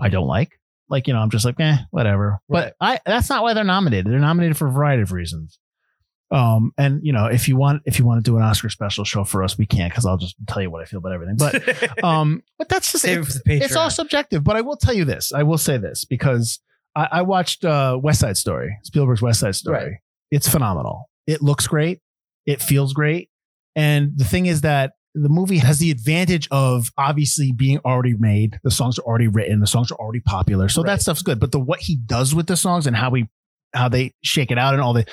I 0.00 0.08
don't 0.08 0.26
like. 0.26 0.50
Like, 0.88 1.06
you 1.06 1.14
know, 1.14 1.20
I'm 1.20 1.30
just 1.30 1.44
like, 1.44 1.58
eh, 1.60 1.78
whatever. 1.90 2.40
But 2.48 2.74
I 2.80 3.00
that's 3.06 3.30
not 3.30 3.42
why 3.42 3.54
they're 3.54 3.64
nominated. 3.64 4.12
They're 4.12 4.18
nominated 4.18 4.56
for 4.56 4.68
a 4.68 4.72
variety 4.72 5.02
of 5.02 5.12
reasons. 5.12 5.58
Um, 6.32 6.72
and 6.78 7.00
you 7.04 7.12
know, 7.12 7.26
if 7.26 7.46
you 7.46 7.56
want 7.56 7.82
if 7.84 7.98
you 7.98 8.06
want 8.06 8.24
to 8.24 8.30
do 8.30 8.36
an 8.38 8.42
Oscar 8.42 8.70
special 8.70 9.04
show 9.04 9.22
for 9.24 9.42
us, 9.42 9.58
we 9.58 9.66
can't 9.66 9.92
because 9.92 10.06
I'll 10.06 10.16
just 10.16 10.34
tell 10.48 10.62
you 10.62 10.70
what 10.70 10.80
I 10.80 10.86
feel 10.86 10.98
about 10.98 11.12
everything. 11.12 11.36
But 11.36 12.04
um, 12.04 12.42
but 12.58 12.68
that's 12.70 12.90
just 12.90 13.02
Save 13.02 13.28
it 13.28 13.42
Patreon. 13.46 13.62
it's 13.62 13.76
all 13.76 13.90
subjective. 13.90 14.42
But 14.42 14.56
I 14.56 14.62
will 14.62 14.76
tell 14.76 14.94
you 14.94 15.04
this. 15.04 15.32
I 15.32 15.42
will 15.42 15.58
say 15.58 15.76
this 15.76 16.04
because 16.06 16.58
I, 16.96 17.08
I 17.12 17.22
watched 17.22 17.64
uh, 17.64 17.98
West 18.02 18.20
Side 18.20 18.36
Story, 18.38 18.78
Spielberg's 18.82 19.20
West 19.20 19.40
Side 19.40 19.54
Story. 19.54 19.76
Right. 19.78 19.92
It's 20.30 20.48
phenomenal. 20.48 21.10
It 21.26 21.42
looks 21.42 21.66
great. 21.66 22.00
It 22.46 22.62
feels 22.62 22.94
great. 22.94 23.28
And 23.76 24.12
the 24.16 24.24
thing 24.24 24.46
is 24.46 24.62
that 24.62 24.92
the 25.14 25.28
movie 25.28 25.58
has 25.58 25.78
the 25.78 25.90
advantage 25.90 26.48
of 26.50 26.90
obviously 26.96 27.52
being 27.52 27.78
already 27.84 28.14
made. 28.18 28.58
The 28.64 28.70
songs 28.70 28.98
are 28.98 29.02
already 29.02 29.28
written. 29.28 29.60
The 29.60 29.66
songs 29.66 29.90
are 29.92 29.96
already 29.96 30.20
popular. 30.20 30.70
So 30.70 30.82
Right. 30.82 30.92
that 30.92 31.02
stuff's 31.02 31.20
good. 31.22 31.38
But 31.38 31.52
the 31.52 31.60
what 31.60 31.80
he 31.80 31.96
does 31.96 32.34
with 32.34 32.46
the 32.46 32.56
songs 32.56 32.86
and 32.86 32.96
how 32.96 33.10
we 33.10 33.28
how 33.74 33.88
they 33.90 34.14
shake 34.22 34.50
it 34.50 34.58
out 34.58 34.72
and 34.74 34.82
all 34.82 34.94
the 34.94 35.04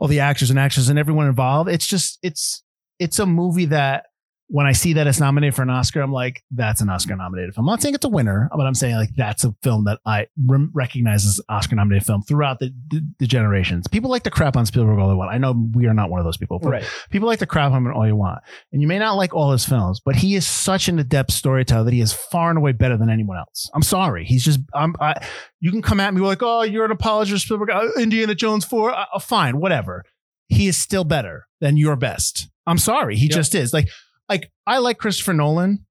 all 0.00 0.08
the 0.08 0.20
actors 0.20 0.50
and 0.50 0.58
actresses 0.58 0.88
and 0.88 0.98
everyone 0.98 1.26
involved, 1.26 1.70
it's 1.70 1.86
just 1.86 2.18
it's 2.22 2.62
it's 2.98 3.18
a 3.18 3.26
movie 3.26 3.66
that 3.66 4.06
when 4.48 4.66
I 4.66 4.72
see 4.72 4.92
that 4.92 5.06
it's 5.06 5.18
nominated 5.20 5.54
for 5.54 5.62
an 5.62 5.70
Oscar, 5.70 6.00
I'm 6.02 6.12
like, 6.12 6.42
that's 6.50 6.80
an 6.82 6.90
Oscar 6.90 7.16
nominated 7.16 7.54
film. 7.54 7.66
I'm 7.66 7.72
not 7.72 7.80
saying 7.82 7.94
it's 7.94 8.04
a 8.04 8.08
winner, 8.10 8.50
but 8.54 8.66
I'm 8.66 8.74
saying 8.74 8.94
like 8.96 9.08
that's 9.16 9.42
a 9.42 9.54
film 9.62 9.84
that 9.84 10.00
I 10.04 10.26
rem- 10.46 10.70
recognize 10.74 11.24
as 11.24 11.40
Oscar 11.48 11.76
nominated 11.76 12.06
film 12.06 12.22
throughout 12.22 12.58
the, 12.58 12.72
the 12.90 13.00
the 13.20 13.26
generations. 13.26 13.88
People 13.88 14.10
like 14.10 14.22
to 14.24 14.30
crap 14.30 14.56
on 14.56 14.66
Spielberg 14.66 14.98
all 14.98 15.08
they 15.08 15.14
want. 15.14 15.32
I 15.32 15.38
know 15.38 15.54
we 15.72 15.86
are 15.86 15.94
not 15.94 16.10
one 16.10 16.20
of 16.20 16.24
those 16.26 16.36
people. 16.36 16.58
but 16.58 16.68
right. 16.68 16.84
People 17.10 17.26
like 17.26 17.38
to 17.38 17.46
crap 17.46 17.72
on 17.72 17.86
him 17.86 17.94
all 17.94 18.06
you 18.06 18.16
want, 18.16 18.40
and 18.72 18.82
you 18.82 18.86
may 18.88 18.98
not 18.98 19.14
like 19.16 19.34
all 19.34 19.50
his 19.50 19.64
films, 19.64 20.00
but 20.04 20.16
he 20.16 20.34
is 20.34 20.46
such 20.46 20.88
an 20.88 20.98
adept 20.98 21.32
storyteller 21.32 21.84
that 21.84 21.94
he 21.94 22.00
is 22.00 22.12
far 22.12 22.50
and 22.50 22.58
away 22.58 22.72
better 22.72 22.96
than 22.98 23.08
anyone 23.08 23.38
else. 23.38 23.70
I'm 23.74 23.82
sorry, 23.82 24.24
he's 24.26 24.44
just. 24.44 24.60
I'm. 24.74 24.94
I, 25.00 25.26
you 25.60 25.70
can 25.70 25.80
come 25.80 26.00
at 26.00 26.12
me 26.12 26.20
like, 26.20 26.42
oh, 26.42 26.62
you're 26.62 26.84
an 26.84 26.90
apologist, 26.90 27.46
Spielberg. 27.46 27.70
Uh, 27.70 27.88
Indiana 27.98 28.34
Jones 28.34 28.66
four, 28.66 28.94
uh, 28.94 29.06
uh, 29.14 29.18
fine, 29.18 29.58
whatever. 29.58 30.04
He 30.48 30.68
is 30.68 30.76
still 30.76 31.04
better 31.04 31.46
than 31.62 31.78
your 31.78 31.96
best. 31.96 32.50
I'm 32.66 32.76
sorry, 32.78 33.16
he 33.16 33.26
Yep. 33.26 33.30
just 33.34 33.54
is. 33.54 33.72
Like, 33.72 33.88
like 34.28 34.50
I 34.66 34.78
like 34.78 34.98
Christopher 34.98 35.32
Nolan 35.34 35.84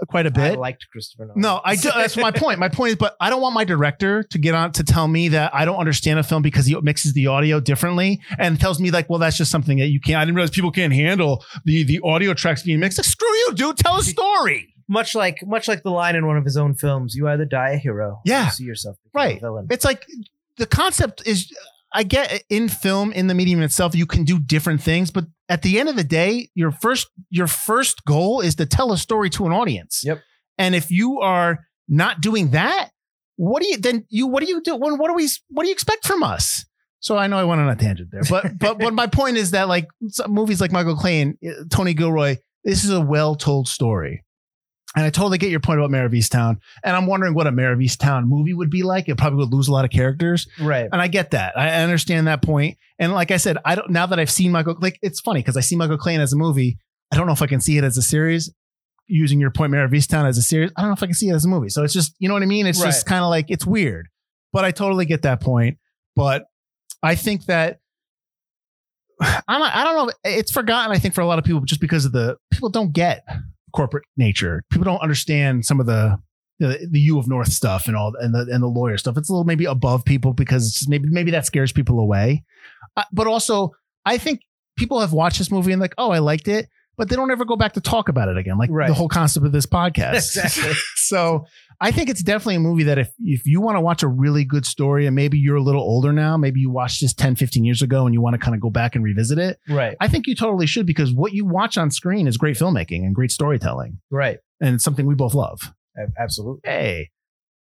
uh, 0.00 0.06
quite 0.06 0.26
a 0.26 0.30
bit. 0.30 0.52
I 0.52 0.54
liked 0.54 0.86
Christopher 0.90 1.26
Nolan. 1.26 1.40
No, 1.40 1.60
I 1.64 1.76
do. 1.76 1.90
That's 1.94 2.16
my 2.16 2.30
point. 2.30 2.58
My 2.58 2.68
point 2.68 2.90
is, 2.90 2.96
but 2.96 3.14
I 3.20 3.30
don't 3.30 3.40
want 3.42 3.54
my 3.54 3.64
director 3.64 4.22
to 4.24 4.38
get 4.38 4.54
on 4.54 4.72
to 4.72 4.84
tell 4.84 5.06
me 5.06 5.28
that 5.28 5.54
I 5.54 5.64
don't 5.64 5.76
understand 5.78 6.18
a 6.18 6.22
film 6.22 6.42
because 6.42 6.66
he 6.66 6.74
mixes 6.80 7.12
the 7.12 7.26
audio 7.28 7.60
differently 7.60 8.20
and 8.38 8.58
tells 8.58 8.80
me 8.80 8.90
like, 8.90 9.08
well, 9.10 9.18
that's 9.18 9.36
just 9.36 9.50
something 9.50 9.78
that 9.78 9.88
you 9.88 10.00
can't. 10.00 10.16
I 10.16 10.24
didn't 10.24 10.36
realize 10.36 10.50
people 10.50 10.70
can't 10.72 10.92
handle 10.92 11.44
the 11.64 11.84
the 11.84 12.00
audio 12.04 12.34
tracks 12.34 12.62
being 12.62 12.80
mixed. 12.80 12.98
Like, 12.98 13.04
screw 13.06 13.28
you, 13.28 13.52
dude. 13.54 13.76
Tell 13.78 13.96
a 13.98 14.02
story. 14.16 14.68
much 14.88 15.14
like 15.14 15.38
much 15.46 15.68
like 15.68 15.82
the 15.82 15.90
line 15.90 16.16
in 16.16 16.26
one 16.26 16.36
of 16.36 16.44
his 16.44 16.56
own 16.56 16.74
films, 16.74 17.14
you 17.14 17.28
either 17.28 17.44
die 17.44 17.70
a 17.70 17.76
hero, 17.78 18.20
Yeah. 18.24 18.46
you 18.46 18.50
see 18.50 18.64
yourself 18.64 18.96
become 19.04 19.26
Right. 19.26 19.36
a 19.36 19.40
villain. 19.40 19.66
It's 19.70 19.84
like 19.84 20.04
the 20.56 20.66
concept 20.66 21.22
is. 21.26 21.52
I 21.94 22.02
get 22.02 22.42
in 22.48 22.68
film 22.68 23.12
in 23.12 23.26
the 23.26 23.34
medium 23.34 23.62
itself, 23.62 23.94
you 23.94 24.06
can 24.06 24.24
do 24.24 24.38
different 24.38 24.82
things, 24.82 25.10
but 25.10 25.26
at 25.48 25.62
the 25.62 25.78
end 25.78 25.88
of 25.88 25.96
the 25.96 26.04
day, 26.04 26.48
your 26.54 26.70
first 26.70 27.08
your 27.30 27.46
first 27.46 28.04
goal 28.04 28.40
is 28.40 28.54
to 28.56 28.66
tell 28.66 28.92
a 28.92 28.98
story 28.98 29.30
to 29.30 29.46
an 29.46 29.52
audience. 29.52 30.02
Yep. 30.04 30.22
And 30.58 30.74
if 30.74 30.90
you 30.90 31.20
are 31.20 31.66
not 31.88 32.20
doing 32.20 32.52
that, 32.52 32.90
what 33.36 33.62
do 33.62 33.68
you 33.68 33.76
then 33.76 34.06
you 34.08 34.26
what 34.26 34.42
do 34.42 34.48
you 34.48 34.62
do 34.62 34.76
when 34.76 34.98
what 34.98 35.08
do 35.08 35.14
we 35.14 35.28
what 35.48 35.64
do 35.64 35.68
you 35.68 35.72
expect 35.74 36.06
from 36.06 36.22
us? 36.22 36.64
So 37.00 37.16
I 37.16 37.26
know 37.26 37.36
I 37.36 37.44
went 37.44 37.60
on 37.60 37.68
a 37.68 37.76
tangent 37.76 38.10
there, 38.12 38.22
but 38.28 38.46
but 38.58 38.78
but 38.78 38.94
my 38.94 39.06
point 39.06 39.36
is 39.36 39.50
that 39.50 39.68
like 39.68 39.88
movies 40.28 40.60
like 40.60 40.72
Michael 40.72 40.96
Clayton, 40.96 41.36
uh, 41.46 41.64
Tony 41.70 41.94
Gilroy, 41.94 42.36
this 42.64 42.84
is 42.84 42.90
a 42.90 43.00
well 43.00 43.34
told 43.34 43.68
story. 43.68 44.22
And 44.94 45.06
I 45.06 45.10
totally 45.10 45.38
get 45.38 45.50
your 45.50 45.60
point 45.60 45.78
about 45.78 45.90
Mare 45.90 46.04
of 46.04 46.12
Easttown. 46.12 46.58
And 46.84 46.94
I'm 46.94 47.06
wondering 47.06 47.34
what 47.34 47.46
a 47.46 47.52
Mare 47.52 47.72
of 47.72 47.78
Easttown 47.78 48.26
movie 48.26 48.52
would 48.52 48.70
be 48.70 48.82
like. 48.82 49.08
It 49.08 49.16
probably 49.16 49.38
would 49.38 49.52
lose 49.52 49.68
a 49.68 49.72
lot 49.72 49.84
of 49.86 49.90
characters. 49.90 50.46
right. 50.60 50.88
And 50.92 51.00
I 51.00 51.08
get 51.08 51.30
that. 51.30 51.56
I 51.56 51.82
understand 51.82 52.26
that 52.26 52.42
point. 52.42 52.76
And 52.98 53.12
like 53.12 53.30
I 53.30 53.38
said, 53.38 53.56
I 53.64 53.74
don't 53.74 53.90
now 53.90 54.06
that 54.06 54.18
I've 54.18 54.30
seen 54.30 54.52
Michael 54.52 54.76
like 54.80 54.98
it's 55.02 55.20
funny 55.20 55.40
because 55.40 55.56
I 55.56 55.60
see 55.60 55.76
Michael 55.76 55.96
Clayton 55.96 56.20
as 56.20 56.32
a 56.32 56.36
movie. 56.36 56.78
I 57.10 57.16
don't 57.16 57.26
know 57.26 57.32
if 57.32 57.42
I 57.42 57.46
can 57.46 57.60
see 57.60 57.78
it 57.78 57.84
as 57.84 57.96
a 57.96 58.02
series. 58.02 58.52
Using 59.08 59.40
your 59.40 59.50
point, 59.50 59.72
Mare 59.72 59.84
of 59.84 59.90
Easttown 59.90 60.26
as 60.26 60.38
a 60.38 60.42
series, 60.42 60.70
I 60.76 60.82
don't 60.82 60.90
know 60.90 60.94
if 60.94 61.02
I 61.02 61.06
can 61.06 61.14
see 61.14 61.28
it 61.28 61.34
as 61.34 61.44
a 61.44 61.48
movie. 61.48 61.68
So 61.68 61.82
it's 61.82 61.92
just, 61.92 62.14
you 62.18 62.28
know 62.28 62.34
what 62.34 62.42
I 62.42 62.46
mean? 62.46 62.66
It's 62.66 62.80
just 62.80 63.04
kind 63.04 63.22
of 63.24 63.30
like 63.30 63.50
it's 63.50 63.66
weird. 63.66 64.08
But 64.52 64.64
I 64.64 64.70
totally 64.70 65.06
get 65.06 65.22
that 65.22 65.40
point. 65.40 65.78
But 66.14 66.44
I 67.02 67.14
think 67.14 67.46
that 67.46 67.80
I'm 69.20 69.62
I 69.62 69.84
don't 69.84 70.06
know. 70.06 70.12
It's 70.24 70.52
forgotten, 70.52 70.94
I 70.94 70.98
think, 70.98 71.14
for 71.14 71.20
a 71.20 71.26
lot 71.26 71.38
of 71.38 71.44
people 71.44 71.60
just 71.62 71.80
because 71.80 72.04
of 72.04 72.12
the 72.12 72.36
people 72.50 72.68
don't 72.68 72.92
get 72.92 73.24
corporate 73.72 74.04
nature. 74.16 74.64
People 74.70 74.84
don't 74.84 75.00
understand 75.00 75.64
some 75.64 75.80
of 75.80 75.86
the 75.86 76.18
the, 76.58 76.86
the 76.90 77.00
U 77.00 77.18
of 77.18 77.26
North 77.26 77.52
stuff 77.52 77.88
and 77.88 77.96
all 77.96 78.12
and 78.20 78.34
the 78.34 78.46
and 78.52 78.62
the 78.62 78.68
lawyer 78.68 78.96
stuff. 78.96 79.16
It's 79.16 79.28
a 79.28 79.32
little 79.32 79.44
maybe 79.44 79.64
above 79.64 80.04
people 80.04 80.32
because 80.32 80.86
maybe 80.88 81.08
maybe 81.10 81.30
that 81.32 81.46
scares 81.46 81.72
people 81.72 81.98
away. 81.98 82.44
Uh, 82.96 83.04
but 83.12 83.26
also, 83.26 83.72
I 84.04 84.18
think 84.18 84.40
people 84.76 85.00
have 85.00 85.12
watched 85.12 85.38
this 85.38 85.50
movie 85.50 85.72
and 85.72 85.80
like, 85.80 85.94
oh, 85.98 86.10
I 86.10 86.18
liked 86.18 86.48
it, 86.48 86.68
but 86.96 87.08
they 87.08 87.16
don't 87.16 87.30
ever 87.30 87.44
go 87.44 87.56
back 87.56 87.72
to 87.74 87.80
talk 87.80 88.08
about 88.08 88.28
it 88.28 88.36
again. 88.36 88.58
Like 88.58 88.70
Right. 88.70 88.88
the 88.88 88.94
whole 88.94 89.08
concept 89.08 89.46
of 89.46 89.52
this 89.52 89.66
podcast. 89.66 90.14
Exactly. 90.36 90.72
so 90.96 91.44
I 91.80 91.90
think 91.90 92.08
it's 92.08 92.22
definitely 92.22 92.56
a 92.56 92.60
movie 92.60 92.84
that 92.84 92.98
if 92.98 93.10
if 93.20 93.42
you 93.46 93.60
want 93.60 93.76
to 93.76 93.80
watch 93.80 94.02
a 94.02 94.08
really 94.08 94.44
good 94.44 94.64
story 94.64 95.06
and 95.06 95.16
maybe 95.16 95.38
you're 95.38 95.56
a 95.56 95.62
little 95.62 95.82
older 95.82 96.12
now, 96.12 96.36
maybe 96.36 96.60
you 96.60 96.70
watched 96.70 97.00
this 97.00 97.12
10, 97.14 97.34
15 97.36 97.64
years 97.64 97.82
ago 97.82 98.06
and 98.06 98.14
you 98.14 98.20
want 98.20 98.34
to 98.34 98.38
kind 98.38 98.54
of 98.54 98.60
go 98.60 98.70
back 98.70 98.94
and 98.94 99.02
revisit 99.04 99.38
it, 99.38 99.58
right. 99.68 99.96
I 100.00 100.08
think 100.08 100.26
you 100.26 100.34
totally 100.34 100.66
should 100.66 100.86
because 100.86 101.12
what 101.12 101.32
you 101.32 101.44
watch 101.44 101.76
on 101.78 101.90
screen 101.90 102.26
is 102.28 102.36
great 102.36 102.56
filmmaking 102.56 103.04
and 103.04 103.14
great 103.14 103.32
storytelling. 103.32 104.00
Right. 104.10 104.38
And 104.60 104.74
it's 104.76 104.84
something 104.84 105.06
we 105.06 105.14
both 105.14 105.34
love. 105.34 105.72
Absolutely. 106.18 106.60
Hey, 106.64 107.10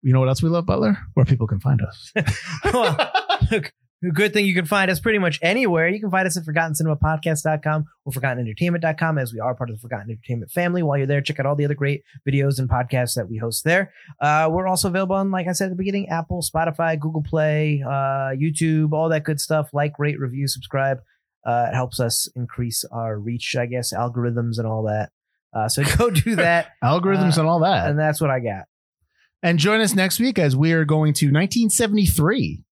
you 0.02 0.14
know 0.14 0.20
what 0.20 0.30
else 0.30 0.42
we 0.42 0.50
love, 0.50 0.66
Butler? 0.66 0.98
Where 1.16 1.26
people 1.26 1.48
can 1.48 1.60
find 1.60 1.82
us. 1.82 2.14
Well, 2.74 3.12
Good 4.14 4.34
thing 4.34 4.46
you 4.46 4.54
can 4.54 4.66
find 4.66 4.92
us 4.92 5.00
pretty 5.00 5.18
much 5.20 5.40
anywhere. 5.42 5.88
You 5.88 6.00
can 6.00 6.12
find 6.12 6.28
us 6.28 6.38
at 6.38 6.44
ForgottenCinemaPodcast.com 6.44 7.86
or 8.06 8.12
ForgottenEntertainment.com 8.14 9.18
as 9.18 9.34
we 9.34 9.40
are 9.40 9.56
part 9.56 9.70
of 9.70 9.78
the 9.78 9.80
Forgotten 9.82 10.12
Entertainment 10.12 10.52
family. 10.52 10.84
While 10.84 10.98
you're 10.98 11.08
there, 11.08 11.22
check 11.22 11.40
out 11.40 11.46
all 11.46 11.56
the 11.56 11.66
other 11.66 11.74
great 11.76 12.04
videos 12.28 12.60
and 12.60 12.70
podcasts 12.70 13.16
that 13.16 13.30
we 13.30 13.38
host 13.38 13.64
there. 13.64 13.94
Uh, 14.20 14.50
we're 14.52 14.68
also 14.68 14.90
available 14.90 15.16
on, 15.16 15.32
like 15.32 15.48
I 15.48 15.54
said 15.54 15.66
at 15.66 15.70
the 15.70 15.76
beginning, 15.76 16.10
Apple, 16.10 16.42
Spotify, 16.44 17.00
Google 17.00 17.24
Play, 17.24 17.84
uh, 17.86 18.36
YouTube, 18.36 18.92
all 18.94 19.10
that 19.10 19.24
good 19.24 19.40
stuff. 19.40 19.70
Like, 19.74 19.98
rate, 19.98 20.20
review, 20.20 20.48
subscribe. 20.48 21.00
Uh, 21.46 21.68
it 21.72 21.76
helps 21.76 22.00
us 22.00 22.28
increase 22.36 22.84
our 22.92 23.18
reach, 23.18 23.56
I 23.56 23.66
guess, 23.66 23.94
algorithms 23.94 24.58
and 24.60 24.68
all 24.68 24.84
that. 24.84 25.12
Uh, 25.54 25.70
so 25.70 25.84
go 25.98 26.10
do 26.10 26.36
that. 26.36 26.72
Algorithms 26.84 27.38
Uh, 27.38 27.42
and 27.42 27.50
all 27.50 27.60
that. 27.62 27.90
and 27.90 27.98
that's 27.98 28.20
what 28.20 28.30
I 28.30 28.40
got. 28.40 28.66
And 29.42 29.58
join 29.58 29.80
us 29.80 29.94
next 29.96 30.20
week 30.20 30.38
as 30.38 30.56
we 30.56 30.74
are 30.74 30.86
going 30.86 31.14
to 31.16 31.28
1973, 31.28 32.65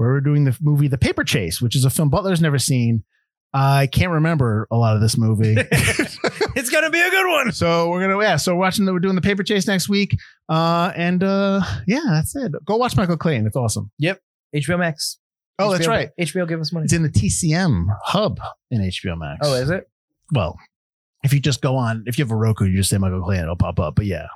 where 0.00 0.12
we're 0.12 0.22
doing 0.22 0.44
the 0.44 0.56
movie 0.62 0.88
The 0.88 0.96
Paper 0.96 1.24
Chase, 1.24 1.60
which 1.60 1.76
is 1.76 1.84
a 1.84 1.90
film 1.90 2.08
Butler's 2.08 2.40
never 2.40 2.58
seen. 2.58 3.04
I 3.52 3.86
can't 3.86 4.10
remember 4.10 4.66
a 4.70 4.76
lot 4.76 4.94
of 4.94 5.02
this 5.02 5.18
movie. 5.18 5.54
it's 5.60 6.70
going 6.70 6.84
to 6.84 6.90
be 6.90 7.02
a 7.02 7.10
good 7.10 7.30
one. 7.30 7.52
so 7.52 7.90
we're 7.90 8.00
gonna 8.00 8.18
yeah, 8.22 8.36
so 8.36 8.54
we're 8.54 8.60
watching 8.60 8.86
the, 8.86 8.94
we're 8.94 9.00
doing 9.00 9.14
the 9.14 9.20
paper 9.20 9.42
chase 9.42 9.66
next 9.66 9.90
week. 9.90 10.16
Uh 10.48 10.90
and 10.96 11.22
uh 11.22 11.60
yeah, 11.86 12.00
that's 12.08 12.34
it. 12.34 12.50
Go 12.64 12.76
watch 12.76 12.96
Michael 12.96 13.18
Clayton. 13.18 13.46
It's 13.46 13.56
awesome. 13.56 13.90
Yep. 13.98 14.20
HBO 14.56 14.78
Max. 14.78 15.18
Oh, 15.58 15.70
that's 15.70 15.86
right. 15.86 16.08
HBO 16.18 16.48
give 16.48 16.60
us 16.60 16.72
money. 16.72 16.84
It's 16.84 16.94
in 16.94 17.02
the 17.02 17.10
TCM 17.10 17.84
hub 18.02 18.40
in 18.70 18.80
HBO 18.80 19.18
Max. 19.18 19.40
Oh, 19.42 19.52
is 19.52 19.68
it? 19.68 19.86
well, 20.32 20.58
if 21.22 21.34
you 21.34 21.40
just 21.40 21.60
go 21.60 21.76
on, 21.76 22.04
if 22.06 22.16
you 22.16 22.24
have 22.24 22.32
a 22.32 22.36
Roku, 22.36 22.64
you 22.64 22.78
just 22.78 22.88
say 22.88 22.96
Michael 22.96 23.20
Clayton, 23.20 23.44
it'll 23.44 23.56
pop 23.56 23.78
up. 23.78 23.96
But 23.96 24.06
yeah. 24.06 24.28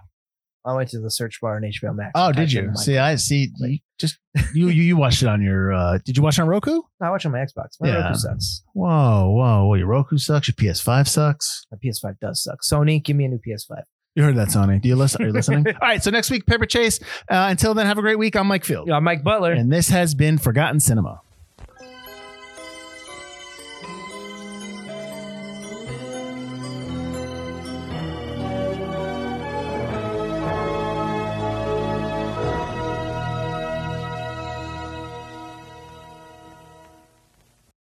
I 0.67 0.75
went 0.75 0.89
to 0.91 1.01
the 1.01 1.11
search 1.11 1.41
bar 1.43 1.59
in 1.59 1.65
HBO 1.71 1.95
Max. 1.95 2.13
Oh, 2.15 2.33
did 2.33 2.51
you? 2.53 2.71
See, 2.75 2.97
I 2.97 3.17
see. 3.17 3.51
You 3.59 3.79
just 3.99 4.19
you 4.55 4.69
you 4.69 4.83
you 4.83 4.97
watched 4.97 5.23
it 5.23 5.29
on 5.29 5.43
your. 5.43 5.73
uh 5.73 5.99
Did 6.05 6.17
you 6.17 6.23
watch 6.23 6.39
it 6.39 6.43
on 6.43 6.49
Roku? 6.49 6.81
I 7.03 7.11
watch 7.11 7.27
on 7.27 7.33
my 7.33 7.39
Xbox. 7.39 7.77
My 7.81 7.89
Yeah. 7.89 7.95
Roku 8.05 8.15
sucks. 8.19 8.63
Whoa, 8.73 9.29
whoa, 9.31 9.67
whoa! 9.67 9.75
Your 9.75 9.87
Roku 9.89 10.17
sucks. 10.19 10.49
Your 10.49 10.55
PS5 10.55 11.07
sucks. 11.09 11.67
My 11.71 11.79
PS5 11.85 12.19
does 12.21 12.43
suck. 12.43 12.61
Sony, 12.63 13.03
give 13.05 13.17
me 13.17 13.27
a 13.27 13.29
new 13.29 13.41
PS5. 13.47 13.83
You 14.17 14.23
heard 14.23 14.37
that, 14.37 14.49
Sony? 14.49 14.81
Do 14.81 14.89
you 14.89 14.95
listen? 14.97 15.23
Are 15.23 15.27
you 15.27 15.33
listening? 15.33 15.67
All 15.69 15.75
right. 15.83 16.03
So 16.03 16.11
next 16.11 16.31
week, 16.31 16.47
Paper 16.47 16.67
Chase. 16.67 17.01
Uh, 17.29 17.49
until 17.51 17.75
then, 17.75 17.87
have 17.87 17.99
a 17.99 18.01
great 18.01 18.19
week. 18.19 18.37
I'm 18.37 18.47
Mike 18.47 18.65
Field, 18.65 18.87
Yeah, 18.89 18.95
I'm 18.95 19.03
Mike 19.05 19.25
Butler. 19.25 19.53
and 19.53 19.73
this 19.73 19.89
has 19.89 20.15
been 20.15 20.39
Forgotten 20.39 20.79
Cinema. 20.81 21.21